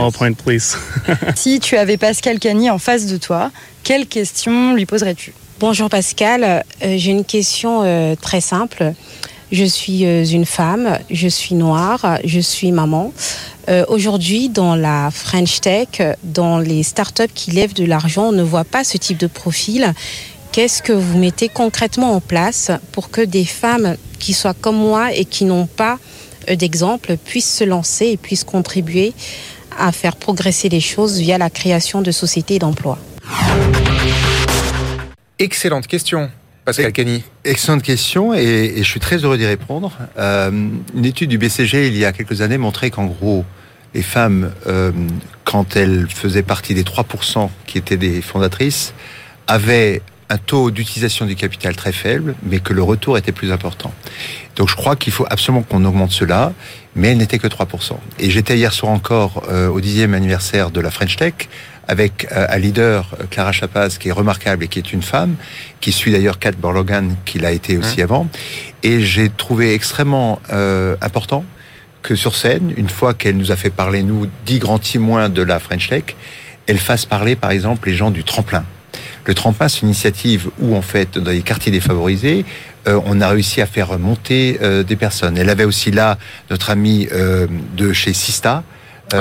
si 1.34 1.60
tu 1.60 1.76
avais 1.76 1.96
Pascal 1.96 2.38
Cagny 2.38 2.70
en 2.70 2.78
face 2.78 3.06
de 3.06 3.16
toi, 3.16 3.50
quelle 3.82 4.06
question 4.06 4.74
lui 4.74 4.86
poserais-tu? 4.86 5.32
Bonjour 5.60 5.88
Pascal, 5.88 6.42
euh, 6.82 6.94
j'ai 6.96 7.12
une 7.12 7.24
question 7.24 7.82
euh, 7.84 8.16
très 8.20 8.40
simple. 8.40 8.92
Je 9.52 9.64
suis 9.64 10.04
euh, 10.04 10.24
une 10.24 10.46
femme, 10.46 10.98
je 11.10 11.28
suis 11.28 11.54
noire, 11.54 12.18
je 12.24 12.40
suis 12.40 12.72
maman. 12.72 13.12
Aujourd'hui, 13.88 14.50
dans 14.50 14.76
la 14.76 15.10
French 15.10 15.62
Tech, 15.62 16.02
dans 16.22 16.58
les 16.58 16.82
startups 16.82 17.32
qui 17.34 17.50
lèvent 17.50 17.72
de 17.72 17.86
l'argent, 17.86 18.24
on 18.24 18.32
ne 18.32 18.42
voit 18.42 18.64
pas 18.64 18.84
ce 18.84 18.98
type 18.98 19.16
de 19.16 19.26
profil. 19.26 19.94
Qu'est-ce 20.54 20.82
que 20.82 20.92
vous 20.92 21.18
mettez 21.18 21.48
concrètement 21.48 22.14
en 22.14 22.20
place 22.20 22.70
pour 22.92 23.10
que 23.10 23.20
des 23.20 23.44
femmes 23.44 23.96
qui 24.20 24.32
soient 24.32 24.54
comme 24.54 24.76
moi 24.76 25.12
et 25.12 25.24
qui 25.24 25.46
n'ont 25.46 25.66
pas 25.66 25.98
d'exemple 26.46 27.16
puissent 27.16 27.52
se 27.52 27.64
lancer 27.64 28.06
et 28.06 28.16
puissent 28.16 28.44
contribuer 28.44 29.14
à 29.76 29.90
faire 29.90 30.14
progresser 30.14 30.68
les 30.68 30.78
choses 30.78 31.18
via 31.18 31.38
la 31.38 31.50
création 31.50 32.02
de 32.02 32.12
sociétés 32.12 32.54
et 32.54 32.58
d'emplois. 32.60 33.00
Excellente 35.40 35.88
question. 35.88 36.30
Pascal 36.64 36.92
Cani. 36.92 37.24
Excellente 37.44 37.82
question 37.82 38.32
et, 38.32 38.74
je 38.76 38.84
suis 38.84 39.00
très 39.00 39.16
heureux 39.16 39.36
d'y 39.36 39.46
répondre. 39.46 39.98
Euh, 40.18 40.52
une 40.94 41.04
étude 41.04 41.30
du 41.30 41.38
BCG 41.38 41.88
il 41.88 41.96
y 41.96 42.04
a 42.04 42.12
quelques 42.12 42.42
années 42.42 42.58
montrait 42.58 42.90
qu'en 42.90 43.06
gros, 43.06 43.44
les 43.92 44.02
femmes, 44.02 44.52
euh, 44.68 44.92
quand 45.42 45.74
elles 45.74 46.06
faisaient 46.08 46.44
partie 46.44 46.74
des 46.74 46.84
3% 46.84 47.50
qui 47.66 47.76
étaient 47.76 47.96
des 47.96 48.22
fondatrices, 48.22 48.94
avaient 49.48 50.00
un 50.34 50.38
taux 50.38 50.72
d'utilisation 50.72 51.26
du 51.26 51.36
capital 51.36 51.76
très 51.76 51.92
faible, 51.92 52.34
mais 52.42 52.58
que 52.58 52.72
le 52.72 52.82
retour 52.82 53.16
était 53.16 53.32
plus 53.32 53.52
important. 53.52 53.92
Donc 54.56 54.68
je 54.68 54.74
crois 54.74 54.96
qu'il 54.96 55.12
faut 55.12 55.26
absolument 55.30 55.62
qu'on 55.62 55.84
augmente 55.84 56.10
cela, 56.10 56.52
mais 56.96 57.08
elle 57.08 57.18
n'était 57.18 57.38
que 57.38 57.46
3%. 57.46 57.92
Et 58.18 58.30
j'étais 58.30 58.56
hier 58.56 58.72
soir 58.72 58.92
encore 58.92 59.44
euh, 59.48 59.68
au 59.68 59.80
dixième 59.80 60.12
anniversaire 60.12 60.70
de 60.70 60.80
la 60.80 60.90
French 60.90 61.16
Tech 61.16 61.34
avec 61.86 62.26
euh, 62.32 62.46
un 62.48 62.58
leader, 62.58 63.14
euh, 63.20 63.24
Clara 63.30 63.52
Chapaz, 63.52 63.98
qui 63.98 64.08
est 64.08 64.12
remarquable 64.12 64.64
et 64.64 64.68
qui 64.68 64.80
est 64.80 64.92
une 64.92 65.02
femme, 65.02 65.36
qui 65.80 65.92
suit 65.92 66.10
d'ailleurs 66.10 66.40
Kat 66.40 66.52
Borlogan, 66.52 67.14
qui 67.24 67.38
l'a 67.38 67.52
été 67.52 67.78
aussi 67.78 68.00
hein. 68.00 68.04
avant. 68.04 68.26
Et 68.82 69.02
j'ai 69.02 69.28
trouvé 69.28 69.72
extrêmement 69.72 70.40
important 71.00 71.44
que 72.02 72.16
sur 72.16 72.34
scène, 72.36 72.74
une 72.76 72.90
fois 72.90 73.14
qu'elle 73.14 73.36
nous 73.36 73.52
a 73.52 73.56
fait 73.56 73.70
parler, 73.70 74.02
nous, 74.02 74.26
dix 74.44 74.58
grands 74.58 74.78
témoins 74.78 75.28
de 75.28 75.42
la 75.42 75.58
French 75.58 75.88
Tech, 75.88 76.04
elle 76.66 76.78
fasse 76.78 77.06
parler, 77.06 77.36
par 77.36 77.50
exemple, 77.50 77.88
les 77.88 77.94
gens 77.94 78.10
du 78.10 78.24
tremplin. 78.24 78.64
Le 79.26 79.34
tremplin, 79.34 79.68
c'est 79.68 79.80
une 79.80 79.88
initiative 79.88 80.50
où, 80.60 80.76
en 80.76 80.82
fait, 80.82 81.18
dans 81.18 81.30
les 81.30 81.42
quartiers 81.42 81.72
défavorisés, 81.72 82.44
euh, 82.86 83.00
on 83.06 83.20
a 83.20 83.28
réussi 83.28 83.60
à 83.60 83.66
faire 83.66 83.98
monter 83.98 84.58
euh, 84.62 84.82
des 84.82 84.96
personnes. 84.96 85.38
Elle 85.38 85.48
avait 85.48 85.64
aussi 85.64 85.90
là 85.90 86.18
notre 86.50 86.70
ami 86.70 87.08
euh, 87.12 87.46
de 87.76 87.92
chez 87.92 88.12
Sista, 88.12 88.62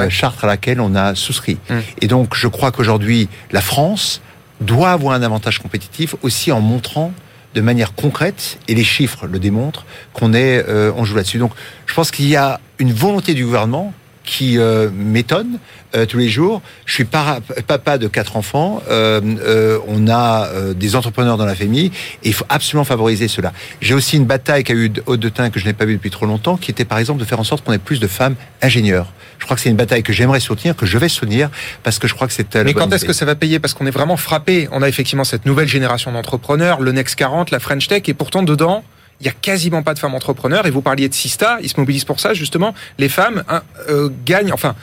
Chartres, 0.09 0.45
à 0.45 0.47
laquelle 0.47 0.81
on 0.81 0.95
a 0.95 1.13
souscrit. 1.13 1.59
Hum. 1.69 1.81
Et 2.01 2.07
donc, 2.07 2.35
je 2.35 2.47
crois 2.47 2.71
qu'aujourd'hui, 2.71 3.29
la 3.51 3.61
France 3.61 4.21
doit 4.59 4.89
avoir 4.91 5.13
un 5.13 5.21
avantage 5.21 5.59
compétitif 5.59 6.15
aussi 6.23 6.51
en 6.51 6.61
montrant 6.61 7.11
de 7.53 7.61
manière 7.61 7.93
concrète, 7.93 8.57
et 8.67 8.73
les 8.73 8.83
chiffres 8.83 9.27
le 9.27 9.37
démontrent, 9.37 9.85
qu'on 10.13 10.33
est, 10.33 10.65
on 10.97 11.05
joue 11.05 11.15
là-dessus. 11.15 11.37
Donc, 11.37 11.51
je 11.85 11.93
pense 11.93 12.09
qu'il 12.09 12.27
y 12.27 12.35
a 12.35 12.59
une 12.79 12.91
volonté 12.91 13.35
du 13.35 13.45
gouvernement 13.45 13.93
qui 14.23 14.57
euh, 14.57 14.89
m'étonne 14.93 15.59
euh, 15.95 16.05
tous 16.05 16.17
les 16.17 16.29
jours. 16.29 16.61
Je 16.85 16.93
suis 16.93 17.05
papa 17.05 17.97
de 17.97 18.07
quatre 18.07 18.37
enfants. 18.37 18.81
Euh, 18.89 19.79
on 19.87 20.07
a 20.07 20.49
des 20.75 20.95
entrepreneurs 20.95 21.37
dans 21.37 21.45
la 21.45 21.55
famille 21.55 21.91
et 22.23 22.29
il 22.29 22.33
faut 22.33 22.45
absolument 22.49 22.85
favoriser 22.85 23.27
cela. 23.27 23.53
J'ai 23.81 23.93
aussi 23.93 24.17
une 24.17 24.25
bataille 24.25 24.63
qu'a 24.63 24.73
eu 24.73 24.91
Haute 25.05 25.19
de 25.19 25.29
Tain 25.29 25.49
que 25.49 25.59
je 25.59 25.65
n'ai 25.65 25.73
pas 25.73 25.85
vue 25.85 25.95
depuis 25.95 26.09
trop 26.09 26.25
longtemps, 26.25 26.57
qui 26.57 26.71
était 26.71 26.85
par 26.85 26.97
exemple 26.97 27.19
de 27.19 27.25
faire 27.25 27.39
en 27.39 27.43
sorte 27.43 27.63
qu'on 27.63 27.73
ait 27.73 27.77
plus 27.77 27.99
de 27.99 28.07
femmes 28.07 28.35
ingénieurs. 28.61 29.11
Je 29.39 29.45
crois 29.45 29.55
que 29.55 29.61
c'est 29.61 29.69
une 29.69 29.75
bataille 29.75 30.03
que 30.03 30.13
j'aimerais 30.13 30.39
soutenir, 30.39 30.75
que 30.75 30.85
je 30.85 30.97
vais 30.97 31.09
soutenir, 31.09 31.49
parce 31.83 31.99
que 31.99 32.07
je 32.07 32.13
crois 32.13 32.27
que 32.27 32.33
c'est. 32.33 32.55
Mais 32.63 32.73
quand 32.73 32.91
est-ce 32.93 33.05
que 33.05 33.13
ça 33.13 33.25
va 33.25 33.35
payer? 33.35 33.59
Parce 33.59 33.73
qu'on 33.73 33.85
est 33.85 33.91
vraiment 33.91 34.15
frappé. 34.15 34.69
On 34.71 34.81
a 34.81 34.87
effectivement 34.87 35.25
cette 35.25 35.45
nouvelle 35.45 35.67
génération 35.67 36.11
d'entrepreneurs, 36.11 36.79
le 36.79 36.91
Next 36.93 37.15
40, 37.15 37.51
la 37.51 37.59
French 37.59 37.87
Tech, 37.87 38.03
et 38.07 38.13
pourtant 38.13 38.43
dedans, 38.43 38.83
il 39.19 39.25
y 39.25 39.29
a 39.29 39.33
quasiment 39.33 39.83
pas 39.83 39.93
de 39.93 39.99
femmes 39.99 40.15
entrepreneurs. 40.15 40.65
Et 40.65 40.71
vous 40.71 40.81
parliez 40.81 41.07
de 41.09 41.13
Sista, 41.13 41.57
ils 41.61 41.69
se 41.69 41.79
mobilisent 41.79 42.05
pour 42.05 42.19
ça 42.19 42.33
justement. 42.33 42.73
Les 42.97 43.09
femmes 43.09 43.43
hein, 43.47 43.61
euh, 43.89 44.09
gagnent, 44.25 44.51
enfin, 44.51 44.75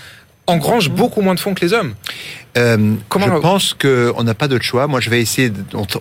engrangent 0.47 0.91
mmh. 0.91 0.95
beaucoup 0.95 1.21
moins 1.21 1.35
de 1.35 1.41
fonds 1.41 1.55
que 1.55 1.65
les 1.65 1.73
hommes. 1.73 1.95
Euh, 2.57 2.95
Comment 3.09 3.27
je 3.27 3.41
pense 3.41 3.75
qu'on 3.75 4.23
n'a 4.25 4.35
pas 4.35 4.49
d'autre 4.49 4.65
choix. 4.65 4.87
Moi, 4.87 5.01
je 5.01 5.11
vais 5.11 5.21
essayer. 5.21 5.53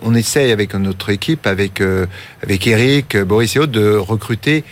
on, 0.02 0.14
essaye 0.14 0.50
avec 0.50 0.74
notre 0.74 1.10
équipe, 1.10 1.46
avec 1.46 1.80
euh, 1.80 2.06
avec 2.42 2.66
Eric, 2.66 3.16
Boris 3.16 3.54
et 3.56 3.58
autres, 3.58 3.72
de 3.72 3.96
recruter 3.96 4.64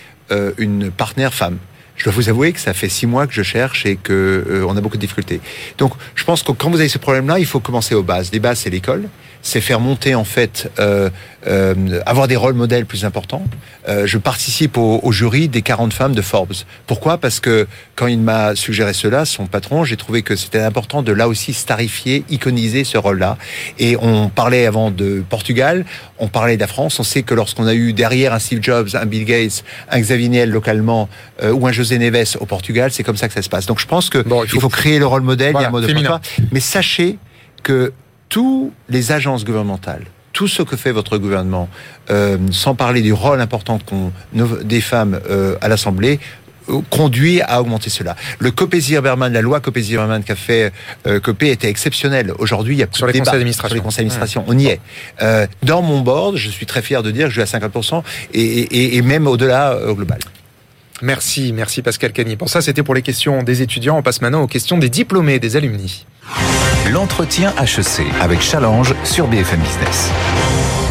une 0.59 0.91
partenaire 0.91 1.33
femme. 1.33 1.57
Je 1.97 2.05
dois 2.05 2.13
vous 2.13 2.29
avouer 2.29 2.53
que 2.53 2.61
ça 2.61 2.75
fait 2.75 2.91
six 2.91 3.07
mois 3.07 3.27
que 3.27 3.33
je 3.33 3.43
cherche 3.43 3.87
et 3.87 3.97
que 3.97 4.63
on 4.69 4.77
a 4.77 4.81
beaucoup 4.83 4.97
de 4.97 5.01
difficultés. 5.01 5.41
Donc, 5.79 5.95
je 6.15 6.25
pense 6.25 6.43
que 6.43 6.53
quand 6.53 6.69
vous 6.69 6.81
avez 6.81 6.91
ce 6.91 6.99
problème-là, 6.99 7.39
il 7.39 7.47
faut 7.47 7.61
commencer 7.61 7.95
aux 7.95 8.03
bases. 8.03 8.31
Les 8.31 8.39
bases, 8.39 8.59
c'est 8.59 8.71
l'école 8.71 9.09
c'est 9.49 9.61
faire 9.63 9.81
monter 9.81 10.15
en 10.15 10.25
fait, 10.25 10.71
euh, 10.79 11.09
euh, 11.47 12.01
avoir 12.05 12.29
des 12.29 12.37
rôles 12.37 12.55
modèles 12.55 12.85
plus 12.85 13.05
importants. 13.07 13.45
Euh, 13.89 14.07
je 14.07 14.19
participe 14.19 14.77
au, 14.77 15.01
au, 15.03 15.11
jury 15.11 15.49
des 15.49 15.63
40 15.63 15.93
femmes 15.93 16.15
de 16.15 16.21
Forbes. 16.21 16.53
Pourquoi? 16.87 17.17
Parce 17.17 17.41
que 17.41 17.67
quand 17.95 18.07
il 18.07 18.21
m'a 18.21 18.55
suggéré 18.55 18.93
cela, 18.93 19.25
son 19.25 19.47
patron, 19.47 19.85
j'ai 19.85 19.97
trouvé 19.97 20.21
que 20.21 20.37
c'était 20.37 20.61
important 20.61 21.03
de 21.03 21.13
là 21.13 21.29
aussi 21.29 21.55
starifier, 21.55 22.25
iconiser 22.29 22.85
ce 22.85 22.99
rôle-là. 22.99 23.39
Et 23.79 23.97
on 23.97 24.29
parlait 24.29 24.67
avant 24.67 24.91
de 24.91 25.25
Portugal, 25.29 25.87
on 26.19 26.29
parlait 26.29 26.57
de 26.57 26.61
la 26.61 26.67
France. 26.67 27.01
On 27.01 27.05
sait 27.05 27.23
que 27.23 27.33
lorsqu'on 27.33 27.67
a 27.67 27.75
eu 27.75 27.95
derrière 27.95 28.35
un 28.35 28.39
Steve 28.39 28.63
Jobs, 28.63 28.91
un 28.95 29.07
Bill 29.07 29.25
Gates, 29.25 29.65
un 29.91 30.01
Xavier 30.01 30.29
Niel 30.29 30.51
localement 30.51 31.09
euh, 31.43 31.53
ou 31.53 31.67
un 31.67 31.73
José 31.73 31.99
Neves 31.99 32.37
au 32.39 32.45
Portugal, 32.45 32.91
c'est 32.93 33.03
comme 33.03 33.17
ça 33.17 33.29
que 33.29 33.35
ça 33.35 33.43
se 33.43 33.49
passe. 33.49 33.65
Donc 33.65 33.81
je 33.81 33.87
pense 33.87 34.11
que 34.11 34.23
il, 34.53 34.61
faut... 34.61 34.69
créer 34.69 34.99
le 34.99 35.07
rôle 35.07 35.23
modèle, 35.23 35.55
il 35.59 35.63
y 35.63 35.65
a 35.65 35.69
un 35.69 35.71
mode 35.71 35.87
de 35.87 35.95
Mais 36.53 36.61
sachez 36.61 37.17
que 37.63 37.93
toutes 38.29 38.73
les 38.89 39.13
agences 39.13 39.45
gouvernementales, 39.45 40.05
tout 40.33 40.49
ce 40.49 40.63
que 40.63 40.77
fait 40.77 40.93
votre 40.93 41.19
gouvernement, 41.19 41.69
euh, 42.11 42.39
sans 42.53 42.75
parler 42.75 43.03
du 43.03 43.13
rôle 43.13 43.41
important 43.41 43.79
qu'on 43.85 44.13
des 44.65 44.81
femmes 44.81 45.19
euh, 45.31 45.57
à 45.61 45.69
l'Assemblée, 45.69 46.21
euh, 46.69 46.81
conduit 46.91 47.41
à 47.43 47.61
augmenter 47.61 47.91
cela. 47.91 48.15
Le 48.39 48.51
Copé-Zimmermann, 48.51 49.33
la 49.33 49.41
loi 49.41 49.61
Copé-Zimmermann 49.61 50.23
qu'a 50.23 50.35
fait 50.35 50.73
euh, 51.07 51.21
Copé 51.21 51.51
était 51.51 51.69
exceptionnelle. 51.69 52.33
Aujourd'hui, 52.39 52.75
il 52.75 52.79
y 52.79 52.83
a 52.83 52.87
plus 52.87 52.99
sur 52.99 53.07
de 53.07 53.13
les 53.13 53.21
débat 53.21 53.31
sur 53.31 53.39
les 53.75 53.81
conseils 53.81 54.05
d'administration. 54.05 54.45
On 54.47 54.59
y 54.59 54.67
est. 54.67 54.81
Euh, 55.23 55.47
dans 55.63 55.83
mon 55.83 56.01
board, 56.01 56.37
je 56.37 56.51
suis 56.51 56.67
très 56.67 56.83
fier 56.83 57.03
de 57.03 57.11
dire 57.11 57.29
que 57.29 57.35
je 57.35 57.43
suis 57.45 57.57
à 57.57 57.59
50% 57.59 58.03
et, 58.35 58.41
et, 58.41 58.97
et 58.97 59.03
même 59.03 59.27
au-delà 59.27 59.79
au 59.87 59.95
global. 59.95 60.19
Merci, 61.03 61.53
merci 61.53 61.83
Pascal 61.83 62.13
Cagny. 62.13 62.37
Pour 62.37 62.49
ça, 62.49 62.61
c'était 62.61 62.83
pour 62.83 62.95
les 62.95 63.03
questions 63.03 63.43
des 63.43 63.63
étudiants. 63.63 63.99
On 63.99 64.03
passe 64.03 64.21
maintenant 64.21 64.43
aux 64.43 64.47
questions 64.47 64.79
des 64.79 64.89
diplômés, 64.89 65.39
des 65.39 65.57
alumni. 65.57 66.07
L'entretien 66.91 67.55
HEC 67.59 68.07
avec 68.21 68.41
Challenge 68.41 68.95
sur 69.05 69.27
BFM 69.29 69.61
Business. 69.61 70.11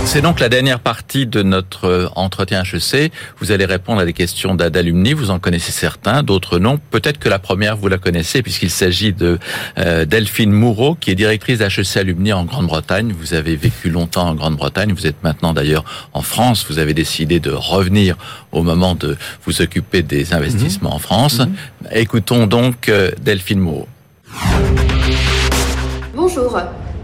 C'est 0.07 0.21
donc 0.21 0.39
la 0.39 0.47
dernière 0.47 0.79
partie 0.79 1.27
de 1.27 1.43
notre 1.43 1.83
euh, 1.85 2.07
entretien 2.15 2.63
HEC. 2.63 3.11
Vous 3.39 3.51
allez 3.51 3.65
répondre 3.65 3.99
à 3.99 4.05
des 4.05 4.13
questions 4.13 4.55
d'alumni. 4.55 5.11
Vous 5.11 5.31
en 5.31 5.37
connaissez 5.37 5.73
certains, 5.73 6.23
d'autres 6.23 6.59
non. 6.59 6.79
Peut-être 6.91 7.19
que 7.19 7.27
la 7.27 7.39
première, 7.39 7.75
vous 7.75 7.89
la 7.89 7.97
connaissez, 7.97 8.41
puisqu'il 8.41 8.69
s'agit 8.69 9.11
de 9.11 9.37
euh, 9.77 10.05
Delphine 10.05 10.53
Moureau, 10.53 10.95
qui 10.95 11.11
est 11.11 11.15
directrice 11.15 11.59
d'HEC 11.59 11.97
Alumni 11.97 12.31
en 12.31 12.45
Grande-Bretagne. 12.45 13.13
Vous 13.19 13.33
avez 13.33 13.57
vécu 13.57 13.89
longtemps 13.89 14.29
en 14.29 14.33
Grande-Bretagne. 14.33 14.93
Vous 14.93 15.07
êtes 15.07 15.21
maintenant 15.23 15.51
d'ailleurs 15.51 15.83
en 16.13 16.21
France. 16.21 16.65
Vous 16.69 16.79
avez 16.79 16.93
décidé 16.93 17.41
de 17.41 17.51
revenir 17.51 18.15
au 18.53 18.63
moment 18.63 18.95
de 18.95 19.17
vous 19.45 19.61
occuper 19.61 20.03
des 20.03 20.33
investissements 20.33 20.95
en 20.95 20.99
France. 20.99 21.39
Mhm. 21.39 21.55
Écoutons 21.91 22.47
donc 22.47 22.87
euh, 22.87 23.11
Delphine 23.21 23.59
Moureau. 23.59 23.89
Bonjour. 26.15 26.57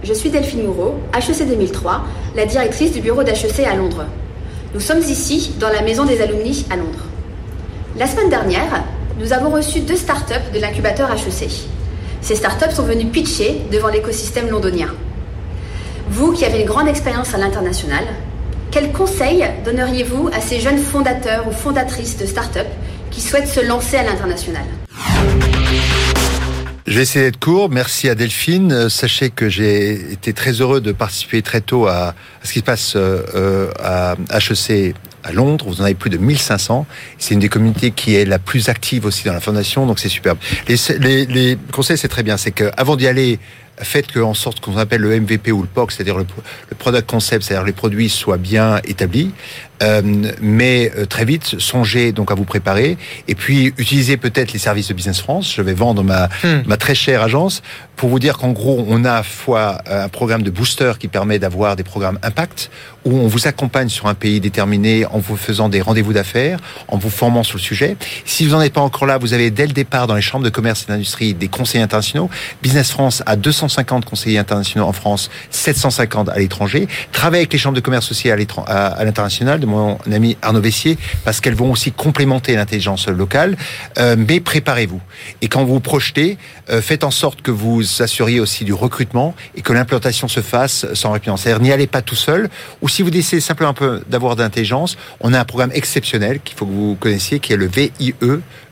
Je 0.03 0.13
suis 0.13 0.29
Delphine 0.29 0.63
Moreau, 0.63 0.95
HEC 1.15 1.47
2003, 1.47 2.03
la 2.35 2.45
directrice 2.45 2.91
du 2.91 2.99
bureau 2.99 3.23
d'HEC 3.23 3.61
à 3.65 3.73
Londres. 3.73 4.05
Nous 4.73 4.81
sommes 4.81 4.99
ici, 4.99 5.53
dans 5.61 5.69
la 5.69 5.81
maison 5.81 6.03
des 6.03 6.21
alumni 6.21 6.65
à 6.69 6.75
Londres. 6.75 7.05
La 7.97 8.05
semaine 8.05 8.29
dernière, 8.29 8.83
nous 9.17 9.31
avons 9.31 9.49
reçu 9.49 9.79
deux 9.79 9.95
startups 9.95 10.51
de 10.53 10.59
l'incubateur 10.59 11.09
HEC. 11.09 11.49
Ces 12.19 12.35
startups 12.35 12.75
sont 12.75 12.83
venues 12.83 13.05
pitcher 13.05 13.61
devant 13.71 13.87
l'écosystème 13.87 14.49
londonien. 14.49 14.89
Vous 16.09 16.33
qui 16.33 16.43
avez 16.43 16.59
une 16.59 16.67
grande 16.67 16.89
expérience 16.89 17.33
à 17.33 17.37
l'international, 17.37 18.03
quels 18.71 18.91
conseils 18.91 19.45
donneriez-vous 19.63 20.29
à 20.33 20.41
ces 20.41 20.59
jeunes 20.59 20.79
fondateurs 20.79 21.47
ou 21.47 21.51
fondatrices 21.51 22.17
de 22.17 22.25
startups 22.25 22.59
qui 23.09 23.21
souhaitent 23.21 23.47
se 23.47 23.65
lancer 23.65 23.95
à 23.95 24.03
l'international? 24.03 24.65
Je 26.85 26.95
vais 26.95 27.03
essayer 27.03 27.25
d'être 27.25 27.39
court. 27.39 27.69
Merci 27.69 28.09
à 28.09 28.15
Delphine. 28.15 28.71
Euh, 28.73 28.89
sachez 28.89 29.29
que 29.29 29.47
j'ai 29.47 30.11
été 30.11 30.33
très 30.33 30.51
heureux 30.51 30.81
de 30.81 30.91
participer 30.91 31.41
très 31.41 31.61
tôt 31.61 31.87
à, 31.87 32.13
ce 32.43 32.51
qui 32.51 32.59
se 32.59 32.63
passe 32.63 32.93
euh, 32.95 33.23
euh, 33.35 33.71
à 33.79 34.15
HEC 34.31 34.93
à 35.23 35.31
Londres. 35.31 35.65
Vous 35.67 35.79
en 35.79 35.85
avez 35.85 35.93
plus 35.93 36.09
de 36.09 36.17
1500. 36.17 36.85
C'est 37.17 37.35
une 37.35 37.39
des 37.39 37.47
communautés 37.47 37.91
qui 37.91 38.15
est 38.15 38.25
la 38.25 38.37
plus 38.37 38.67
active 38.67 39.05
aussi 39.05 39.23
dans 39.23 39.31
la 39.31 39.39
fondation, 39.39 39.85
donc 39.85 39.99
c'est 39.99 40.09
superbe. 40.09 40.37
Les, 40.67 41.25
les 41.25 41.57
conseils, 41.71 41.97
c'est 41.97 42.09
très 42.09 42.23
bien. 42.23 42.35
C'est 42.35 42.51
qu'avant 42.51 42.97
d'y 42.97 43.07
aller, 43.07 43.39
faites 43.79 44.15
en 44.17 44.33
sorte 44.33 44.59
qu'on 44.59 44.77
appelle 44.77 45.01
le 45.01 45.19
MVP 45.19 45.51
ou 45.51 45.61
le 45.61 45.67
POC, 45.67 45.91
c'est-à-dire 45.91 46.17
le, 46.17 46.25
product 46.77 47.09
concept, 47.09 47.43
c'est-à-dire 47.43 47.65
les 47.65 47.73
produits 47.73 48.09
soient 48.09 48.37
bien 48.37 48.79
établis. 48.85 49.31
Euh, 49.81 50.01
mais 50.41 50.91
euh, 50.95 51.05
très 51.05 51.25
vite, 51.25 51.59
songez 51.59 52.11
donc 52.11 52.31
à 52.31 52.35
vous 52.35 52.45
préparer 52.45 52.97
et 53.27 53.35
puis 53.35 53.73
utilisez 53.77 54.15
peut-être 54.17 54.53
les 54.53 54.59
services 54.59 54.87
de 54.87 54.93
Business 54.93 55.19
France. 55.19 55.53
Je 55.53 55.61
vais 55.61 55.73
vendre 55.73 56.03
ma, 56.03 56.27
hmm. 56.43 56.63
ma 56.67 56.77
très 56.77 56.95
chère 56.95 57.21
agence 57.21 57.63
pour 57.95 58.09
vous 58.09 58.19
dire 58.19 58.37
qu'en 58.37 58.51
gros, 58.51 58.85
on 58.87 59.03
a 59.03 59.13
à 59.13 59.23
fois 59.23 59.81
un 59.87 60.09
programme 60.09 60.43
de 60.43 60.51
booster 60.51 60.93
qui 60.99 61.07
permet 61.07 61.39
d'avoir 61.39 61.75
des 61.75 61.83
programmes 61.83 62.19
impact 62.23 62.69
où 63.05 63.17
on 63.17 63.27
vous 63.27 63.47
accompagne 63.47 63.89
sur 63.89 64.07
un 64.07 64.13
pays 64.13 64.39
déterminé 64.39 65.05
en 65.05 65.19
vous 65.19 65.37
faisant 65.37 65.69
des 65.69 65.81
rendez-vous 65.81 66.13
d'affaires, 66.13 66.59
en 66.87 66.97
vous 66.97 67.09
formant 67.09 67.43
sur 67.43 67.57
le 67.57 67.63
sujet. 67.63 67.97
Si 68.25 68.45
vous 68.45 68.51
n'en 68.51 68.61
êtes 68.61 68.73
pas 68.73 68.81
encore 68.81 69.07
là, 69.07 69.17
vous 69.17 69.33
avez 69.33 69.51
dès 69.51 69.65
le 69.65 69.73
départ 69.73 70.07
dans 70.07 70.15
les 70.15 70.21
chambres 70.21 70.45
de 70.45 70.49
commerce 70.49 70.83
et 70.83 70.91
d'industrie 70.91 71.33
des 71.33 71.47
conseils 71.47 71.81
internationaux. 71.81 72.29
Business 72.61 72.91
France 72.91 73.23
a 73.25 73.35
200 73.35 73.63
250 73.63 74.05
conseillers 74.05 74.39
internationaux 74.39 74.85
en 74.85 74.93
France, 74.93 75.29
750 75.51 76.29
à 76.29 76.37
l'étranger. 76.37 76.87
Travaille 77.11 77.41
avec 77.41 77.53
les 77.53 77.59
chambres 77.59 77.75
de 77.75 77.81
commerce 77.81 78.11
aussi 78.11 78.29
à 78.29 78.35
l'international 78.35 79.59
de 79.59 79.65
mon 79.65 79.97
ami 80.11 80.37
Arnaud 80.41 80.61
Vessier, 80.61 80.97
parce 81.23 81.39
qu'elles 81.39 81.55
vont 81.55 81.71
aussi 81.71 81.91
complémenter 81.91 82.55
l'intelligence 82.55 83.07
locale. 83.07 83.57
Euh, 83.97 84.15
mais 84.17 84.39
préparez-vous. 84.39 85.01
Et 85.41 85.47
quand 85.47 85.63
vous 85.63 85.79
projetez, 85.79 86.37
euh, 86.69 86.81
faites 86.81 87.03
en 87.03 87.11
sorte 87.11 87.41
que 87.41 87.51
vous 87.51 88.01
assuriez 88.01 88.39
aussi 88.39 88.65
du 88.65 88.73
recrutement 88.73 89.35
et 89.55 89.61
que 89.61 89.73
l'implantation 89.73 90.27
se 90.27 90.41
fasse 90.41 90.85
sans 90.93 91.11
réputation. 91.11 91.37
C'est-à-dire 91.37 91.61
n'y 91.61 91.71
allez 91.71 91.87
pas 91.87 92.01
tout 92.01 92.15
seul, 92.15 92.49
si 92.93 93.01
vous 93.01 93.09
décidez 93.09 93.41
simplement 93.41 93.71
un 93.71 93.73
peu 93.73 94.03
d'avoir 94.07 94.35
d'intelligence, 94.35 94.97
on 95.19 95.33
a 95.33 95.39
un 95.39 95.45
programme 95.45 95.71
exceptionnel 95.73 96.39
qu'il 96.43 96.55
faut 96.55 96.67
que 96.67 96.71
vous 96.71 96.95
connaissiez, 96.99 97.39
qui 97.39 97.51
est 97.51 97.57
le 97.57 97.65
VIE, 97.65 98.13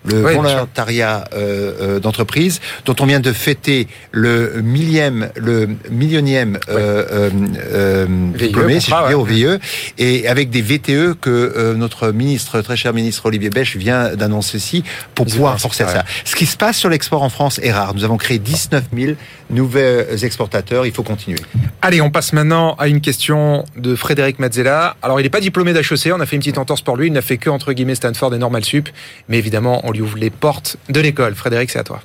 le 0.06 0.22
volontariat 0.22 1.26
euh, 1.34 1.74
euh, 1.82 1.99
d'entreprise, 1.99 2.60
dont 2.86 2.95
on 2.99 3.06
vient 3.06 3.20
de 3.20 3.32
fêter 3.32 3.88
le 4.12 4.62
millième, 4.62 5.30
le 5.36 5.70
millionième 5.89 6.58
euh, 6.70 7.30
euh, 7.72 8.06
diplômé, 8.38 8.80
si 8.80 8.89
je 8.89 9.14
au 9.14 9.24
VIE, 9.24 9.60
et 9.97 10.28
avec 10.28 10.49
des 10.49 10.62
VTE 10.62 11.20
que 11.20 11.74
notre 11.76 12.12
ministre, 12.12 12.62
très 12.62 12.76
cher 12.76 12.93
ministre 12.93 13.26
Olivier 13.26 13.49
Bech, 13.49 13.76
vient 13.76 14.16
d'annoncer 14.16 14.58
ici 14.58 14.84
pour 15.16 15.26
pouvoir 15.26 15.60
forcer 15.60 15.86
ça. 15.86 16.04
Ce 16.26 16.36
qui 16.36 16.45
se 16.45 16.58
passe 16.58 16.78
sur 16.78 16.89
l'export 16.89 17.24
en 17.24 17.30
France 17.30 17.60
est 17.62 17.72
rare. 17.72 17.93
Nous 17.93 18.04
avons 18.04 18.18
créé 18.18 18.39
19 18.39 18.84
000 18.95 19.14
nouveaux 19.49 19.80
exportateurs. 20.24 20.86
Il 20.86 20.91
faut 20.91 21.04
continuer. 21.04 21.39
Allez, 21.82 22.02
on 22.02 22.10
passe 22.10 22.34
maintenant 22.34 22.76
à 22.76 22.88
une 22.88 23.02
question 23.02 23.66
de 23.78 23.95
Frédéric 23.95 24.39
Mazzella. 24.39 24.95
Alors, 25.02 25.20
il 25.20 25.24
n'est 25.24 25.30
pas 25.30 25.39
diplômé 25.39 25.74
d'HEC. 25.74 26.12
On 26.14 26.20
a 26.20 26.26
fait 26.26 26.36
une 26.36 26.41
petite 26.41 26.58
entorse 26.58 26.82
pour 26.82 26.97
lui. 26.97 27.08
Il 27.08 27.14
n'a 27.14 27.22
fait 27.22 27.38
que 27.38 27.49
entre 27.49 27.74
guillemets 27.74 27.95
Stanford 27.95 28.34
et 28.34 28.38
Normal 28.38 28.64
Sup, 28.64 28.89
mais 29.30 29.38
évidemment, 29.38 29.82
on 29.84 29.91
lui 29.94 30.02
ouvre 30.02 30.18
les 30.18 30.30
portes 30.30 30.78
de 30.89 31.00
l'école. 31.00 31.36
Frédéric, 31.36 31.72
c'est 31.72 31.80
à 31.80 31.84
toi. 31.84 32.02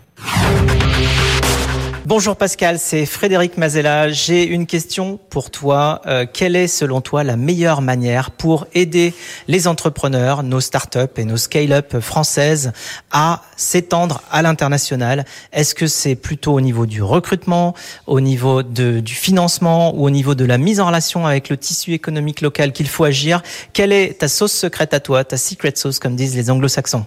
Bonjour 2.08 2.36
Pascal, 2.36 2.78
c'est 2.78 3.04
Frédéric 3.04 3.56
Mazella. 3.56 4.12
J'ai 4.12 4.46
une 4.46 4.66
question 4.66 5.18
pour 5.28 5.50
toi. 5.50 6.02
Euh, 6.06 6.24
quelle 6.32 6.54
est 6.54 6.68
selon 6.68 7.00
toi 7.00 7.24
la 7.24 7.36
meilleure 7.36 7.82
manière 7.82 8.30
pour 8.30 8.68
aider 8.74 9.12
les 9.48 9.66
entrepreneurs, 9.66 10.44
nos 10.44 10.60
startups 10.60 11.00
et 11.16 11.24
nos 11.24 11.36
scale-up 11.36 11.98
françaises 11.98 12.72
à 13.10 13.42
s'étendre 13.56 14.22
à 14.30 14.42
l'international? 14.42 15.24
Est-ce 15.52 15.74
que 15.74 15.88
c'est 15.88 16.14
plutôt 16.14 16.52
au 16.52 16.60
niveau 16.60 16.86
du 16.86 17.02
recrutement, 17.02 17.74
au 18.06 18.20
niveau 18.20 18.62
du 18.62 19.02
financement 19.04 19.92
ou 19.92 20.04
au 20.04 20.10
niveau 20.10 20.36
de 20.36 20.44
la 20.44 20.58
mise 20.58 20.78
en 20.78 20.86
relation 20.86 21.26
avec 21.26 21.48
le 21.48 21.56
tissu 21.56 21.92
économique 21.92 22.40
local 22.40 22.70
qu'il 22.70 22.86
faut 22.86 23.02
agir? 23.02 23.42
Quelle 23.72 23.90
est 23.90 24.20
ta 24.20 24.28
sauce 24.28 24.52
secrète 24.52 24.94
à 24.94 25.00
toi, 25.00 25.24
ta 25.24 25.38
secret 25.38 25.72
sauce 25.74 25.98
comme 25.98 26.14
disent 26.14 26.36
les 26.36 26.52
anglo-saxons? 26.52 27.04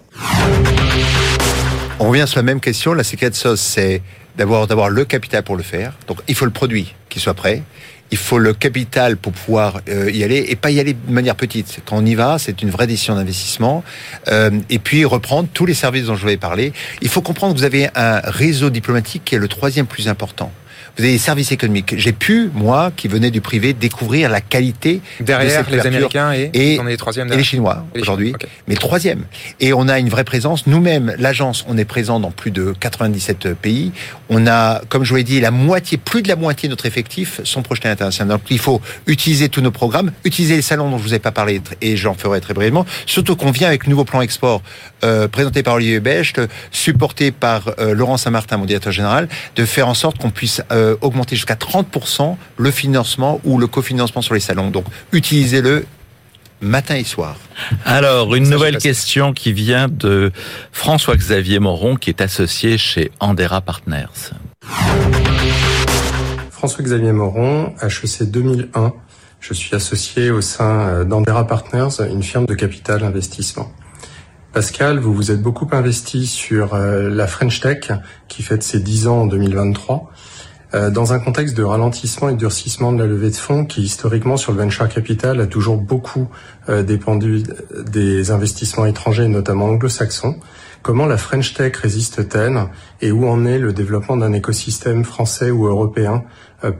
On 2.01 2.09
revient 2.09 2.25
sur 2.27 2.39
la 2.39 2.43
même 2.43 2.59
question. 2.59 2.93
La 2.93 3.05
secret 3.05 3.31
sauce, 3.33 3.61
c'est 3.61 4.01
d'avoir 4.37 4.67
d'avoir 4.67 4.89
le 4.89 5.05
capital 5.05 5.43
pour 5.43 5.55
le 5.55 5.63
faire. 5.63 5.93
Donc 6.07 6.21
il 6.27 6.35
faut 6.35 6.45
le 6.45 6.51
produit 6.51 6.93
qui 7.09 7.19
soit 7.19 7.33
prêt. 7.33 7.63
Il 8.11 8.17
faut 8.17 8.39
le 8.39 8.53
capital 8.53 9.17
pour 9.17 9.33
pouvoir 9.33 9.81
euh, 9.87 10.09
y 10.09 10.23
aller 10.23 10.45
et 10.49 10.55
pas 10.55 10.71
y 10.71 10.79
aller 10.79 10.93
de 10.93 11.11
manière 11.11 11.35
petite. 11.35 11.81
Quand 11.85 11.97
on 11.97 12.05
y 12.05 12.15
va, 12.15 12.39
c'est 12.39 12.63
une 12.63 12.71
vraie 12.71 12.87
décision 12.87 13.15
d'investissement. 13.15 13.83
Euh, 14.29 14.49
et 14.71 14.79
puis 14.79 15.05
reprendre 15.05 15.47
tous 15.53 15.67
les 15.67 15.75
services 15.75 16.05
dont 16.05 16.15
je 16.15 16.23
vous 16.23 16.29
ai 16.29 16.37
parlé. 16.37 16.73
Il 17.01 17.09
faut 17.09 17.21
comprendre 17.21 17.53
que 17.53 17.59
vous 17.59 17.65
avez 17.65 17.89
un 17.93 18.19
réseau 18.23 18.71
diplomatique 18.71 19.23
qui 19.25 19.35
est 19.35 19.39
le 19.39 19.47
troisième 19.47 19.85
plus 19.85 20.07
important 20.07 20.51
des 20.99 21.17
services 21.17 21.51
économiques. 21.51 21.95
J'ai 21.97 22.11
pu, 22.11 22.49
moi, 22.53 22.91
qui 22.95 23.07
venais 23.07 23.31
du 23.31 23.41
privé, 23.41 23.73
découvrir 23.73 24.29
la 24.29 24.41
qualité 24.41 25.01
derrière 25.19 25.69
les 25.69 25.79
Américains 25.79 26.33
et, 26.33 26.51
et, 26.53 26.79
on 26.79 26.87
est 26.87 26.99
et 27.17 27.37
les 27.37 27.43
Chinois 27.43 27.85
aujourd'hui, 27.95 28.33
mais 28.67 28.75
le 28.75 28.79
troisième. 28.79 29.23
Et 29.59 29.73
on 29.73 29.87
a 29.87 29.99
une 29.99 30.09
vraie 30.09 30.23
présence. 30.23 30.67
Nous-mêmes, 30.67 31.15
l'agence, 31.17 31.65
on 31.67 31.77
est 31.77 31.85
présent 31.85 32.19
dans 32.19 32.31
plus 32.31 32.51
de 32.51 32.73
97 32.79 33.53
pays. 33.53 33.91
On 34.29 34.45
a, 34.47 34.81
comme 34.89 35.03
je 35.03 35.09
vous 35.09 35.15
l'ai 35.15 35.23
dit, 35.23 35.39
la 35.39 35.51
moitié, 35.51 35.97
plus 35.97 36.21
de 36.21 36.27
la 36.27 36.35
moitié 36.35 36.67
de 36.67 36.73
notre 36.73 36.85
effectif 36.85 37.41
sont 37.43 37.61
projetés 37.61 37.87
à 37.87 37.91
l'international. 37.91 38.37
Donc 38.37 38.41
il 38.49 38.59
faut 38.59 38.81
utiliser 39.07 39.49
tous 39.49 39.61
nos 39.61 39.71
programmes, 39.71 40.11
utiliser 40.25 40.55
les 40.55 40.61
salons 40.61 40.89
dont 40.89 40.97
je 40.97 41.03
vous 41.03 41.13
ai 41.13 41.19
pas 41.19 41.31
parlé 41.31 41.61
et 41.81 41.95
j'en 41.95 42.13
ferai 42.13 42.41
très 42.41 42.53
brièvement. 42.53 42.85
Surtout 43.05 43.35
qu'on 43.35 43.51
vient 43.51 43.67
avec 43.67 43.85
le 43.85 43.91
nouveau 43.91 44.05
plan 44.05 44.21
export 44.21 44.61
euh, 45.03 45.27
présenté 45.27 45.63
par 45.63 45.75
Olivier 45.75 45.99
Becht, 45.99 46.41
supporté 46.71 47.31
par 47.31 47.71
euh, 47.79 47.93
Laurent 47.93 48.17
Saint-Martin, 48.17 48.57
mon 48.57 48.65
directeur 48.65 48.91
général, 48.91 49.27
de 49.55 49.65
faire 49.65 49.87
en 49.87 49.93
sorte 49.93 50.17
qu'on 50.17 50.31
puisse 50.31 50.61
euh, 50.71 50.95
augmenter 51.01 51.35
jusqu'à 51.35 51.55
30% 51.55 52.35
le 52.57 52.71
financement 52.71 53.41
ou 53.43 53.57
le 53.57 53.67
cofinancement 53.67 54.21
sur 54.21 54.33
les 54.33 54.39
salons. 54.39 54.69
Donc 54.69 54.85
utilisez-le 55.11 55.85
matin 56.61 56.95
et 56.95 57.03
soir. 57.03 57.37
Alors, 57.85 58.35
une 58.35 58.49
nouvelle 58.49 58.77
question 58.77 59.33
qui 59.33 59.53
vient 59.53 59.87
de 59.87 60.31
François-Xavier 60.71 61.59
Moron, 61.59 61.95
qui 61.95 62.09
est 62.09 62.21
associé 62.21 62.77
chez 62.77 63.11
Andera 63.19 63.61
Partners. 63.61 64.31
François-Xavier 66.51 67.13
Moron, 67.13 67.73
HEC 67.81 68.29
2001. 68.29 68.93
Je 69.39 69.53
suis 69.53 69.73
associé 69.75 70.31
au 70.31 70.41
sein 70.41 70.89
euh, 70.89 71.03
d'Andera 71.05 71.47
Partners, 71.47 72.01
une 72.11 72.23
firme 72.23 72.45
de 72.45 72.55
capital 72.55 73.03
investissement. 73.03 73.71
Pascal, 74.53 74.97
vous 74.97 75.13
vous 75.13 75.29
êtes 75.29 75.43
beaucoup 75.43 75.67
investi 75.71 76.25
sur 76.25 76.73
euh, 76.73 77.07
la 77.07 77.27
French 77.27 77.59
Tech, 77.61 77.91
qui 78.27 78.41
fête 78.41 78.63
ses 78.63 78.79
10 78.79 79.07
ans 79.07 79.21
en 79.21 79.25
2023. 79.27 80.11
Euh, 80.73 80.89
dans 80.89 81.13
un 81.13 81.19
contexte 81.19 81.55
de 81.55 81.61
ralentissement 81.63 82.29
et 82.29 82.33
de 82.33 82.37
durcissement 82.37 82.91
de 82.91 82.99
la 82.99 83.05
levée 83.05 83.29
de 83.29 83.35
fonds 83.35 83.65
qui 83.65 83.81
historiquement 83.83 84.37
sur 84.37 84.51
le 84.51 84.57
venture 84.59 84.89
capital 84.89 85.39
a 85.39 85.45
toujours 85.45 85.77
beaucoup 85.77 86.29
euh, 86.67 86.81
dépendu 86.81 87.43
des 87.85 88.31
investissements 88.31 88.87
étrangers, 88.87 89.27
notamment 89.27 89.65
anglo-saxons. 89.65 90.39
Comment 90.81 91.05
la 91.05 91.17
French 91.17 91.53
Tech 91.53 91.75
résiste-t-elle 91.75 92.69
et 93.01 93.11
où 93.11 93.27
en 93.27 93.45
est 93.45 93.59
le 93.59 93.71
développement 93.71 94.17
d'un 94.17 94.33
écosystème 94.33 95.03
français 95.03 95.51
ou 95.51 95.67
européen 95.67 96.23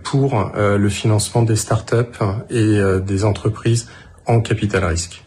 pour 0.04 0.54
le 0.56 0.90
financement 0.90 1.42
des 1.42 1.58
startups 1.58 2.24
et 2.50 2.80
des 3.06 3.26
entreprises 3.26 3.90
en 4.26 4.40
capital 4.40 4.86
risque? 4.86 5.26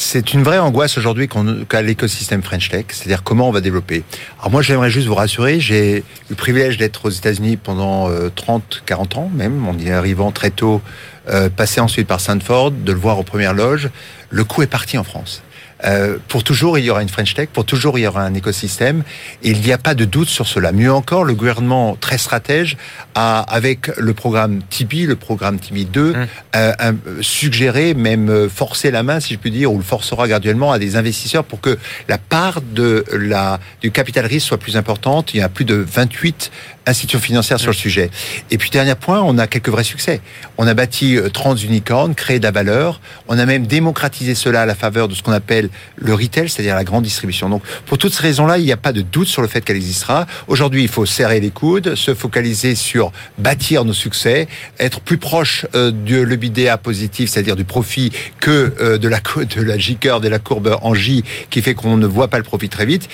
C'est 0.00 0.32
une 0.32 0.42
vraie 0.42 0.58
angoisse 0.58 0.96
aujourd'hui 0.96 1.28
qu'a 1.68 1.82
l'écosystème 1.82 2.42
French 2.42 2.70
Tech, 2.70 2.86
c'est-à-dire 2.88 3.22
comment 3.22 3.48
on 3.48 3.52
va 3.52 3.60
développer. 3.60 4.02
Alors 4.38 4.50
moi, 4.50 4.62
j'aimerais 4.62 4.88
juste 4.88 5.06
vous 5.06 5.14
rassurer, 5.14 5.60
j'ai 5.60 5.98
eu 5.98 6.04
le 6.30 6.36
privilège 6.36 6.78
d'être 6.78 7.04
aux 7.04 7.10
États-Unis 7.10 7.58
pendant 7.58 8.08
30, 8.34 8.62
euh, 8.76 8.80
40 8.86 9.16
ans 9.18 9.30
même, 9.34 9.68
en 9.68 9.76
y 9.76 9.90
arrivant 9.90 10.32
très 10.32 10.50
tôt, 10.50 10.80
euh, 11.28 11.50
passé 11.50 11.80
ensuite 11.80 12.06
par 12.06 12.20
Stanford, 12.20 12.70
de 12.70 12.92
le 12.92 12.98
voir 12.98 13.18
aux 13.18 13.24
premières 13.24 13.52
loges. 13.52 13.90
Le 14.30 14.42
coup 14.42 14.62
est 14.62 14.66
parti 14.66 14.96
en 14.96 15.04
France. 15.04 15.42
Euh, 15.84 16.18
pour 16.28 16.44
toujours, 16.44 16.78
il 16.78 16.84
y 16.84 16.90
aura 16.90 17.02
une 17.02 17.08
French 17.08 17.34
Tech, 17.34 17.48
pour 17.52 17.64
toujours, 17.64 17.98
il 17.98 18.02
y 18.02 18.06
aura 18.06 18.22
un 18.22 18.34
écosystème. 18.34 19.02
Et 19.42 19.50
il 19.50 19.60
n'y 19.60 19.72
a 19.72 19.78
pas 19.78 19.94
de 19.94 20.04
doute 20.04 20.28
sur 20.28 20.46
cela. 20.46 20.72
Mieux 20.72 20.92
encore, 20.92 21.24
le 21.24 21.34
gouvernement 21.34 21.96
très 22.00 22.18
stratège 22.18 22.76
a, 23.14 23.40
avec 23.40 23.90
le 23.96 24.14
programme 24.14 24.60
Tibi, 24.68 25.06
le 25.06 25.16
programme 25.16 25.58
Tibi 25.58 25.84
2, 25.84 26.14
hum. 26.14 26.26
euh, 26.56 26.92
suggéré, 27.20 27.94
même 27.94 28.28
euh, 28.28 28.48
forcé 28.48 28.90
la 28.90 29.02
main, 29.02 29.20
si 29.20 29.34
je 29.34 29.38
puis 29.38 29.50
dire, 29.50 29.72
ou 29.72 29.78
le 29.78 29.84
forcera 29.84 30.28
graduellement 30.28 30.72
à 30.72 30.78
des 30.78 30.96
investisseurs 30.96 31.44
pour 31.44 31.60
que 31.60 31.78
la 32.08 32.18
part 32.18 32.60
de 32.60 33.04
la, 33.12 33.58
du 33.80 33.90
capital 33.90 34.26
risque 34.26 34.48
soit 34.48 34.58
plus 34.58 34.76
importante. 34.76 35.34
Il 35.34 35.38
y 35.38 35.42
a 35.42 35.48
plus 35.48 35.64
de 35.64 35.74
28 35.74 36.50
institutions 36.86 37.20
financières 37.20 37.60
sur 37.60 37.70
le 37.70 37.76
sujet. 37.76 38.10
Et 38.50 38.58
puis 38.58 38.70
dernier 38.70 38.94
point, 38.94 39.20
on 39.20 39.38
a 39.38 39.46
quelques 39.46 39.68
vrais 39.68 39.84
succès. 39.84 40.20
On 40.58 40.66
a 40.66 40.74
bâti 40.74 41.18
30 41.32 41.58
euh, 41.58 41.66
unicorns, 41.66 42.14
créé 42.14 42.38
de 42.38 42.44
la 42.44 42.50
valeur. 42.50 43.00
On 43.28 43.38
a 43.38 43.46
même 43.46 43.66
démocratisé 43.66 44.34
cela 44.34 44.62
à 44.62 44.66
la 44.66 44.74
faveur 44.74 45.08
de 45.08 45.14
ce 45.14 45.22
qu'on 45.22 45.32
appelle 45.32 45.68
le 45.96 46.14
retail, 46.14 46.48
c'est-à-dire 46.48 46.74
la 46.74 46.84
grande 46.84 47.04
distribution. 47.04 47.48
Donc 47.48 47.62
pour 47.86 47.98
toutes 47.98 48.14
ces 48.14 48.22
raisons-là, 48.22 48.58
il 48.58 48.64
n'y 48.64 48.72
a 48.72 48.76
pas 48.76 48.92
de 48.92 49.02
doute 49.02 49.28
sur 49.28 49.42
le 49.42 49.48
fait 49.48 49.60
qu'elle 49.60 49.76
existera. 49.76 50.26
Aujourd'hui, 50.48 50.82
il 50.82 50.88
faut 50.88 51.06
serrer 51.06 51.40
les 51.40 51.50
coudes, 51.50 51.94
se 51.94 52.14
focaliser 52.14 52.74
sur 52.74 53.12
bâtir 53.38 53.84
nos 53.84 53.92
succès, 53.92 54.48
être 54.78 55.00
plus 55.00 55.18
proche 55.18 55.66
euh, 55.74 55.90
de 55.90 56.20
l'EBITDA 56.20 56.78
positif, 56.78 57.30
c'est-à-dire 57.30 57.56
du 57.56 57.64
profit, 57.64 58.12
que 58.40 58.72
euh, 58.80 58.98
de 58.98 59.08
la 59.08 59.20
de 59.56 59.62
la 59.62 59.78
J 59.78 59.98
de 60.00 60.28
la 60.28 60.38
courbe 60.38 60.78
en 60.82 60.94
J, 60.94 61.24
qui 61.50 61.62
fait 61.62 61.74
qu'on 61.74 61.96
ne 61.96 62.06
voit 62.06 62.28
pas 62.28 62.38
le 62.38 62.44
profit 62.44 62.68
très 62.68 62.86
vite, 62.86 63.08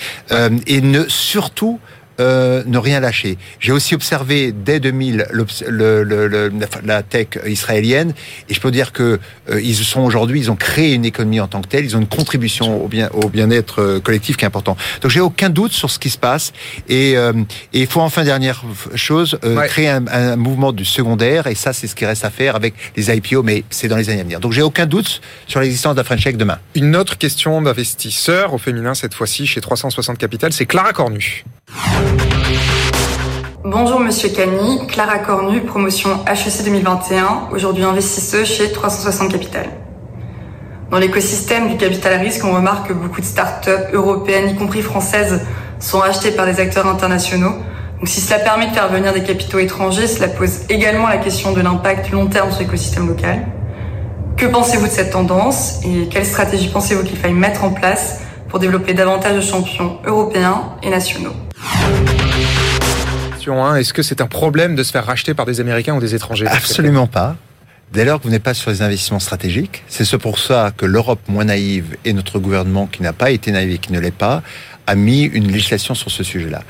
et 0.67 0.81
ne 0.81 1.07
surtout 1.07 1.79
euh, 2.19 2.63
ne 2.65 2.77
rien 2.77 2.99
lâcher. 2.99 3.37
J'ai 3.59 3.71
aussi 3.71 3.95
observé 3.95 4.51
dès 4.51 4.79
2000 4.79 5.27
le, 5.31 6.03
le, 6.03 6.51
la 6.83 7.03
tech 7.03 7.27
israélienne 7.45 8.13
et 8.49 8.53
je 8.53 8.59
peux 8.59 8.71
dire 8.71 8.91
que 8.91 9.19
euh, 9.49 9.61
ils 9.61 9.75
sont 9.75 10.01
aujourd'hui, 10.01 10.39
ils 10.39 10.51
ont 10.51 10.55
créé 10.55 10.93
une 10.93 11.05
économie 11.05 11.39
en 11.39 11.47
tant 11.47 11.61
que 11.61 11.67
telle, 11.67 11.85
ils 11.85 11.95
ont 11.95 11.99
une 11.99 12.07
contribution 12.07 12.83
au 12.83 12.87
bien 12.87 13.09
au 13.13 13.29
bien-être 13.29 13.81
euh, 13.81 13.99
collectif 13.99 14.37
qui 14.37 14.45
est 14.45 14.47
important. 14.47 14.77
Donc 15.01 15.11
j'ai 15.11 15.19
aucun 15.19 15.49
doute 15.49 15.73
sur 15.73 15.89
ce 15.89 15.99
qui 15.99 16.09
se 16.09 16.17
passe 16.17 16.53
et, 16.87 17.15
il 17.73 17.87
faut 17.87 18.01
enfin 18.01 18.23
dernière 18.23 18.63
chose 18.95 19.39
créer 19.67 19.89
un, 19.89 20.07
un, 20.07 20.35
mouvement 20.35 20.71
du 20.71 20.85
secondaire 20.85 21.47
et 21.47 21.55
ça 21.55 21.73
c'est 21.73 21.87
ce 21.87 21.95
qui 21.95 22.05
reste 22.05 22.25
à 22.25 22.29
faire 22.29 22.55
avec 22.55 22.73
les 22.95 23.15
IPO, 23.15 23.43
mais 23.43 23.63
c'est 23.69 23.87
dans 23.87 23.97
les 23.97 24.09
années 24.09 24.21
à 24.21 24.23
venir. 24.23 24.39
Donc 24.39 24.51
j'ai 24.51 24.61
aucun 24.61 24.85
doute 24.85 25.21
sur 25.47 25.59
l'existence 25.59 25.95
la 25.97 26.03
French 26.03 26.23
Tech 26.23 26.37
demain. 26.37 26.59
Une 26.75 26.95
autre 26.95 27.17
question 27.17 27.61
d'investisseur 27.61 28.53
au 28.53 28.57
féminin 28.57 28.93
cette 28.93 29.13
fois-ci 29.13 29.45
chez 29.47 29.59
360 29.59 30.17
Capital, 30.17 30.53
c'est 30.53 30.65
Clara 30.65 30.93
Cornu. 30.93 31.43
Bonjour 33.69 33.99
Monsieur 33.99 34.29
Cani, 34.29 34.87
Clara 34.87 35.19
Cornu, 35.19 35.59
promotion 35.59 36.23
HEC 36.25 36.63
2021, 36.63 37.49
aujourd'hui 37.51 37.83
investisseuse 37.83 38.47
chez 38.47 38.71
360 38.71 39.29
Capital. 39.29 39.65
Dans 40.89 40.99
l'écosystème 40.99 41.67
du 41.67 41.75
capital 41.75 42.17
risque, 42.21 42.45
on 42.45 42.53
remarque 42.55 42.87
que 42.87 42.93
beaucoup 42.93 43.19
de 43.19 43.25
startups 43.25 43.91
européennes, 43.91 44.51
y 44.51 44.55
compris 44.55 44.81
françaises, 44.81 45.41
sont 45.81 45.99
achetées 45.99 46.31
par 46.31 46.45
des 46.45 46.61
acteurs 46.61 46.87
internationaux, 46.87 47.55
Donc 47.99 48.07
si 48.07 48.21
cela 48.21 48.39
permet 48.39 48.67
de 48.67 48.73
faire 48.73 48.87
venir 48.87 49.11
des 49.11 49.23
capitaux 49.23 49.59
étrangers, 49.59 50.07
cela 50.07 50.29
pose 50.29 50.61
également 50.69 51.09
la 51.09 51.17
question 51.17 51.51
de 51.51 51.59
l'impact 51.59 52.09
long 52.11 52.27
terme 52.27 52.49
sur 52.51 52.61
l'écosystème 52.61 53.05
local. 53.09 53.47
Que 54.37 54.45
pensez-vous 54.45 54.87
de 54.87 54.91
cette 54.91 55.11
tendance 55.11 55.81
et 55.83 56.07
quelle 56.07 56.25
stratégie 56.25 56.69
pensez-vous 56.69 57.03
qu'il 57.03 57.17
faille 57.17 57.33
mettre 57.33 57.65
en 57.65 57.71
place 57.71 58.21
pour 58.47 58.59
développer 58.59 58.93
davantage 58.93 59.35
de 59.35 59.41
champions 59.41 59.97
européens 60.05 60.69
et 60.81 60.89
nationaux? 60.89 61.33
Est-ce 63.77 63.93
que 63.93 64.01
c'est 64.01 64.21
un 64.21 64.27
problème 64.27 64.75
de 64.75 64.83
se 64.83 64.91
faire 64.91 65.05
racheter 65.05 65.33
par 65.33 65.45
des 65.45 65.61
Américains 65.61 65.95
ou 65.95 66.01
des 66.01 66.15
étrangers 66.15 66.47
Absolument 66.47 67.07
pas. 67.07 67.35
Dès 67.93 68.03
lors 68.03 68.19
que 68.19 68.25
vous 68.25 68.29
n'êtes 68.29 68.43
pas 68.43 68.53
sur 68.53 68.69
les 68.69 68.81
investissements 68.81 69.19
stratégiques, 69.19 69.83
c'est 69.87 70.03
ce 70.03 70.17
pour 70.17 70.39
ça 70.39 70.71
que 70.75 70.85
l'Europe 70.85 71.21
moins 71.29 71.45
naïve 71.45 71.95
et 72.03 72.11
notre 72.11 72.39
gouvernement 72.39 72.85
qui 72.85 73.01
n'a 73.01 73.13
pas 73.13 73.31
été 73.31 73.51
naïf 73.51 73.75
et 73.75 73.77
qui 73.77 73.93
ne 73.93 73.99
l'est 73.99 74.11
pas, 74.11 74.43
a 74.87 74.95
mis 74.95 75.23
une 75.23 75.47
législation 75.47 75.95
sur 75.95 76.11
ce 76.11 76.23
sujet-là. 76.23 76.63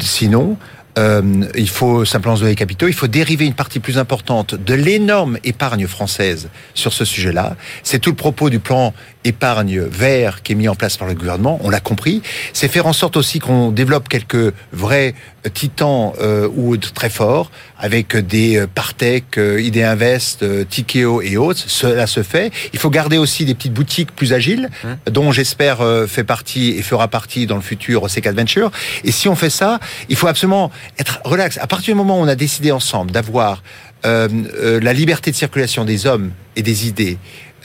Sinon, 0.00 0.56
euh, 0.98 1.44
il 1.56 1.68
faut 1.68 2.04
simplement 2.04 2.36
donner 2.36 2.50
les 2.50 2.56
capitaux, 2.56 2.86
il 2.86 2.94
faut 2.94 3.08
dériver 3.08 3.46
une 3.46 3.54
partie 3.54 3.80
plus 3.80 3.98
importante 3.98 4.54
de 4.54 4.74
l'énorme 4.74 5.38
épargne 5.42 5.86
française 5.86 6.48
sur 6.74 6.92
ce 6.92 7.04
sujet-là. 7.04 7.56
C'est 7.82 7.98
tout 7.98 8.10
le 8.10 8.16
propos 8.16 8.48
du 8.50 8.60
plan 8.60 8.94
épargne 9.24 9.80
vert 9.80 10.42
qui 10.42 10.52
est 10.52 10.54
mis 10.54 10.68
en 10.68 10.74
place 10.74 10.96
par 10.96 11.08
le 11.08 11.14
gouvernement, 11.14 11.58
on 11.62 11.70
l'a 11.70 11.80
compris. 11.80 12.22
C'est 12.52 12.68
faire 12.68 12.86
en 12.86 12.92
sorte 12.92 13.16
aussi 13.16 13.38
qu'on 13.40 13.70
développe 13.70 14.08
quelques 14.08 14.54
vrais 14.72 15.14
titans 15.52 16.12
euh, 16.20 16.48
ou 16.54 16.76
très 16.76 17.10
forts 17.10 17.50
avec 17.78 18.16
des 18.16 18.56
euh, 18.56 18.66
Partech, 18.66 19.36
euh, 19.36 19.60
ID 19.60 19.78
Invest, 19.78 20.42
euh, 20.42 20.64
Tikeo 20.64 21.20
et 21.20 21.36
autres. 21.36 21.62
Cela 21.66 22.06
se 22.06 22.22
fait. 22.22 22.52
Il 22.72 22.78
faut 22.78 22.90
garder 22.90 23.18
aussi 23.18 23.44
des 23.44 23.54
petites 23.54 23.74
boutiques 23.74 24.14
plus 24.14 24.32
agiles, 24.32 24.70
mmh. 24.82 25.10
dont 25.10 25.32
j'espère 25.32 25.80
euh, 25.80 26.06
fait 26.06 26.24
partie 26.24 26.70
et 26.70 26.82
fera 26.82 27.08
partie 27.08 27.46
dans 27.46 27.56
le 27.56 27.62
futur 27.62 28.02
au 28.02 28.08
C4 28.08 28.34
Venture. 28.34 28.70
Et 29.04 29.12
si 29.12 29.28
on 29.28 29.34
fait 29.34 29.50
ça, 29.50 29.80
il 30.08 30.16
faut 30.16 30.28
absolument 30.28 30.70
être 30.98 31.20
relax. 31.24 31.58
À 31.58 31.66
partir 31.66 31.94
du 31.94 31.98
moment 31.98 32.18
où 32.18 32.22
on 32.22 32.28
a 32.28 32.36
décidé 32.36 32.72
ensemble 32.72 33.10
d'avoir 33.10 33.62
euh, 34.04 34.28
euh, 34.60 34.80
la 34.80 34.92
liberté 34.92 35.30
de 35.30 35.36
circulation 35.36 35.84
des 35.84 36.06
hommes 36.06 36.32
et 36.56 36.62
des 36.62 36.86
idées, 36.88 37.16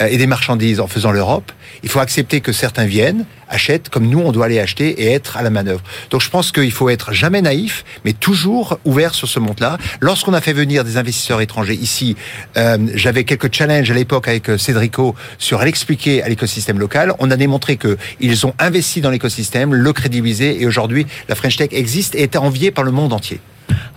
et 0.07 0.17
des 0.17 0.27
marchandises 0.27 0.79
en 0.79 0.87
faisant 0.87 1.11
l'Europe, 1.11 1.51
il 1.83 1.89
faut 1.89 1.99
accepter 1.99 2.41
que 2.41 2.51
certains 2.51 2.85
viennent, 2.85 3.25
achètent, 3.49 3.89
comme 3.89 4.07
nous, 4.07 4.19
on 4.19 4.31
doit 4.31 4.45
aller 4.45 4.59
acheter 4.59 4.89
et 5.01 5.11
être 5.11 5.37
à 5.37 5.41
la 5.41 5.49
manœuvre. 5.49 5.81
Donc 6.09 6.21
je 6.21 6.29
pense 6.29 6.51
qu'il 6.51 6.71
faut 6.71 6.89
être 6.89 7.13
jamais 7.13 7.41
naïf, 7.41 7.83
mais 8.05 8.13
toujours 8.13 8.79
ouvert 8.85 9.13
sur 9.13 9.27
ce 9.27 9.39
monde-là. 9.39 9.77
Lorsqu'on 9.99 10.33
a 10.33 10.41
fait 10.41 10.53
venir 10.53 10.83
des 10.83 10.97
investisseurs 10.97 11.41
étrangers 11.41 11.75
ici, 11.75 12.15
euh, 12.57 12.77
j'avais 12.93 13.23
quelques 13.23 13.53
challenges 13.53 13.89
à 13.91 13.93
l'époque 13.93 14.27
avec 14.27 14.49
euh, 14.49 14.57
Cédrico 14.57 15.15
sur 15.37 15.61
l'expliquer 15.63 16.23
à 16.23 16.29
l'écosystème 16.29 16.79
local. 16.79 17.13
On 17.19 17.31
a 17.31 17.35
démontré 17.35 17.77
que 17.77 17.97
ils 18.19 18.45
ont 18.45 18.53
investi 18.59 19.01
dans 19.01 19.09
l'écosystème, 19.09 19.73
le 19.73 19.93
crédibilisé, 19.93 20.61
et 20.61 20.65
aujourd'hui, 20.65 21.05
la 21.27 21.35
French 21.35 21.57
Tech 21.57 21.69
existe 21.71 22.15
et 22.15 22.23
est 22.23 22.35
enviée 22.35 22.71
par 22.71 22.83
le 22.83 22.91
monde 22.91 23.13
entier. 23.13 23.39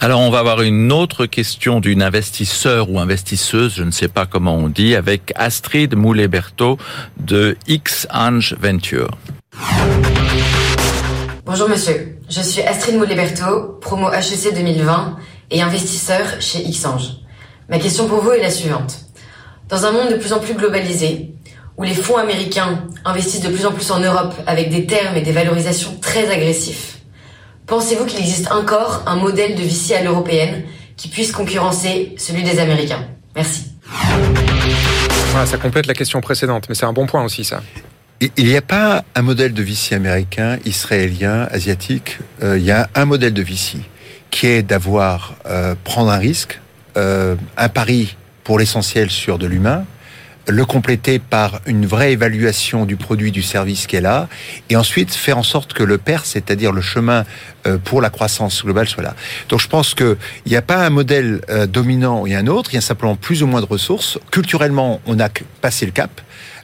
Alors 0.01 0.21
on 0.21 0.31
va 0.31 0.41
avoir 0.41 0.63
une 0.63 0.91
autre 0.91 1.27
question 1.27 1.79
d'une 1.79 2.03
investisseur 2.03 2.91
ou 2.91 2.99
investisseuse, 2.99 3.75
je 3.77 3.85
ne 3.85 3.93
sais 3.93 4.09
pas 4.09 4.27
comment 4.27 4.57
on 4.57 4.69
dit, 4.69 4.97
avec 4.97 5.33
Astrid 5.37 5.95
Moulet-Berthaud 5.95 6.77
de 7.19 7.57
X-Ange 7.69 8.57
Venture. 8.61 9.11
Bonjour 11.45 11.69
monsieur, 11.69 12.19
je 12.29 12.41
suis 12.41 12.63
Astrid 12.63 12.97
Moulet-Berthaud, 12.97 13.79
promo 13.81 14.11
HEC 14.11 14.55
2020 14.55 15.17
et 15.51 15.63
investisseur 15.63 16.23
chez 16.41 16.61
X-Ange. 16.61 17.19
Ma 17.69 17.79
question 17.79 18.09
pour 18.09 18.23
vous 18.23 18.33
est 18.33 18.43
la 18.43 18.51
suivante. 18.51 18.97
Dans 19.69 19.87
un 19.87 19.93
monde 19.93 20.11
de 20.11 20.17
plus 20.17 20.33
en 20.33 20.41
plus 20.41 20.55
globalisé, 20.55 21.33
où 21.77 21.85
les 21.85 21.95
fonds 21.95 22.17
américains 22.17 22.85
investissent 23.05 23.43
de 23.43 23.49
plus 23.49 23.67
en 23.67 23.73
plus 23.73 23.91
en 23.91 24.01
Europe 24.01 24.35
avec 24.47 24.71
des 24.71 24.87
termes 24.87 25.17
et 25.17 25.23
des 25.23 25.33
valorisations 25.33 25.97
très 26.01 26.29
agressifs, 26.31 26.92
Pensez-vous 27.67 28.07
qu'il 28.07 28.21
existe 28.21 28.51
encore 28.51 29.03
un 29.07 29.17
modèle 29.17 29.55
de 29.55 29.63
VC 29.63 29.95
à 29.95 30.03
l'européenne 30.03 30.65
qui 30.97 31.09
puisse 31.09 31.33
concurrencer 31.33 32.15
celui 32.19 32.43
des 32.43 32.59
Américains? 32.59 33.07
Merci. 33.35 33.73
ça 35.47 35.59
complète 35.59 35.87
la 35.87 35.95
question 35.95 36.21
précédente, 36.21 36.69
mais 36.69 36.75
c'est 36.75 36.87
un 36.87 36.93
bon 36.93 37.07
point 37.07 37.25
aussi 37.25 37.45
ça. 37.45 37.63
Il 38.37 38.47
n'y 38.47 38.57
a 38.57 38.63
pas 38.63 39.05
un 39.17 39.23
modèle 39.23 39.53
de 39.53 39.63
VC 39.63 39.95
américain, 39.95 40.59
israélien, 40.65 41.49
asiatique. 41.51 42.19
Euh, 42.43 42.57
il 42.57 42.65
y 42.65 42.71
a 42.71 42.89
un 42.95 43.05
modèle 43.05 43.35
de 43.35 43.43
VC 43.43 43.79
qui 44.31 44.47
est 44.47 44.63
d'avoir 44.63 45.35
euh, 45.47 45.75
prendre 45.83 46.11
un 46.11 46.19
risque, 46.19 46.61
euh, 46.97 47.35
un 47.57 47.69
pari 47.69 48.17
pour 48.45 48.61
l'essentiel 48.61 49.11
sur 49.11 49.39
de 49.39 49.47
l'humain, 49.47 49.85
le 50.49 50.65
compléter 50.65 51.19
par 51.19 51.61
une 51.67 51.87
vraie 51.87 52.13
évaluation 52.13 52.85
du 52.85 52.97
produit, 52.97 53.31
du 53.31 53.43
service 53.43 53.87
qu'elle 53.87 54.07
a, 54.07 54.29
et 54.71 54.77
ensuite 54.77 55.15
faire 55.15 55.39
en 55.39 55.43
sorte 55.43 55.73
que 55.73 55.83
le 55.83 55.99
PER, 55.99 56.19
c'est-à-dire 56.25 56.73
le 56.73 56.81
chemin 56.81 57.25
euh, 57.67 57.79
pour 57.79 58.01
la 58.01 58.11
croissance 58.11 58.65
globale, 58.65 58.89
soit 58.89 59.03
là. 59.03 59.15
Donc 59.49 59.61
je 59.61 59.69
pense 59.69 59.95
qu'il 59.95 60.17
n'y 60.47 60.57
a 60.57 60.63
pas 60.63 60.85
un 60.85 60.91
modèle 60.91 61.41
euh, 61.49 61.67
dominant 61.67 62.27
et 62.27 62.35
un 62.35 62.47
autre, 62.47 62.71
il 62.73 62.77
y 62.77 62.79
a 62.79 62.83
simplement 62.83 63.17
plus 63.17 63.43
ou 63.43 63.47
moins 63.47 63.61
de 63.61 63.67
ressources. 63.67 64.19
Culturellement, 64.31 65.01
on 65.07 65.21
a 65.21 65.29
passé 65.61 65.87
le 65.87 65.93
cap. 65.93 66.21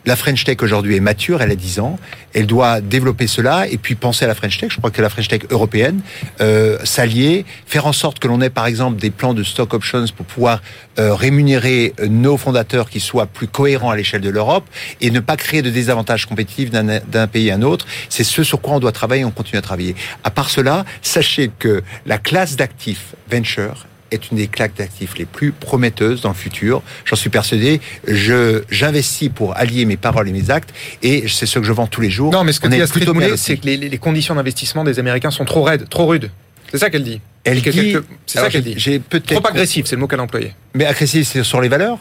La 0.09 0.17
French 0.17 0.43
Tech 0.43 0.57
aujourd'hui 0.63 0.97
est 0.97 1.01
mature, 1.01 1.43
elle 1.43 1.51
a 1.51 1.55
10 1.55 1.81
ans, 1.81 1.99
elle 2.33 2.47
doit 2.47 2.81
développer 2.81 3.27
cela 3.27 3.69
et 3.69 3.77
puis 3.77 3.95
penser 3.95 4.25
à 4.25 4.29
la 4.29 4.35
French 4.35 4.57
Tech. 4.57 4.71
Je 4.73 4.79
crois 4.79 4.91
que 4.91 5.03
la 5.03 5.11
French 5.11 5.29
Tech 5.29 5.43
européenne, 5.51 6.01
euh, 6.41 6.79
s'allier, 6.83 7.45
faire 7.67 7.85
en 7.85 7.93
sorte 7.93 8.19
que 8.19 8.27
l'on 8.27 8.41
ait 8.41 8.49
par 8.49 8.65
exemple 8.65 8.99
des 8.99 9.11
plans 9.11 9.35
de 9.35 9.43
stock 9.43 9.75
options 9.75 10.07
pour 10.17 10.25
pouvoir 10.25 10.63
euh, 10.99 11.13
rémunérer 11.13 11.93
nos 12.09 12.39
fondateurs 12.39 12.89
qui 12.89 13.01
soient 13.01 13.27
plus 13.27 13.49
cohérents 13.49 13.91
à 13.91 13.97
l'échelle 13.97 14.23
de 14.23 14.31
l'Europe 14.31 14.65
et 15.03 15.11
ne 15.11 15.21
pas 15.21 15.37
créer 15.37 15.61
de 15.61 15.69
désavantages 15.69 16.25
compétitifs 16.25 16.71
d'un 16.71 17.27
pays 17.27 17.51
à 17.51 17.57
un 17.57 17.63
autre. 17.63 17.85
C'est 18.09 18.25
ce 18.25 18.43
sur 18.43 18.63
quoi 18.63 18.77
on 18.77 18.81
doit 18.81 18.93
travailler 18.93 19.21
et 19.21 19.27
on 19.27 19.31
continue 19.31 19.59
à 19.59 19.63
travailler. 19.63 19.95
À 20.25 20.31
part 20.31 20.49
cela, 20.49 20.87
sachez 21.03 21.51
que 21.59 21.83
la 22.07 22.17
classe 22.17 22.57
d'actifs 22.57 23.15
venture 23.31 23.85
est 24.11 24.31
une 24.31 24.37
des 24.37 24.49
claques 24.49 24.77
d'actifs 24.77 25.17
les 25.19 25.25
plus 25.25 25.53
prometteuses 25.53 26.23
dans 26.23 26.31
le 26.31 26.35
futur. 26.35 26.83
J'en 27.05 27.17
suis 27.17 27.31
persuadé. 27.31 27.81
Je 28.07 28.63
j'investis 28.71 29.29
pour 29.29 29.57
allier 29.57 29.85
mes 29.85 29.97
paroles 29.97 30.29
et 30.29 30.33
mes 30.33 30.51
actes, 30.51 30.73
et 31.03 31.27
c'est 31.29 31.47
ce 31.47 31.59
que 31.59 31.65
je 31.65 31.73
vends 31.73 31.87
tous 31.87 32.01
les 32.01 32.11
jours. 32.11 32.33
Non, 32.33 32.45
mais 32.45 32.53
ce 32.53 32.61
que 32.61 32.69
dit 32.69 32.81
Astrid 32.81 33.09
c'est 33.37 33.57
que 33.57 33.67
les, 33.67 33.77
les, 33.77 33.99
conditions 33.99 34.35
d'investissement 34.35 34.85
des 34.85 34.99
Américains 34.99 35.31
sont 35.31 35.45
trop 35.45 35.63
raides, 35.63 35.89
trop 35.89 36.07
rudes. 36.07 36.31
C'est 36.71 36.79
ça 36.79 36.91
qu'elle 36.91 37.05
dit. 37.05 37.21
Elle 37.45 37.61
dit. 37.63 37.97
C'est 38.27 38.39
ça 38.39 38.51
qu'elle 38.51 38.63
dit. 38.63 38.75
J'ai 38.77 38.99
peut-être 38.99 39.27
trop 39.27 39.47
agressif, 39.47 39.87
c'est 39.87 39.97
le 39.97 40.01
mot 40.01 40.07
qu'elle 40.07 40.21
a 40.21 40.25
employé. 40.25 40.55
Mais 40.75 40.85
agressif, 40.85 41.27
c'est 41.27 41.43
sur 41.45 41.61
les 41.61 41.69
valeurs. 41.69 41.99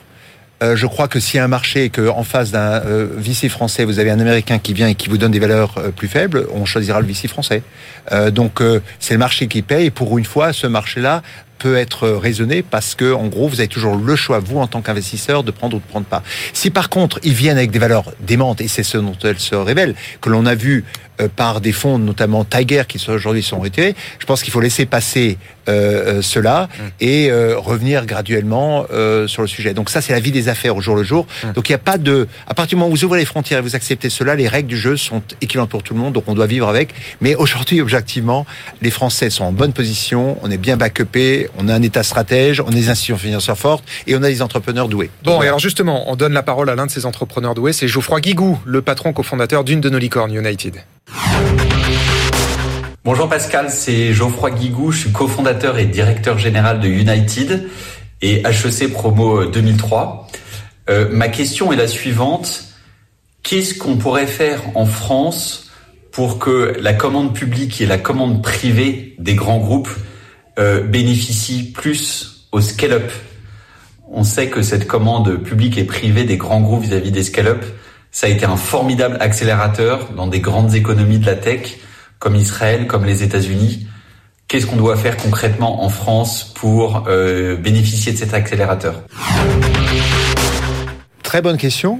Euh, 0.63 0.75
je 0.75 0.87
crois 0.87 1.07
que 1.07 1.19
a 1.37 1.43
un 1.43 1.47
marché 1.47 1.85
et 1.85 1.89
qu'en 1.91 2.23
face 2.23 2.49
d'un 2.49 2.81
euh, 2.83 3.07
VC 3.15 3.47
français, 3.47 3.85
vous 3.85 3.99
avez 3.99 4.09
un 4.09 4.19
Américain 4.19 4.57
qui 4.57 4.73
vient 4.73 4.87
et 4.87 4.95
qui 4.95 5.07
vous 5.07 5.17
donne 5.17 5.31
des 5.31 5.39
valeurs 5.39 5.75
euh, 5.77 5.91
plus 5.91 6.07
faibles, 6.07 6.47
on 6.51 6.65
choisira 6.65 6.99
le 6.99 7.05
VC 7.05 7.27
français. 7.27 7.61
Euh, 8.11 8.31
donc 8.31 8.61
c'est 8.99 9.13
le 9.13 9.19
marché 9.19 9.47
qui 9.47 9.61
paye. 9.61 9.87
Et 9.87 9.91
pour 9.91 10.17
une 10.17 10.25
fois, 10.25 10.53
ce 10.53 10.65
marché-là 10.65 11.21
peut 11.57 11.75
être 11.75 12.09
raisonné 12.09 12.61
parce 12.61 12.95
que, 12.95 13.13
en 13.13 13.27
gros, 13.27 13.47
vous 13.47 13.59
avez 13.59 13.67
toujours 13.67 13.95
le 13.95 14.15
choix, 14.15 14.39
vous, 14.39 14.59
en 14.59 14.67
tant 14.67 14.81
qu'investisseur, 14.81 15.43
de 15.43 15.51
prendre 15.51 15.77
ou 15.77 15.79
de 15.79 15.85
prendre 15.85 16.05
pas. 16.05 16.23
Si 16.53 16.69
par 16.69 16.89
contre, 16.89 17.19
ils 17.23 17.33
viennent 17.33 17.57
avec 17.57 17.71
des 17.71 17.79
valeurs 17.79 18.11
démentes, 18.19 18.61
et 18.61 18.67
c'est 18.67 18.83
ce 18.83 18.97
dont 18.97 19.15
elles 19.23 19.39
se 19.39 19.55
révèlent, 19.55 19.95
que 20.21 20.29
l'on 20.29 20.45
a 20.45 20.55
vu 20.55 20.83
par 21.35 21.61
des 21.61 21.71
fonds, 21.71 21.97
notamment 21.97 22.43
Tiger, 22.43 22.83
qui 22.87 23.03
aujourd'hui 23.09 23.43
sont 23.43 23.59
retirés, 23.59 23.95
je 24.19 24.25
pense 24.25 24.43
qu'il 24.43 24.51
faut 24.51 24.61
laisser 24.61 24.85
passer 24.85 25.37
euh, 25.69 26.17
euh 26.17 26.21
cela 26.21 26.67
mmh. 26.67 26.83
et 27.01 27.29
euh, 27.29 27.57
revenir 27.57 28.05
graduellement 28.05 28.85
euh, 28.91 29.27
sur 29.27 29.41
le 29.41 29.47
sujet. 29.47 29.73
Donc 29.73 29.89
ça, 29.89 30.01
c'est 30.01 30.13
la 30.13 30.19
vie 30.19 30.31
des 30.31 30.49
affaires 30.49 30.75
au 30.75 30.81
jour 30.81 30.95
le 30.95 31.03
jour. 31.03 31.27
Mmh. 31.43 31.51
Donc 31.53 31.69
il 31.69 31.71
n'y 31.71 31.75
a 31.75 31.79
pas 31.79 31.97
de... 31.97 32.27
À 32.47 32.53
partir 32.53 32.69
du 32.69 32.75
moment 32.77 32.89
où 32.89 32.95
vous 32.95 33.03
ouvrez 33.03 33.19
les 33.19 33.25
frontières 33.25 33.59
et 33.59 33.61
vous 33.61 33.75
acceptez 33.75 34.09
cela, 34.09 34.35
les 34.35 34.47
règles 34.47 34.69
du 34.69 34.77
jeu 34.77 34.97
sont 34.97 35.21
équivalentes 35.41 35.69
pour 35.69 35.83
tout 35.83 35.93
le 35.93 35.99
monde, 35.99 36.13
donc 36.13 36.23
on 36.27 36.33
doit 36.33 36.47
vivre 36.47 36.67
avec. 36.67 36.93
Mais 37.21 37.35
aujourd'hui, 37.35 37.81
objectivement, 37.81 38.45
les 38.81 38.91
Français 38.91 39.29
sont 39.29 39.43
en 39.43 39.51
bonne 39.51 39.73
position, 39.73 40.37
on 40.41 40.51
est 40.51 40.57
bien 40.57 40.77
backupé, 40.77 41.49
on 41.57 41.67
a 41.67 41.73
un 41.73 41.81
État 41.81 42.03
stratège, 42.03 42.61
on 42.61 42.69
a 42.69 42.71
des 42.71 42.89
institutions 42.89 43.17
financières 43.17 43.57
fortes 43.57 43.83
et 44.05 44.15
on 44.15 44.23
a 44.23 44.29
des 44.29 44.41
entrepreneurs 44.41 44.87
doués. 44.87 45.09
Bon, 45.23 45.41
et 45.41 45.47
alors 45.47 45.59
justement, 45.59 46.09
on 46.09 46.15
donne 46.15 46.33
la 46.33 46.43
parole 46.43 46.69
à 46.69 46.75
l'un 46.75 46.85
de 46.85 46.91
ces 46.91 47.05
entrepreneurs 47.05 47.55
doués, 47.55 47.73
c'est 47.73 47.87
Geoffroy 47.87 48.21
Guigou, 48.21 48.59
le 48.65 48.81
patron 48.81 49.13
cofondateur 49.13 49.63
d'une 49.63 49.81
de 49.81 49.89
nos 49.89 49.99
licornes, 49.99 50.33
United. 50.33 50.75
Bonjour 53.03 53.29
Pascal, 53.29 53.69
c'est 53.69 54.13
Geoffroy 54.13 54.51
Guigou, 54.51 54.91
je 54.91 54.99
suis 54.99 55.11
cofondateur 55.13 55.77
et 55.77 55.85
directeur 55.85 56.37
général 56.37 56.81
de 56.81 56.89
United 56.89 57.69
et 58.21 58.43
HEC 58.45 58.91
Promo 58.91 59.45
2003. 59.45 60.27
Euh, 60.89 61.07
ma 61.09 61.29
question 61.29 61.71
est 61.71 61.77
la 61.77 61.87
suivante. 61.87 62.65
Qu'est-ce 63.43 63.75
qu'on 63.75 63.95
pourrait 63.95 64.27
faire 64.27 64.61
en 64.75 64.85
France 64.85 65.71
pour 66.11 66.37
que 66.37 66.75
la 66.81 66.93
commande 66.93 67.33
publique 67.33 67.79
et 67.79 67.85
la 67.85 67.97
commande 67.97 68.43
privée 68.43 69.15
des 69.19 69.35
grands 69.35 69.59
groupes 69.59 69.89
euh, 70.59 70.81
bénéficient 70.81 71.71
plus 71.71 72.49
au 72.51 72.59
scale-up? 72.59 73.09
On 74.11 74.23
sait 74.23 74.49
que 74.49 74.61
cette 74.61 74.85
commande 74.85 75.37
publique 75.43 75.77
et 75.77 75.85
privée 75.85 76.25
des 76.25 76.37
grands 76.37 76.61
groupes 76.61 76.83
vis-à-vis 76.83 77.09
-vis 77.09 77.13
des 77.13 77.23
scale-up 77.23 77.63
ça 78.17 78.25
a 78.25 78.31
été 78.31 78.45
un 78.45 78.57
formidable 78.57 79.17
accélérateur 79.19 80.09
dans 80.13 80.25
des 80.25 80.39
grandes 80.39 80.73
économies 80.73 81.19
de 81.19 81.27
la 81.27 81.35
tech, 81.35 81.77
comme 82.17 82.35
Israël, 82.35 82.87
comme 82.87 83.05
les 83.05 83.21
États-Unis. 83.21 83.85
Qu'est-ce 84.47 84.65
qu'on 84.65 84.75
doit 84.75 84.97
faire 84.97 85.17
concrètement 85.17 85.83
en 85.83 85.89
France 85.89 86.51
pour 86.55 87.03
euh, 87.07 87.57
bénéficier 87.57 88.13
de 88.13 88.17
cet 88.17 88.33
accélérateur? 88.33 89.03
Très 91.21 91.43
bonne 91.43 91.57
question. 91.57 91.99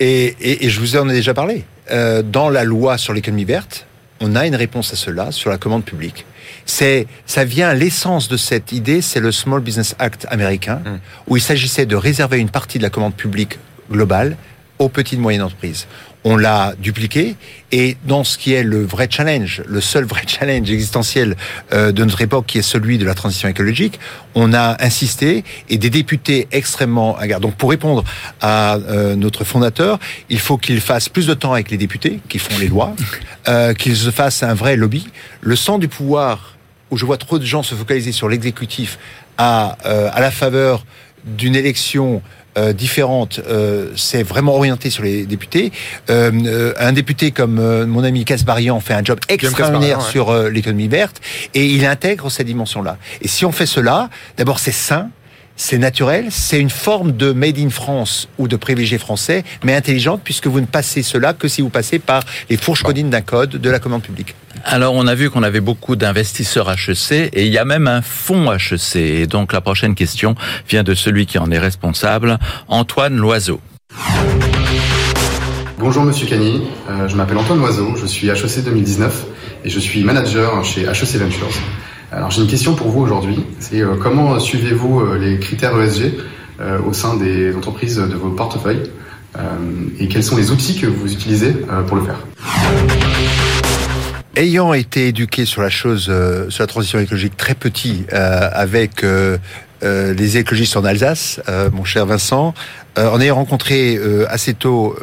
Et, 0.00 0.34
et, 0.40 0.64
et, 0.64 0.70
je 0.70 0.80
vous 0.80 0.96
en 0.96 1.06
ai 1.06 1.12
déjà 1.12 1.34
parlé. 1.34 1.64
Euh, 1.90 2.22
dans 2.22 2.48
la 2.48 2.64
loi 2.64 2.96
sur 2.96 3.12
l'économie 3.12 3.44
verte, 3.44 3.86
on 4.22 4.36
a 4.36 4.46
une 4.46 4.56
réponse 4.56 4.94
à 4.94 4.96
cela 4.96 5.32
sur 5.32 5.50
la 5.50 5.58
commande 5.58 5.84
publique. 5.84 6.24
C'est, 6.64 7.06
ça 7.26 7.44
vient, 7.44 7.74
l'essence 7.74 8.28
de 8.28 8.38
cette 8.38 8.72
idée, 8.72 9.02
c'est 9.02 9.20
le 9.20 9.32
Small 9.32 9.60
Business 9.60 9.96
Act 9.98 10.26
américain, 10.30 10.80
Hmm. 10.82 10.96
où 11.26 11.36
il 11.36 11.42
s'agissait 11.42 11.84
de 11.84 11.94
réserver 11.94 12.38
une 12.38 12.48
partie 12.48 12.78
de 12.78 12.84
la 12.84 12.90
commande 12.90 13.14
publique 13.14 13.58
globale 13.92 14.38
aux 14.78 14.88
petites 14.88 15.18
et 15.18 15.22
moyennes 15.22 15.42
entreprises. 15.42 15.86
On 16.24 16.36
l'a 16.36 16.74
dupliqué 16.78 17.36
et 17.70 17.96
dans 18.04 18.24
ce 18.24 18.36
qui 18.38 18.52
est 18.52 18.64
le 18.64 18.84
vrai 18.84 19.08
challenge, 19.10 19.62
le 19.66 19.80
seul 19.80 20.04
vrai 20.04 20.22
challenge 20.26 20.70
existentiel 20.70 21.36
euh, 21.72 21.92
de 21.92 22.04
notre 22.04 22.20
époque, 22.20 22.46
qui 22.46 22.58
est 22.58 22.62
celui 22.62 22.98
de 22.98 23.04
la 23.04 23.14
transition 23.14 23.48
écologique, 23.48 24.00
on 24.34 24.52
a 24.52 24.76
insisté 24.84 25.44
et 25.68 25.78
des 25.78 25.90
députés 25.90 26.48
extrêmement 26.52 27.16
hagards. 27.16 27.40
Donc 27.40 27.54
pour 27.54 27.70
répondre 27.70 28.04
à 28.40 28.76
euh, 28.76 29.14
notre 29.14 29.44
fondateur, 29.44 29.98
il 30.28 30.40
faut 30.40 30.58
qu'il 30.58 30.80
fasse 30.80 31.08
plus 31.08 31.26
de 31.26 31.34
temps 31.34 31.52
avec 31.52 31.70
les 31.70 31.76
députés 31.76 32.20
qui 32.28 32.38
font 32.38 32.58
les 32.58 32.68
lois, 32.68 32.94
euh, 33.48 33.72
qu'il 33.74 33.96
se 33.96 34.10
fasse 34.10 34.42
un 34.42 34.54
vrai 34.54 34.76
lobby. 34.76 35.08
Le 35.40 35.56
centre 35.56 35.80
du 35.80 35.88
pouvoir 35.88 36.58
où 36.90 36.96
je 36.96 37.06
vois 37.06 37.18
trop 37.18 37.38
de 37.38 37.44
gens 37.44 37.62
se 37.62 37.74
focaliser 37.74 38.12
sur 38.12 38.28
l'exécutif 38.28 38.98
à, 39.36 39.76
euh, 39.86 40.10
à 40.12 40.20
la 40.20 40.30
faveur 40.30 40.84
d'une 41.24 41.54
élection 41.54 42.22
euh, 42.56 42.72
différente, 42.72 43.40
euh, 43.48 43.90
c'est 43.96 44.22
vraiment 44.22 44.54
orienté 44.56 44.90
sur 44.90 45.04
les 45.04 45.26
députés. 45.26 45.72
Euh, 46.10 46.30
euh, 46.46 46.72
un 46.78 46.92
député 46.92 47.30
comme 47.30 47.58
euh, 47.58 47.86
mon 47.86 48.04
ami 48.04 48.24
Casbarian 48.24 48.80
fait 48.80 48.94
un 48.94 49.04
job 49.04 49.18
extraordinaire 49.28 49.98
ouais. 49.98 50.10
sur 50.10 50.30
euh, 50.30 50.50
l'économie 50.50 50.88
verte 50.88 51.20
et 51.54 51.66
il 51.66 51.84
intègre 51.84 52.30
cette 52.30 52.46
dimension-là. 52.46 52.96
Et 53.20 53.28
si 53.28 53.44
on 53.44 53.52
fait 53.52 53.66
cela, 53.66 54.10
d'abord 54.36 54.58
c'est 54.58 54.72
sain, 54.72 55.10
c'est 55.58 55.76
naturel, 55.76 56.28
c'est 56.30 56.58
une 56.58 56.70
forme 56.70 57.12
de 57.12 57.32
made 57.32 57.58
in 57.58 57.68
France 57.68 58.28
ou 58.38 58.48
de 58.48 58.56
privilégié 58.56 58.96
français, 58.96 59.44
mais 59.64 59.74
intelligente 59.74 60.22
puisque 60.24 60.46
vous 60.46 60.60
ne 60.60 60.66
passez 60.66 61.02
cela 61.02 61.34
que 61.34 61.48
si 61.48 61.60
vous 61.60 61.68
passez 61.68 61.98
par 61.98 62.22
les 62.48 62.56
fourches 62.56 62.82
codines 62.82 63.10
d'un 63.10 63.20
code 63.20 63.50
de 63.50 63.68
la 63.68 63.80
commande 63.80 64.02
publique. 64.02 64.34
Alors, 64.64 64.94
on 64.94 65.06
a 65.06 65.14
vu 65.14 65.30
qu'on 65.30 65.42
avait 65.42 65.60
beaucoup 65.60 65.96
d'investisseurs 65.96 66.70
HEC 66.70 67.30
et 67.32 67.44
il 67.46 67.52
y 67.52 67.58
a 67.58 67.64
même 67.64 67.88
un 67.88 68.02
fonds 68.02 68.52
HEC. 68.52 68.96
Et 68.96 69.26
donc, 69.26 69.52
la 69.52 69.60
prochaine 69.60 69.94
question 69.94 70.36
vient 70.68 70.84
de 70.84 70.94
celui 70.94 71.26
qui 71.26 71.38
en 71.38 71.50
est 71.50 71.58
responsable, 71.58 72.38
Antoine 72.68 73.16
Loiseau. 73.16 73.60
Bonjour 75.78 76.04
Monsieur 76.04 76.26
Cagny, 76.26 76.62
Euh, 76.88 77.08
je 77.08 77.16
m'appelle 77.16 77.38
Antoine 77.38 77.58
Loiseau, 77.58 77.94
je 77.96 78.06
suis 78.06 78.28
HEC 78.28 78.64
2019 78.64 79.24
et 79.64 79.70
je 79.70 79.78
suis 79.78 80.02
manager 80.02 80.64
chez 80.64 80.82
HEC 80.82 81.16
Ventures. 81.16 81.48
Alors 82.10 82.30
j'ai 82.30 82.40
une 82.40 82.48
question 82.48 82.74
pour 82.74 82.88
vous 82.88 83.02
aujourd'hui, 83.02 83.44
c'est 83.60 83.82
euh, 83.82 83.96
comment 84.00 84.40
suivez-vous 84.40 85.00
euh, 85.00 85.18
les 85.18 85.38
critères 85.38 85.78
ESG 85.78 86.14
euh, 86.58 86.80
au 86.80 86.94
sein 86.94 87.16
des 87.16 87.54
entreprises 87.54 87.96
de 87.96 88.14
vos 88.14 88.30
portefeuilles 88.30 88.90
et 90.00 90.08
quels 90.08 90.24
sont 90.24 90.36
les 90.36 90.50
outils 90.50 90.80
que 90.80 90.86
vous 90.86 91.12
utilisez 91.12 91.52
pour 91.86 91.96
le 91.96 92.02
faire? 92.02 92.26
Ayant 94.34 94.72
été 94.72 95.08
éduqué 95.08 95.44
sur 95.44 95.62
la 95.62 95.68
chose, 95.68 96.10
sur 96.48 96.62
la 96.62 96.66
transition 96.66 96.98
écologique 96.98 97.36
très 97.36 97.54
petit, 97.54 98.04
avec 98.10 99.04
les 99.82 100.36
écologistes 100.38 100.76
en 100.76 100.84
Alsace, 100.84 101.40
mon 101.72 101.84
cher 101.84 102.06
Vincent, 102.06 102.52
en 102.96 103.20
ayant 103.20 103.36
rencontré 103.36 104.00
assez 104.28 104.54
tôt 104.54 104.96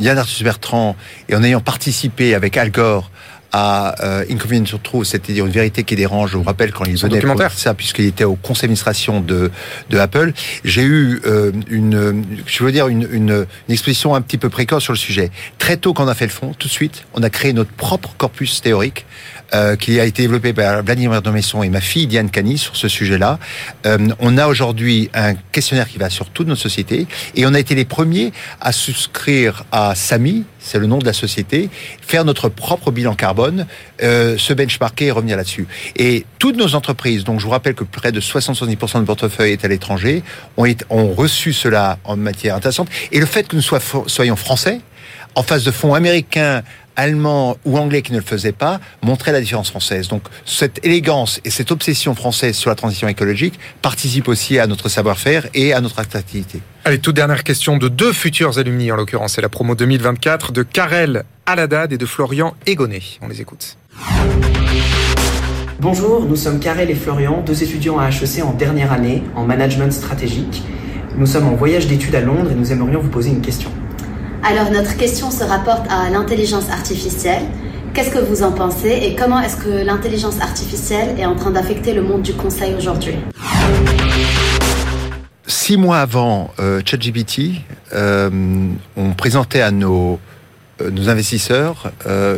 Yann 0.00 0.18
Arthus 0.18 0.44
Bertrand 0.44 0.96
et 1.30 1.36
en 1.36 1.42
ayant 1.42 1.60
participé 1.60 2.34
avec 2.34 2.58
Al 2.58 2.70
Gore 2.70 3.10
à 3.52 3.94
euh, 4.04 4.24
Inconvenience 4.30 4.74
Truth, 4.82 5.06
c'est-à-dire 5.06 5.46
une 5.46 5.52
vérité 5.52 5.84
qui 5.84 5.96
dérange. 5.96 6.32
Je 6.32 6.36
vous 6.36 6.42
rappelle 6.42 6.72
quand 6.72 6.84
il 6.84 6.96
venait 6.96 7.20
ça, 7.56 7.74
puisqu'il 7.74 8.06
était 8.06 8.24
au 8.24 8.34
conseil 8.34 8.62
d'administration 8.62 9.20
de, 9.20 9.50
de 9.90 9.98
Apple. 9.98 10.32
J'ai 10.64 10.82
eu 10.82 11.20
euh, 11.26 11.52
une, 11.70 12.24
je 12.46 12.64
veux 12.64 12.72
dire, 12.72 12.88
une, 12.88 13.08
une, 13.10 13.46
une 13.68 13.72
exposition 13.72 14.14
un 14.14 14.20
petit 14.20 14.38
peu 14.38 14.48
précoce 14.48 14.82
sur 14.82 14.92
le 14.92 14.98
sujet. 14.98 15.30
Très 15.58 15.76
tôt, 15.76 15.94
quand 15.94 16.04
on 16.04 16.08
a 16.08 16.14
fait 16.14 16.26
le 16.26 16.32
fond, 16.32 16.54
tout 16.58 16.68
de 16.68 16.72
suite, 16.72 17.04
on 17.14 17.22
a 17.22 17.30
créé 17.30 17.52
notre 17.52 17.72
propre 17.72 18.14
corpus 18.18 18.60
théorique 18.60 19.06
euh, 19.54 19.76
qui 19.76 19.98
a 19.98 20.04
été 20.04 20.22
développé 20.22 20.52
par 20.52 20.82
Vladimir 20.82 21.22
Domesson 21.22 21.62
et 21.62 21.70
ma 21.70 21.80
fille 21.80 22.06
Diane 22.06 22.30
Cani 22.30 22.58
sur 22.58 22.76
ce 22.76 22.86
sujet-là. 22.86 23.38
Euh, 23.86 23.96
on 24.18 24.36
a 24.36 24.46
aujourd'hui 24.46 25.08
un 25.14 25.34
questionnaire 25.34 25.88
qui 25.88 25.96
va 25.96 26.10
sur 26.10 26.28
toute 26.28 26.48
notre 26.48 26.60
société 26.60 27.06
et 27.34 27.46
on 27.46 27.54
a 27.54 27.58
été 27.58 27.74
les 27.74 27.86
premiers 27.86 28.32
à 28.60 28.72
souscrire 28.72 29.64
à 29.72 29.94
SAMI, 29.94 30.44
c'est 30.60 30.78
le 30.78 30.86
nom 30.86 30.98
de 30.98 31.06
la 31.06 31.14
société, 31.14 31.70
faire 32.02 32.26
notre 32.26 32.50
propre 32.50 32.90
bilan 32.90 33.14
carbone, 33.14 33.66
euh, 34.02 34.36
se 34.36 34.52
benchmarker 34.52 35.06
et 35.06 35.10
revenir 35.12 35.38
là-dessus. 35.38 35.66
Et 35.96 36.26
toutes 36.38 36.56
nos 36.58 36.74
entreprises, 36.74 37.24
donc 37.24 37.40
je 37.40 37.44
vous 37.44 37.50
rappelle 37.50 37.74
que 37.74 37.84
près 37.84 38.12
de 38.12 38.20
60-70% 38.20 39.00
de 39.00 39.04
portefeuille 39.04 39.52
est 39.52 39.64
à 39.64 39.68
l'étranger, 39.68 40.22
ont, 40.58 41.14
reçu 41.14 41.54
cela 41.54 41.98
en 42.04 42.16
matière 42.18 42.54
intéressante. 42.54 42.88
Et 43.12 43.18
le 43.18 43.26
fait 43.26 43.48
que 43.48 43.56
nous 43.56 43.62
soyons 44.08 44.36
français, 44.36 44.80
en 45.34 45.42
face 45.42 45.64
de 45.64 45.70
fonds 45.70 45.94
américains, 45.94 46.62
allemands 46.98 47.56
ou 47.64 47.78
anglais 47.78 48.02
qui 48.02 48.12
ne 48.12 48.18
le 48.18 48.24
faisaient 48.24 48.52
pas, 48.52 48.80
montrait 49.02 49.32
la 49.32 49.40
différence 49.40 49.70
française. 49.70 50.08
Donc 50.08 50.24
cette 50.44 50.84
élégance 50.84 51.40
et 51.44 51.50
cette 51.50 51.70
obsession 51.70 52.14
française 52.14 52.56
sur 52.56 52.68
la 52.68 52.74
transition 52.74 53.08
écologique 53.08 53.58
participent 53.80 54.28
aussi 54.28 54.58
à 54.58 54.66
notre 54.66 54.90
savoir-faire 54.90 55.46
et 55.54 55.72
à 55.72 55.80
notre 55.80 56.00
attractivité. 56.00 56.60
Allez, 56.84 56.98
toute 56.98 57.16
dernière 57.16 57.44
question 57.44 57.76
de 57.76 57.88
deux 57.88 58.12
futurs 58.12 58.58
alumni, 58.58 58.90
en 58.92 58.96
l'occurrence, 58.96 59.34
c'est 59.34 59.42
la 59.42 59.48
promo 59.48 59.74
2024 59.74 60.52
de 60.52 60.62
Karel 60.62 61.24
Aladad 61.46 61.92
et 61.92 61.98
de 61.98 62.06
Florian 62.06 62.54
Egonnet. 62.66 63.02
On 63.22 63.28
les 63.28 63.40
écoute. 63.40 63.76
Bonjour, 65.80 66.24
nous 66.24 66.34
sommes 66.34 66.58
Karel 66.58 66.90
et 66.90 66.94
Florian, 66.96 67.42
deux 67.46 67.62
étudiants 67.62 67.98
à 67.98 68.08
HEC 68.08 68.42
en 68.44 68.52
dernière 68.52 68.92
année 68.92 69.22
en 69.36 69.44
management 69.44 69.92
stratégique. 69.92 70.62
Nous 71.16 71.26
sommes 71.26 71.46
en 71.46 71.54
voyage 71.54 71.86
d'études 71.86 72.16
à 72.16 72.20
Londres 72.20 72.50
et 72.50 72.54
nous 72.54 72.72
aimerions 72.72 73.00
vous 73.00 73.10
poser 73.10 73.30
une 73.30 73.40
question. 73.40 73.70
Alors 74.44 74.70
notre 74.70 74.96
question 74.96 75.30
se 75.30 75.42
rapporte 75.42 75.86
à 75.90 76.10
l'intelligence 76.10 76.70
artificielle. 76.70 77.42
Qu'est-ce 77.92 78.10
que 78.10 78.20
vous 78.20 78.42
en 78.42 78.52
pensez 78.52 78.90
et 79.02 79.16
comment 79.16 79.40
est-ce 79.40 79.56
que 79.56 79.84
l'intelligence 79.84 80.40
artificielle 80.40 81.18
est 81.18 81.26
en 81.26 81.34
train 81.34 81.50
d'affecter 81.50 81.92
le 81.92 82.02
monde 82.02 82.22
du 82.22 82.32
conseil 82.34 82.74
aujourd'hui? 82.74 83.14
Six 85.46 85.76
mois 85.76 85.98
avant 85.98 86.52
euh, 86.60 86.80
ChatGPT, 86.84 87.62
euh, 87.94 88.30
on 88.96 89.10
présentait 89.14 89.60
à 89.60 89.70
nos, 89.70 90.20
euh, 90.80 90.90
nos 90.90 91.08
investisseurs 91.08 91.90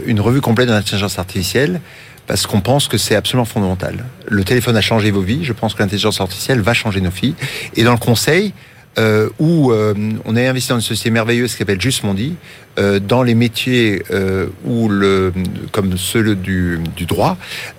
une 0.06 0.20
revue 0.20 0.40
complète 0.40 0.68
de 0.68 0.72
l'intelligence 0.72 1.18
artificielle 1.18 1.80
parce 2.26 2.46
qu'on 2.46 2.60
pense 2.60 2.88
que 2.88 2.96
c'est 2.96 3.16
absolument 3.16 3.44
fondamental. 3.44 4.04
Le 4.28 4.44
téléphone 4.44 4.76
a 4.76 4.80
changé 4.80 5.10
vos 5.10 5.20
vies, 5.20 5.44
je 5.44 5.52
pense 5.52 5.74
que 5.74 5.82
l'intelligence 5.82 6.20
artificielle 6.20 6.60
va 6.60 6.72
changer 6.74 7.00
nos 7.00 7.10
vies. 7.10 7.34
Et 7.76 7.82
dans 7.82 7.92
le 7.92 7.98
conseil, 7.98 8.54
euh, 8.98 9.28
où 9.38 9.72
euh, 9.72 9.94
on 10.24 10.36
est 10.36 10.46
investi 10.46 10.70
dans 10.70 10.76
une 10.76 10.80
société 10.80 11.10
merveilleuse 11.10 11.52
qui 11.52 11.58
s'appelle 11.58 11.80
Juste 11.80 12.02
Mondi, 12.02 12.34
euh, 12.78 12.98
dans 12.98 13.22
les 13.22 13.34
métiers 13.34 14.02
euh, 14.10 14.46
où 14.64 14.88
le, 14.88 15.32
comme 15.72 15.96
ceux 15.96 16.34
du, 16.34 16.80
du 16.96 17.06
droit, 17.06 17.36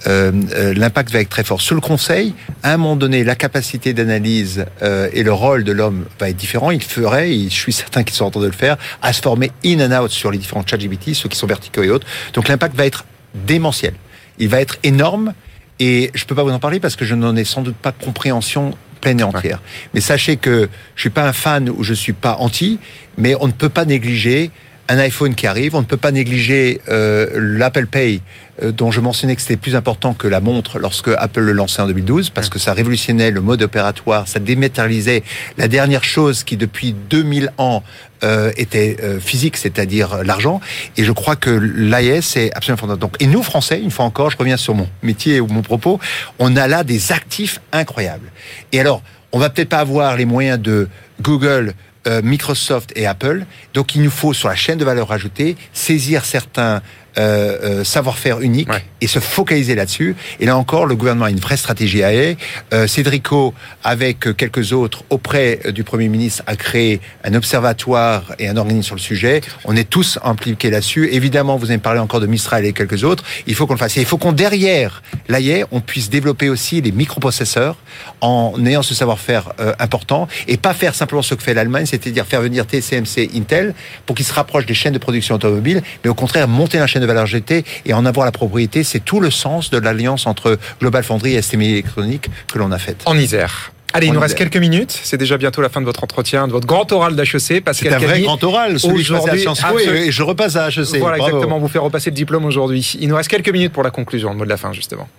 euh, 0.07 0.31
euh, 0.55 0.73
l'impact 0.73 1.11
va 1.11 1.19
être 1.19 1.29
très 1.29 1.43
fort. 1.43 1.61
Sur 1.61 1.75
le 1.75 1.81
conseil, 1.81 2.33
à 2.63 2.73
un 2.73 2.77
moment 2.77 2.95
donné, 2.95 3.23
la 3.23 3.35
capacité 3.35 3.93
d'analyse 3.93 4.65
et 4.81 5.23
le 5.23 5.33
rôle 5.33 5.63
de 5.63 5.71
l'homme 5.71 6.05
va 6.19 6.29
être 6.29 6.37
différent. 6.37 6.71
Il 6.71 6.83
ferait, 6.83 7.31
et 7.31 7.43
je 7.45 7.55
suis 7.55 7.73
certain 7.73 8.03
qu'ils 8.03 8.15
sont 8.15 8.25
en 8.25 8.31
train 8.31 8.41
de 8.41 8.45
le 8.45 8.51
faire, 8.51 8.77
à 9.01 9.13
se 9.13 9.21
former 9.21 9.51
in 9.65 9.79
and 9.79 10.03
out 10.03 10.11
sur 10.11 10.31
les 10.31 10.37
différents 10.37 10.65
chat 10.65 10.77
GPT, 10.77 11.13
ceux 11.13 11.29
qui 11.29 11.37
sont 11.37 11.47
verticaux 11.47 11.83
et 11.83 11.89
autres. 11.89 12.07
Donc 12.33 12.47
l'impact 12.47 12.75
va 12.75 12.85
être 12.85 13.05
démentiel. 13.45 13.93
Il 14.39 14.49
va 14.49 14.61
être 14.61 14.77
énorme 14.83 15.33
et 15.79 16.11
je 16.13 16.25
peux 16.25 16.35
pas 16.35 16.43
vous 16.43 16.51
en 16.51 16.59
parler 16.59 16.79
parce 16.79 16.95
que 16.95 17.05
je 17.05 17.15
n'en 17.15 17.35
ai 17.35 17.43
sans 17.43 17.61
doute 17.61 17.75
pas 17.75 17.91
compréhension 17.91 18.75
pleine 19.01 19.19
et 19.19 19.23
entière. 19.23 19.61
Mais 19.93 20.01
sachez 20.01 20.37
que 20.37 20.69
je 20.95 21.01
suis 21.01 21.09
pas 21.09 21.27
un 21.27 21.33
fan 21.33 21.69
ou 21.69 21.83
je 21.83 21.93
suis 21.93 22.13
pas 22.13 22.37
anti, 22.39 22.79
mais 23.17 23.35
on 23.39 23.47
ne 23.47 23.51
peut 23.51 23.69
pas 23.69 23.85
négliger 23.85 24.51
un 24.87 24.97
iPhone 24.97 25.35
qui 25.35 25.47
arrive, 25.47 25.75
on 25.75 25.81
ne 25.81 25.85
peut 25.85 25.97
pas 25.97 26.11
négliger 26.11 26.81
euh, 26.89 27.27
l'Apple 27.33 27.87
Pay 27.87 28.21
dont 28.61 28.91
je 28.91 28.99
mentionnais 28.99 29.35
que 29.35 29.41
c'était 29.41 29.57
plus 29.57 29.75
important 29.75 30.13
que 30.13 30.27
la 30.27 30.39
montre 30.39 30.77
lorsque 30.77 31.07
Apple 31.07 31.41
le 31.41 31.53
lançait 31.53 31.81
en 31.81 31.87
2012 31.87 32.29
parce 32.29 32.49
que 32.49 32.59
ça 32.59 32.73
révolutionnait 32.73 33.31
le 33.31 33.41
mode 33.41 33.61
opératoire, 33.61 34.27
ça 34.27 34.39
dématérialisait 34.39 35.23
la 35.57 35.67
dernière 35.67 36.03
chose 36.03 36.43
qui 36.43 36.57
depuis 36.57 36.93
2000 37.09 37.51
ans 37.57 37.83
euh, 38.23 38.51
était 38.55 38.97
euh, 39.01 39.19
physique, 39.19 39.57
c'est-à-dire 39.57 40.23
l'argent. 40.23 40.61
Et 40.95 41.03
je 41.03 41.11
crois 41.11 41.35
que 41.35 41.49
l'AIS 41.49 42.35
est 42.35 42.53
absolument 42.53 42.77
fondamental. 42.77 42.99
Donc, 42.99 43.15
et 43.19 43.25
nous, 43.25 43.41
Français, 43.41 43.81
une 43.81 43.89
fois 43.89 44.05
encore, 44.05 44.29
je 44.29 44.37
reviens 44.37 44.57
sur 44.57 44.75
mon 44.75 44.87
métier 45.01 45.39
ou 45.39 45.47
mon 45.47 45.63
propos, 45.63 45.99
on 46.37 46.55
a 46.55 46.67
là 46.67 46.83
des 46.83 47.11
actifs 47.11 47.61
incroyables. 47.71 48.31
Et 48.73 48.79
alors, 48.79 49.01
on 49.31 49.39
va 49.39 49.49
peut-être 49.49 49.69
pas 49.69 49.79
avoir 49.79 50.17
les 50.17 50.25
moyens 50.25 50.59
de 50.59 50.87
Google, 51.19 51.73
euh, 52.05 52.21
Microsoft 52.23 52.91
et 52.95 53.07
Apple. 53.07 53.43
Donc, 53.73 53.95
il 53.95 54.03
nous 54.03 54.11
faut 54.11 54.33
sur 54.33 54.49
la 54.49 54.55
chaîne 54.55 54.77
de 54.77 54.85
valeur 54.85 55.11
ajoutée 55.11 55.55
saisir 55.73 56.23
certains 56.23 56.83
euh, 57.17 57.57
euh, 57.63 57.83
savoir-faire 57.83 58.39
uniques 58.39 58.69
et 59.01 59.07
se 59.07 59.19
focaliser 59.19 59.75
là-dessus. 59.75 60.15
Et 60.39 60.45
là 60.45 60.57
encore, 60.57 60.85
le 60.85 60.95
gouvernement 60.95 61.25
a 61.25 61.29
une 61.29 61.39
vraie 61.39 61.57
stratégie 61.57 62.03
à 62.03 62.13
elle. 62.13 62.37
Euh, 62.73 62.87
Cédrico, 62.87 63.53
avec 63.83 64.35
quelques 64.37 64.73
autres, 64.73 65.03
auprès 65.09 65.59
du 65.73 65.83
Premier 65.83 66.07
ministre, 66.07 66.43
a 66.47 66.55
créé 66.55 67.01
un 67.23 67.33
observatoire 67.33 68.33
et 68.39 68.47
un 68.47 68.57
organisme 68.57 68.85
sur 68.87 68.95
le 68.95 69.01
sujet. 69.01 69.41
On 69.65 69.75
est 69.75 69.89
tous 69.89 70.19
impliqués 70.23 70.69
là-dessus. 70.69 71.09
Évidemment, 71.11 71.57
vous 71.57 71.69
avez 71.69 71.79
parlé 71.79 71.99
encore 71.99 72.19
de 72.19 72.27
Mistral 72.27 72.65
et 72.65 72.73
quelques 72.73 73.03
autres. 73.03 73.23
Il 73.47 73.55
faut 73.55 73.67
qu'on 73.67 73.73
le 73.73 73.79
fasse. 73.79 73.97
Et 73.97 74.01
il 74.01 74.05
faut 74.05 74.17
qu'on, 74.17 74.31
derrière 74.31 75.01
l'AIE, 75.27 75.65
on 75.71 75.81
puisse 75.81 76.09
développer 76.09 76.49
aussi 76.49 76.81
les 76.81 76.91
microprocesseurs 76.91 77.77
en 78.21 78.53
ayant 78.65 78.83
ce 78.83 78.93
savoir-faire 78.93 79.53
euh, 79.59 79.73
important 79.79 80.27
et 80.47 80.57
pas 80.57 80.73
faire 80.73 80.95
simplement 80.95 81.21
ce 81.21 81.35
que 81.35 81.43
fait 81.43 81.53
l'Allemagne, 81.53 81.85
c'est-à-dire 81.85 82.25
faire 82.25 82.41
venir 82.41 82.65
TSMC, 82.65 83.31
Intel, 83.35 83.73
pour 84.05 84.15
qu'ils 84.15 84.25
se 84.25 84.33
rapprochent 84.33 84.65
des 84.65 84.73
chaînes 84.73 84.93
de 84.93 84.99
production 84.99 85.35
automobile, 85.35 85.81
mais 86.03 86.09
au 86.09 86.13
contraire, 86.13 86.47
monter 86.47 86.77
la 86.79 86.87
chaîne 86.87 87.00
chaîne 87.01 87.07
de 87.07 87.07
valeur 87.07 87.23
ajoutée 87.23 87.63
et 87.85 87.93
en 87.93 88.05
avoir 88.05 88.25
la 88.25 88.31
propriété. 88.31 88.83
C'est 88.83 88.99
tout 88.99 89.19
le 89.19 89.31
sens 89.31 89.69
de 89.69 89.77
l'alliance 89.77 90.27
entre 90.27 90.57
Global 90.79 91.03
Foundry 91.03 91.35
et 91.35 91.41
STMI 91.41 91.71
Électronique 91.71 92.29
que 92.51 92.59
l'on 92.59 92.71
a 92.71 92.77
faite. 92.77 93.01
En 93.05 93.17
Isère. 93.17 93.71
Allez, 93.93 94.07
il 94.07 94.13
nous 94.13 94.21
reste 94.21 94.35
quelques 94.35 94.57
minutes. 94.57 94.97
C'est 95.03 95.17
déjà 95.17 95.37
bientôt 95.37 95.61
la 95.61 95.67
fin 95.67 95.81
de 95.81 95.85
votre 95.85 96.01
entretien, 96.01 96.47
de 96.47 96.53
votre 96.53 96.65
grand 96.65 96.89
oral 96.93 97.13
d'HEC. 97.15 97.61
C'est 97.73 97.93
un 97.93 97.97
vrai 97.97 98.21
grand 98.21 98.41
oral, 98.41 98.79
celui 98.79 98.99
que 98.99 99.03
je 99.03 99.13
à 99.13 99.37
Sciences 99.37 99.61
Po 99.61 99.79
et 99.79 100.11
je 100.11 100.23
repasse 100.23 100.55
à 100.55 100.69
HEC. 100.69 100.99
Voilà, 100.99 101.17
exactement. 101.17 101.59
Vous 101.59 101.67
fait 101.67 101.79
repasser 101.79 102.09
le 102.09 102.15
diplôme 102.15 102.45
aujourd'hui. 102.45 102.97
Il 103.01 103.09
nous 103.09 103.15
reste 103.15 103.29
quelques 103.29 103.49
minutes 103.49 103.73
pour 103.73 103.83
la 103.83 103.91
conclusion, 103.91 104.29
le 104.29 104.37
mot 104.37 104.45
de 104.45 104.49
la 104.49 104.57
fin, 104.57 104.71
justement. 104.71 105.09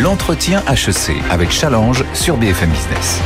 L'entretien 0.00 0.62
HEC 0.70 1.16
avec 1.30 1.50
Challenge 1.50 2.02
sur 2.14 2.38
BFM 2.38 2.70
Business. 2.70 3.20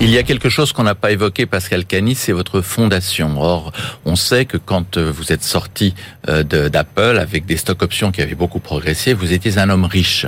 Il 0.00 0.10
y 0.10 0.18
a 0.18 0.22
quelque 0.22 0.48
chose 0.48 0.72
qu'on 0.72 0.82
n'a 0.82 0.94
pas 0.94 1.12
évoqué, 1.12 1.46
Pascal 1.46 1.86
Cani, 1.86 2.14
c'est 2.14 2.32
votre 2.32 2.60
fondation. 2.60 3.40
Or, 3.40 3.72
on 4.04 4.16
sait 4.16 4.44
que 4.44 4.56
quand 4.56 4.96
euh, 4.96 5.10
vous 5.10 5.32
êtes 5.32 5.42
sorti 5.42 5.94
euh, 6.28 6.42
d'Apple 6.42 7.16
avec 7.18 7.46
des 7.46 7.56
stock 7.56 7.82
options 7.82 8.12
qui 8.12 8.20
avaient 8.20 8.34
beaucoup 8.34 8.58
progressé, 8.58 9.14
vous 9.14 9.32
étiez 9.32 9.56
un 9.58 9.70
homme 9.70 9.84
riche. 9.84 10.26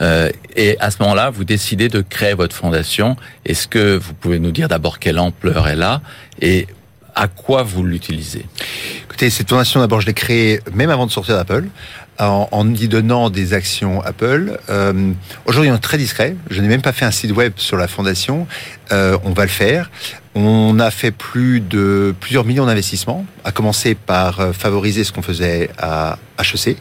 Euh, 0.00 0.30
et 0.56 0.78
à 0.78 0.90
ce 0.90 1.02
moment-là, 1.02 1.30
vous 1.30 1.44
décidez 1.44 1.88
de 1.88 2.00
créer 2.00 2.34
votre 2.34 2.54
fondation. 2.54 3.16
Est-ce 3.44 3.68
que 3.68 3.96
vous 3.96 4.14
pouvez 4.14 4.38
nous 4.38 4.52
dire 4.52 4.68
d'abord 4.68 4.98
quelle 4.98 5.18
ampleur 5.18 5.68
elle 5.68 5.82
a 5.82 6.00
et 6.40 6.66
à 7.14 7.26
quoi 7.26 7.64
vous 7.64 7.82
l'utilisez? 7.82 8.46
Écoutez, 9.04 9.30
cette 9.30 9.48
fondation, 9.48 9.80
d'abord, 9.80 10.00
je 10.00 10.06
l'ai 10.06 10.14
créée 10.14 10.60
même 10.72 10.90
avant 10.90 11.06
de 11.06 11.10
sortir 11.10 11.34
d'Apple 11.34 11.66
en, 12.18 12.74
y 12.74 12.88
donnant 12.88 13.30
des 13.30 13.54
actions 13.54 14.02
Apple. 14.02 14.58
Euh, 14.70 15.12
Aujourd'hui, 15.46 15.70
on 15.70 15.76
est 15.76 15.78
très 15.78 15.98
discret. 15.98 16.36
Je 16.50 16.60
n'ai 16.60 16.68
même 16.68 16.82
pas 16.82 16.92
fait 16.92 17.04
un 17.04 17.10
site 17.10 17.32
web 17.32 17.52
sur 17.56 17.76
la 17.76 17.88
fondation. 17.88 18.46
Euh, 18.92 19.16
on 19.24 19.30
va 19.30 19.44
le 19.44 19.50
faire. 19.50 19.90
On 20.34 20.78
a 20.78 20.90
fait 20.90 21.10
plus 21.10 21.60
de 21.60 22.14
plusieurs 22.20 22.44
millions 22.44 22.66
d'investissements, 22.66 23.26
à 23.44 23.50
commencer 23.50 23.96
par 23.96 24.38
euh, 24.38 24.52
favoriser 24.52 25.02
ce 25.02 25.12
qu'on 25.12 25.22
faisait 25.22 25.70
à 25.78 26.18
HEC 26.38 26.76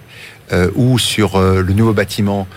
euh, 0.51 0.69
ou 0.75 0.99
sur 0.99 1.37
euh, 1.37 1.61
le 1.61 1.73
nouveau 1.73 1.93
bâtiment 1.93 2.47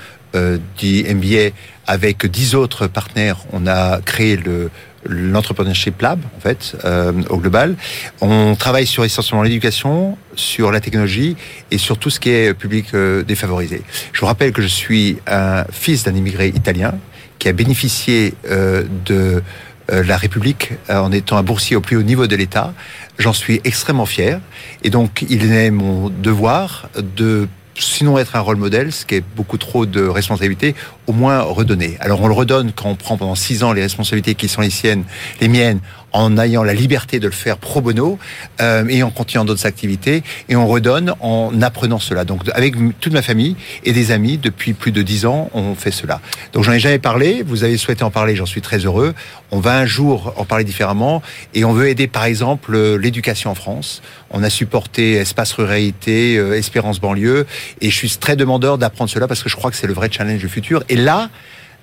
du 0.78 1.02
MBA 1.12 1.56
avec 1.88 2.24
dix 2.24 2.54
autres 2.54 2.86
partenaires. 2.86 3.38
On 3.52 3.66
a 3.66 4.00
créé 4.00 4.36
le 4.36 4.70
l'entrepreneurship 5.04 6.00
lab 6.02 6.20
en 6.36 6.40
fait 6.40 6.76
euh, 6.84 7.12
au 7.30 7.38
global. 7.38 7.76
On 8.20 8.54
travaille 8.54 8.86
sur 8.86 9.04
essentiellement 9.04 9.42
l'éducation, 9.42 10.18
sur 10.34 10.70
la 10.70 10.80
technologie 10.80 11.36
et 11.70 11.78
sur 11.78 11.98
tout 11.98 12.10
ce 12.10 12.20
qui 12.20 12.30
est 12.30 12.54
public 12.54 12.88
euh, 12.94 13.22
défavorisé. 13.22 13.82
Je 14.12 14.20
vous 14.20 14.26
rappelle 14.26 14.52
que 14.52 14.62
je 14.62 14.66
suis 14.66 15.18
un 15.26 15.64
fils 15.70 16.04
d'un 16.04 16.14
immigré 16.14 16.48
italien 16.48 16.94
qui 17.38 17.48
a 17.48 17.52
bénéficié 17.52 18.34
euh, 18.50 18.84
de 19.06 19.42
euh, 19.90 20.04
la 20.04 20.16
République 20.16 20.72
en 20.88 21.10
étant 21.10 21.36
un 21.36 21.42
boursier 21.42 21.74
au 21.76 21.80
plus 21.80 21.96
haut 21.96 22.02
niveau 22.02 22.26
de 22.26 22.36
l'État. 22.36 22.74
J'en 23.18 23.32
suis 23.32 23.60
extrêmement 23.64 24.06
fier 24.06 24.40
et 24.84 24.90
donc 24.90 25.24
il 25.28 25.50
est 25.52 25.70
mon 25.70 26.10
devoir 26.10 26.88
de 27.16 27.48
sinon 27.78 28.18
être 28.18 28.36
un 28.36 28.40
rôle 28.40 28.56
modèle, 28.56 28.92
ce 28.92 29.06
qui 29.06 29.16
est 29.16 29.24
beaucoup 29.36 29.58
trop 29.58 29.86
de 29.86 30.06
responsabilités, 30.06 30.74
au 31.06 31.12
moins 31.12 31.40
redonner. 31.40 31.96
Alors 32.00 32.20
on 32.22 32.28
le 32.28 32.34
redonne 32.34 32.72
quand 32.72 32.90
on 32.90 32.94
prend 32.96 33.16
pendant 33.16 33.34
six 33.34 33.62
ans 33.62 33.72
les 33.72 33.82
responsabilités 33.82 34.34
qui 34.34 34.48
sont 34.48 34.60
les 34.60 34.70
siennes, 34.70 35.04
les 35.40 35.48
miennes, 35.48 35.80
en 36.12 36.38
ayant 36.38 36.62
la 36.62 36.74
liberté 36.74 37.20
de 37.20 37.26
le 37.26 37.32
faire 37.32 37.58
pro 37.58 37.80
bono 37.80 38.18
euh, 38.60 38.84
et 38.88 39.02
en 39.02 39.10
continuant 39.10 39.44
d'autres 39.44 39.66
activités. 39.66 40.22
Et 40.48 40.56
on 40.56 40.66
redonne 40.66 41.14
en 41.20 41.60
apprenant 41.62 41.98
cela. 41.98 42.24
Donc 42.24 42.42
avec 42.54 42.74
toute 43.00 43.12
ma 43.12 43.22
famille 43.22 43.56
et 43.84 43.92
des 43.92 44.10
amis, 44.10 44.38
depuis 44.38 44.72
plus 44.72 44.92
de 44.92 45.02
dix 45.02 45.26
ans, 45.26 45.50
on 45.54 45.74
fait 45.74 45.90
cela. 45.90 46.20
Donc 46.52 46.64
j'en 46.64 46.72
ai 46.72 46.80
jamais 46.80 46.98
parlé. 46.98 47.42
Vous 47.46 47.64
avez 47.64 47.76
souhaité 47.76 48.04
en 48.04 48.10
parler, 48.10 48.36
j'en 48.36 48.46
suis 48.46 48.60
très 48.60 48.78
heureux. 48.78 49.14
On 49.50 49.60
va 49.60 49.78
un 49.78 49.86
jour 49.86 50.34
en 50.36 50.44
parler 50.44 50.64
différemment 50.64 51.22
et 51.54 51.64
on 51.64 51.72
veut 51.72 51.88
aider 51.88 52.06
par 52.06 52.24
exemple 52.24 52.76
l'éducation 52.96 53.50
en 53.50 53.54
France. 53.54 54.02
On 54.30 54.42
a 54.42 54.50
supporté 54.50 55.14
Espace 55.14 55.52
Ruralité, 55.52 56.36
euh, 56.36 56.56
Espérance 56.56 57.00
Banlieue 57.00 57.46
et 57.80 57.90
je 57.90 57.96
suis 57.96 58.10
très 58.10 58.36
demandeur 58.36 58.78
d'apprendre 58.78 59.10
cela 59.10 59.26
parce 59.26 59.42
que 59.42 59.48
je 59.48 59.56
crois 59.56 59.70
que 59.70 59.76
c'est 59.76 59.86
le 59.86 59.94
vrai 59.94 60.08
challenge 60.10 60.40
du 60.40 60.48
futur. 60.48 60.82
Et 60.88 60.96
là, 60.96 61.30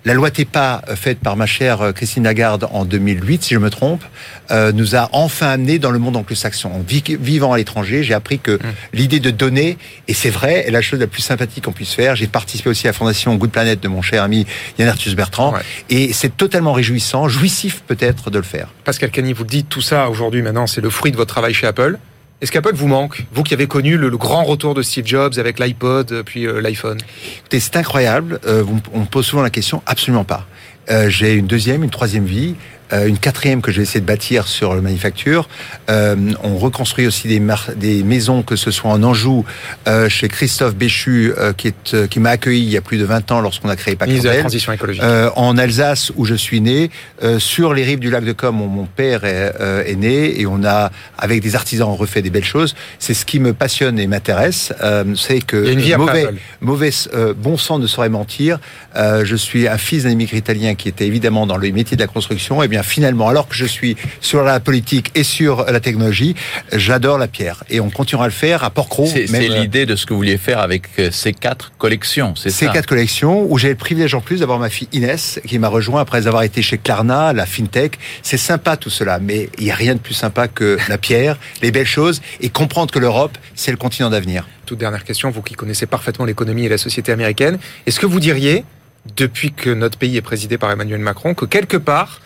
la 0.07 0.13
loi 0.13 0.31
TEPA, 0.31 0.83
euh, 0.87 0.95
faite 0.95 1.19
par 1.19 1.35
ma 1.35 1.45
chère 1.45 1.81
euh, 1.81 1.91
Christine 1.91 2.23
Lagarde 2.23 2.65
en 2.71 2.85
2008, 2.85 3.43
si 3.43 3.53
je 3.53 3.59
me 3.59 3.69
trompe, 3.69 4.01
euh, 4.51 4.71
nous 4.71 4.95
a 4.95 5.09
enfin 5.11 5.49
amené 5.49 5.79
dans 5.79 5.91
le 5.91 5.99
monde 5.99 6.15
anglo-saxon. 6.15 6.69
En 6.69 6.81
vivant 6.87 7.51
à 7.51 7.57
l'étranger, 7.57 8.03
j'ai 8.03 8.13
appris 8.13 8.39
que 8.39 8.51
mmh. 8.51 8.59
l'idée 8.93 9.19
de 9.19 9.31
donner, 9.31 9.77
et 10.07 10.13
c'est 10.13 10.29
vrai, 10.29 10.65
est 10.65 10.71
la 10.71 10.81
chose 10.81 11.01
la 11.01 11.07
plus 11.07 11.21
sympathique 11.21 11.65
qu'on 11.65 11.73
puisse 11.73 11.93
faire. 11.93 12.15
J'ai 12.15 12.27
participé 12.27 12.69
aussi 12.69 12.87
à 12.87 12.91
la 12.91 12.93
fondation 12.93 13.35
Good 13.35 13.51
Planet 13.51 13.81
de 13.81 13.87
mon 13.89 14.01
cher 14.01 14.23
ami 14.23 14.47
Yann 14.79 14.87
Arthus 14.87 15.13
Bertrand, 15.13 15.53
et 15.89 16.13
c'est 16.13 16.37
totalement 16.37 16.71
réjouissant, 16.71 17.27
jouissif 17.27 17.83
peut-être 17.85 18.31
de 18.31 18.37
le 18.37 18.45
faire. 18.45 18.69
Pascal 18.85 19.11
Cagny, 19.11 19.33
vous 19.33 19.43
dites 19.43 19.67
tout 19.67 19.81
ça 19.81 20.09
aujourd'hui, 20.09 20.41
maintenant, 20.41 20.67
c'est 20.67 20.79
le 20.79 20.89
fruit 20.89 21.11
de 21.11 21.17
votre 21.17 21.33
travail 21.33 21.53
chez 21.53 21.67
Apple. 21.67 21.97
Est-ce 22.39 22.51
qu'Apple 22.51 22.75
vous 22.75 22.87
manque 22.87 23.25
Vous 23.31 23.41
qui 23.41 23.55
avez 23.55 23.65
connu 23.65 23.97
le, 23.97 24.15
grand 24.15 24.43
retour 24.43 24.75
de 24.75 24.83
Steve 24.83 25.07
Jobs 25.07 25.39
avec 25.39 25.57
l'iPod 25.57 26.11
euh, 26.11 26.21
puis 26.21 26.45
euh, 26.45 26.61
l'iPhone. 26.61 26.99
C'est 27.49 27.75
incroyable. 27.75 28.39
Euh, 28.45 28.63
on 28.93 28.99
me 28.99 29.05
pose 29.05 29.25
souvent 29.25 29.41
la 29.41 29.49
question. 29.49 29.81
Absolument 29.87 30.23
pas. 30.23 30.45
J'ai 31.09 31.33
une 31.33 31.47
deuxième, 31.47 31.83
une 31.83 31.89
troisième 31.89 32.23
vie. 32.23 32.55
Euh, 32.93 33.07
une 33.07 33.17
quatrième 33.17 33.61
que 33.61 33.71
je 33.71 33.77
vais 33.77 33.83
essayer 33.83 33.99
de 33.99 34.05
bâtir 34.05 34.47
sur 34.47 34.73
le 34.73 34.81
manufacture. 34.81 35.49
Euh, 35.89 36.15
on 36.43 36.57
reconstruit 36.57 37.05
aussi 37.07 37.27
des, 37.27 37.41
des 37.75 38.03
maisons, 38.03 38.43
que 38.43 38.55
ce 38.55 38.71
soit 38.71 38.91
en 38.91 39.03
Anjou, 39.03 39.43
euh, 39.87 40.07
chez 40.07 40.29
Christophe 40.29 40.75
Béchu, 40.75 41.33
euh, 41.37 41.51
qui, 41.53 41.67
est, 41.67 41.93
euh, 41.93 42.07
qui 42.07 42.19
m'a 42.19 42.29
accueilli 42.31 42.63
il 42.63 42.69
y 42.69 42.77
a 42.77 42.81
plus 42.81 42.97
de 42.97 43.05
20 43.05 43.31
ans 43.31 43.41
lorsqu'on 43.41 43.69
a 43.69 43.75
créé 43.75 43.95
Pacardel. 43.95 44.39
transition 44.39 44.71
écologique. 44.71 45.03
en 45.35 45.57
Alsace, 45.57 46.11
où 46.15 46.25
je 46.25 46.35
suis 46.35 46.61
né, 46.61 46.89
sur 47.39 47.73
les 47.73 47.83
rives 47.83 47.99
du 47.99 48.09
lac 48.09 48.23
de 48.23 48.31
Com, 48.31 48.61
où 48.61 48.67
mon 48.67 48.85
père 48.85 49.25
est, 49.25 49.53
est, 49.85 49.95
né, 49.95 50.39
et 50.39 50.45
on 50.45 50.63
a, 50.63 50.91
avec 51.17 51.41
des 51.41 51.55
artisans, 51.55 51.89
refait 51.93 52.21
des 52.21 52.29
belles 52.29 52.45
choses. 52.45 52.75
C'est 52.99 53.13
ce 53.13 53.25
qui 53.25 53.39
me 53.39 53.53
passionne 53.53 53.99
et 53.99 54.07
m'intéresse. 54.07 54.73
c'est 55.15 55.41
que 55.41 55.97
mauvais, 55.97 56.27
mauvais 56.61 56.91
bon 57.37 57.57
sang 57.57 57.79
ne 57.79 57.87
saurait 57.87 58.09
mentir. 58.09 58.59
je 58.95 59.35
suis 59.35 59.67
un 59.67 59.77
fils 59.77 60.03
d'un 60.03 60.11
immigré 60.11 60.37
italien 60.37 60.75
qui 60.75 60.89
était 60.89 61.07
évidemment 61.07 61.45
dans 61.45 61.57
le 61.57 61.71
métier 61.71 61.97
de 61.97 62.01
la 62.01 62.07
construction. 62.07 62.63
Et 62.63 62.67
bien 62.67 62.76
finalement, 62.83 63.29
alors 63.29 63.47
que 63.47 63.55
je 63.55 63.65
suis 63.65 63.95
sur 64.21 64.43
la 64.43 64.59
politique 64.59 65.11
et 65.15 65.23
sur 65.23 65.65
la 65.65 65.79
technologie, 65.79 66.35
j'adore 66.73 67.17
la 67.17 67.27
pierre. 67.27 67.63
Et 67.69 67.79
on 67.79 67.89
continuera 67.89 68.25
à 68.25 68.27
le 68.27 68.33
faire 68.33 68.63
à 68.63 68.69
Porcro. 68.69 69.05
C'est 69.05 69.33
euh, 69.33 69.59
l'idée 69.59 69.85
de 69.85 69.95
ce 69.95 70.05
que 70.05 70.13
vous 70.13 70.19
vouliez 70.19 70.37
faire 70.37 70.59
avec 70.59 70.83
euh, 70.99 71.11
ces 71.11 71.33
quatre 71.33 71.71
collections, 71.77 72.35
c'est 72.35 72.49
ça 72.49 72.67
Ces 72.67 72.67
quatre 72.67 72.87
collections, 72.87 73.45
où 73.49 73.57
j'ai 73.57 73.69
le 73.69 73.75
privilège 73.75 74.13
en 74.13 74.21
plus 74.21 74.39
d'avoir 74.39 74.59
ma 74.59 74.69
fille 74.69 74.89
Inès, 74.93 75.39
qui 75.45 75.59
m'a 75.59 75.67
rejoint 75.67 76.01
après 76.01 76.27
avoir 76.27 76.43
été 76.43 76.61
chez 76.61 76.77
Klarna, 76.77 77.33
la 77.33 77.45
FinTech. 77.45 77.97
C'est 78.23 78.37
sympa 78.37 78.77
tout 78.77 78.89
cela, 78.89 79.19
mais 79.19 79.49
il 79.57 79.65
n'y 79.65 79.71
a 79.71 79.75
rien 79.75 79.95
de 79.95 79.99
plus 79.99 80.13
sympa 80.13 80.47
que 80.47 80.77
la 80.89 80.97
pierre, 80.97 81.37
les 81.61 81.71
belles 81.71 81.85
choses, 81.85 82.21
et 82.41 82.49
comprendre 82.49 82.91
que 82.91 82.99
l'Europe, 82.99 83.37
c'est 83.55 83.71
le 83.71 83.77
continent 83.77 84.09
d'avenir. 84.09 84.47
Toute 84.65 84.79
dernière 84.79 85.03
question, 85.03 85.29
vous 85.29 85.41
qui 85.41 85.53
connaissez 85.53 85.85
parfaitement 85.85 86.25
l'économie 86.25 86.65
et 86.65 86.69
la 86.69 86.77
société 86.77 87.11
américaine, 87.11 87.57
est-ce 87.85 87.99
que 87.99 88.05
vous 88.05 88.19
diriez, 88.19 88.65
depuis 89.15 89.51
que 89.53 89.69
notre 89.69 89.97
pays 89.97 90.17
est 90.17 90.21
présidé 90.21 90.57
par 90.57 90.71
Emmanuel 90.71 90.99
Macron, 90.99 91.33
que 91.33 91.45
quelque 91.45 91.77
part, 91.77 92.21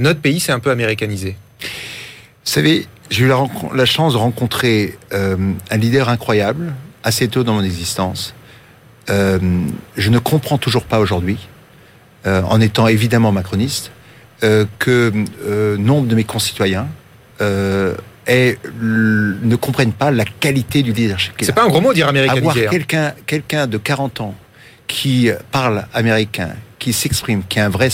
notre 0.00 0.20
pays 0.20 0.40
s'est 0.40 0.52
un 0.52 0.58
peu 0.58 0.70
américanisé. 0.70 1.36
Vous 1.60 1.66
savez, 2.44 2.86
j'ai 3.10 3.24
eu 3.24 3.28
la, 3.28 3.84
chance 3.84 4.14
de 4.14 4.18
rencontrer 4.18 4.96
euh, 5.12 5.36
un 5.70 5.76
leader 5.76 6.08
incroyable 6.08 6.72
assez 7.02 7.28
tôt 7.28 7.44
dans 7.44 7.54
mon 7.54 7.62
existence. 7.62 8.34
Euh, 9.08 9.38
je 9.96 10.10
ne 10.10 10.18
comprends 10.18 10.58
toujours 10.58 10.84
pas 10.84 11.00
aujourd'hui, 11.00 11.48
euh, 12.26 12.42
en 12.42 12.60
étant 12.60 12.86
évidemment 12.86 13.32
macroniste, 13.32 13.90
que 14.78 15.12
nombre 15.76 16.06
de 16.06 16.14
mes 16.14 16.24
concitoyens 16.24 16.88
ne 17.40 17.94
comprennent 19.56 19.92
pas 19.92 20.10
la 20.10 20.24
qualité 20.24 20.82
du 20.82 20.92
leadership. 20.94 21.34
C'est 21.40 21.52
pas 21.52 21.64
un 21.64 21.68
gros 21.68 21.82
mot 21.82 21.92
dire 21.92 22.08
américanisé. 22.08 22.48
Avoir 22.48 22.56
hein. 22.56 22.70
quelqu'un 22.70 23.12
quelqu'un 23.26 23.66
de 23.66 23.76
40 23.76 24.22
ans 24.22 24.34
qui 24.86 25.28
parle 25.52 25.84
américain, 25.92 26.54
qui 26.80 26.92
s'exprime, 26.92 27.42
qui 27.48 27.60
a 27.60 27.66
un 27.66 27.68
vrai, 27.68 27.90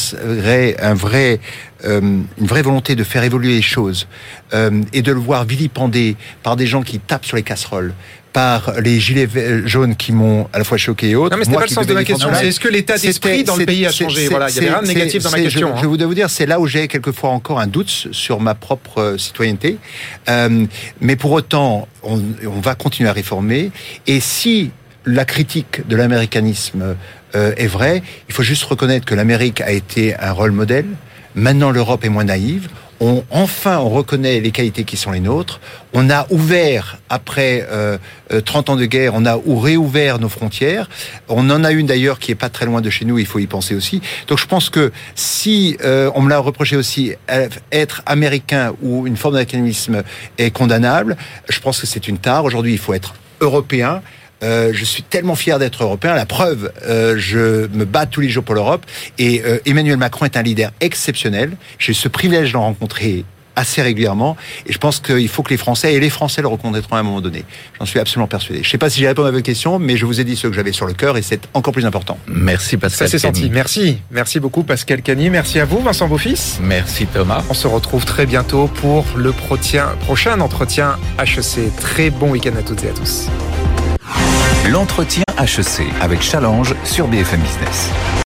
un 0.80 0.94
vrai, 0.94 1.40
euh, 1.84 2.00
une 2.00 2.46
vraie 2.46 2.62
volonté 2.62 2.94
de 2.94 3.04
faire 3.04 3.24
évoluer 3.24 3.56
les 3.56 3.62
choses, 3.62 4.08
euh, 4.54 4.82
et 4.94 5.02
de 5.02 5.12
le 5.12 5.18
voir 5.18 5.44
vilipendé 5.44 6.16
par 6.42 6.56
des 6.56 6.66
gens 6.66 6.82
qui 6.82 6.98
tapent 6.98 7.26
sur 7.26 7.36
les 7.36 7.42
casseroles, 7.42 7.92
par 8.32 8.74
les 8.80 9.00
gilets 9.00 9.28
jaunes 9.66 9.96
qui 9.96 10.12
m'ont 10.12 10.46
à 10.52 10.58
la 10.58 10.64
fois 10.64 10.76
choqué 10.76 11.10
et 11.10 11.16
autres. 11.16 11.34
Non, 11.34 11.38
mais 11.38 11.44
c'était 11.44 11.56
pas 11.56 11.62
le 11.62 11.68
sens 11.68 11.86
de 11.86 11.94
ma 11.94 12.04
question. 12.04 12.28
C'est 12.34 12.48
est-ce 12.48 12.60
que 12.60 12.68
l'état 12.68 12.96
d'esprit 12.96 13.44
dans 13.44 13.56
le 13.56 13.66
pays 13.66 13.86
a 13.86 13.92
changé 13.92 14.28
Voilà, 14.28 14.50
il 14.50 14.56
y 14.56 14.58
avait 14.58 14.70
rien 14.70 14.82
de 14.82 14.86
négatif 14.86 15.22
dans 15.22 15.30
ma 15.30 15.40
question. 15.40 15.68
Je, 15.68 15.72
hein. 15.72 15.78
je 15.82 15.86
voudrais 15.86 16.06
vous 16.06 16.14
dire, 16.14 16.30
c'est 16.30 16.46
là 16.46 16.60
où 16.60 16.66
j'ai 16.66 16.86
quelquefois 16.86 17.30
encore 17.30 17.60
un 17.60 17.66
doute 17.66 18.08
sur 18.12 18.40
ma 18.40 18.54
propre 18.54 18.98
euh, 18.98 19.18
citoyenneté. 19.18 19.78
Euh, 20.28 20.66
mais 21.00 21.16
pour 21.16 21.32
autant, 21.32 21.88
on, 22.02 22.22
on 22.46 22.60
va 22.60 22.74
continuer 22.74 23.08
à 23.08 23.12
réformer. 23.12 23.70
Et 24.06 24.20
si 24.20 24.70
la 25.06 25.24
critique 25.24 25.86
de 25.88 25.96
l'américanisme 25.96 26.96
euh, 27.36 27.52
est 27.56 27.66
vraie. 27.66 28.02
Il 28.28 28.34
faut 28.34 28.42
juste 28.42 28.64
reconnaître 28.64 29.04
que 29.04 29.14
l'Amérique 29.14 29.60
a 29.60 29.70
été 29.70 30.16
un 30.18 30.32
rôle 30.32 30.52
modèle. 30.52 30.86
Maintenant, 31.34 31.70
l'Europe 31.70 32.04
est 32.04 32.08
moins 32.08 32.24
naïve. 32.24 32.68
On, 32.98 33.22
enfin, 33.30 33.78
on 33.78 33.90
reconnaît 33.90 34.40
les 34.40 34.50
qualités 34.52 34.84
qui 34.84 34.96
sont 34.96 35.10
les 35.10 35.20
nôtres. 35.20 35.60
On 35.92 36.08
a 36.08 36.26
ouvert, 36.30 36.98
après 37.10 37.66
euh, 37.70 37.98
30 38.44 38.70
euh, 38.70 38.72
ans 38.72 38.76
de 38.76 38.86
guerre, 38.86 39.12
on 39.14 39.26
a 39.26 39.38
réouvert 39.46 40.18
nos 40.18 40.30
frontières. 40.30 40.88
On 41.28 41.50
en 41.50 41.62
a 41.62 41.72
une 41.72 41.86
d'ailleurs 41.86 42.18
qui 42.18 42.32
est 42.32 42.36
pas 42.36 42.48
très 42.48 42.64
loin 42.64 42.80
de 42.80 42.88
chez 42.88 43.04
nous, 43.04 43.18
il 43.18 43.26
faut 43.26 43.38
y 43.38 43.46
penser 43.46 43.74
aussi. 43.74 44.00
Donc 44.28 44.38
je 44.38 44.46
pense 44.46 44.70
que 44.70 44.92
si 45.14 45.76
euh, 45.84 46.10
on 46.14 46.22
me 46.22 46.30
l'a 46.30 46.38
reproché 46.38 46.76
aussi, 46.76 47.12
être 47.70 48.02
américain 48.06 48.72
ou 48.80 49.06
une 49.06 49.18
forme 49.18 49.34
d'américanisme 49.34 50.02
est 50.38 50.50
condamnable, 50.50 51.18
je 51.50 51.60
pense 51.60 51.80
que 51.80 51.86
c'est 51.86 52.08
une 52.08 52.16
tare. 52.16 52.44
Aujourd'hui, 52.44 52.72
il 52.72 52.78
faut 52.78 52.94
être 52.94 53.14
européen. 53.42 54.00
Euh, 54.42 54.70
je 54.72 54.84
suis 54.84 55.02
tellement 55.02 55.34
fier 55.34 55.58
d'être 55.58 55.82
européen. 55.82 56.14
La 56.14 56.26
preuve, 56.26 56.72
euh, 56.86 57.16
je 57.18 57.68
me 57.68 57.84
bats 57.84 58.06
tous 58.06 58.20
les 58.20 58.28
jours 58.28 58.44
pour 58.44 58.54
l'Europe. 58.54 58.84
Et 59.18 59.42
euh, 59.44 59.58
Emmanuel 59.64 59.96
Macron 59.96 60.24
est 60.24 60.36
un 60.36 60.42
leader 60.42 60.72
exceptionnel. 60.80 61.56
J'ai 61.78 61.94
ce 61.94 62.08
privilège 62.08 62.48
de 62.48 62.52
le 62.54 62.58
rencontrer 62.58 63.24
assez 63.56 63.80
régulièrement. 63.82 64.36
Et 64.66 64.72
je 64.72 64.78
pense 64.78 65.00
qu'il 65.00 65.28
faut 65.28 65.42
que 65.42 65.50
les 65.50 65.56
Français, 65.56 65.94
et 65.94 66.00
les 66.00 66.10
Français 66.10 66.42
le 66.42 66.48
reconnaîtront 66.48 66.96
à 66.96 66.98
un 67.00 67.02
moment 67.02 67.22
donné. 67.22 67.44
J'en 67.78 67.86
suis 67.86 67.98
absolument 67.98 68.28
persuadé. 68.28 68.62
Je 68.62 68.68
ne 68.68 68.70
sais 68.70 68.78
pas 68.78 68.90
si 68.90 69.00
j'ai 69.00 69.08
répondu 69.08 69.28
à 69.28 69.30
votre 69.30 69.42
question, 69.42 69.78
mais 69.78 69.96
je 69.96 70.04
vous 70.04 70.20
ai 70.20 70.24
dit 70.24 70.36
ce 70.36 70.46
que 70.46 70.52
j'avais 70.52 70.72
sur 70.72 70.86
le 70.86 70.92
cœur 70.92 71.16
et 71.16 71.22
c'est 71.22 71.48
encore 71.54 71.72
plus 71.72 71.86
important. 71.86 72.18
Merci 72.28 72.76
Pascal. 72.76 73.08
Ça 73.08 73.10
s'est 73.10 73.18
senti. 73.18 73.48
Merci. 73.50 73.98
Merci 74.10 74.38
beaucoup 74.40 74.62
Pascal 74.62 75.00
Cagny. 75.00 75.30
Merci 75.30 75.58
à 75.58 75.64
vous 75.64 75.80
Vincent 75.80 76.06
Beaufils. 76.06 76.58
Merci 76.60 77.06
Thomas. 77.06 77.42
On 77.48 77.54
se 77.54 77.66
retrouve 77.66 78.04
très 78.04 78.26
bientôt 78.26 78.66
pour 78.66 79.06
le 79.16 79.32
prochain 79.32 80.40
entretien 80.40 80.98
HEC. 81.18 81.74
Très 81.80 82.10
bon 82.10 82.32
week-end 82.32 82.54
à 82.58 82.62
toutes 82.62 82.84
et 82.84 82.90
à 82.90 82.92
tous. 82.92 83.28
L'entretien 84.68 85.22
HEC 85.38 85.86
avec 86.00 86.22
Challenge 86.22 86.74
sur 86.84 87.08
BFM 87.08 87.40
Business. 87.40 87.90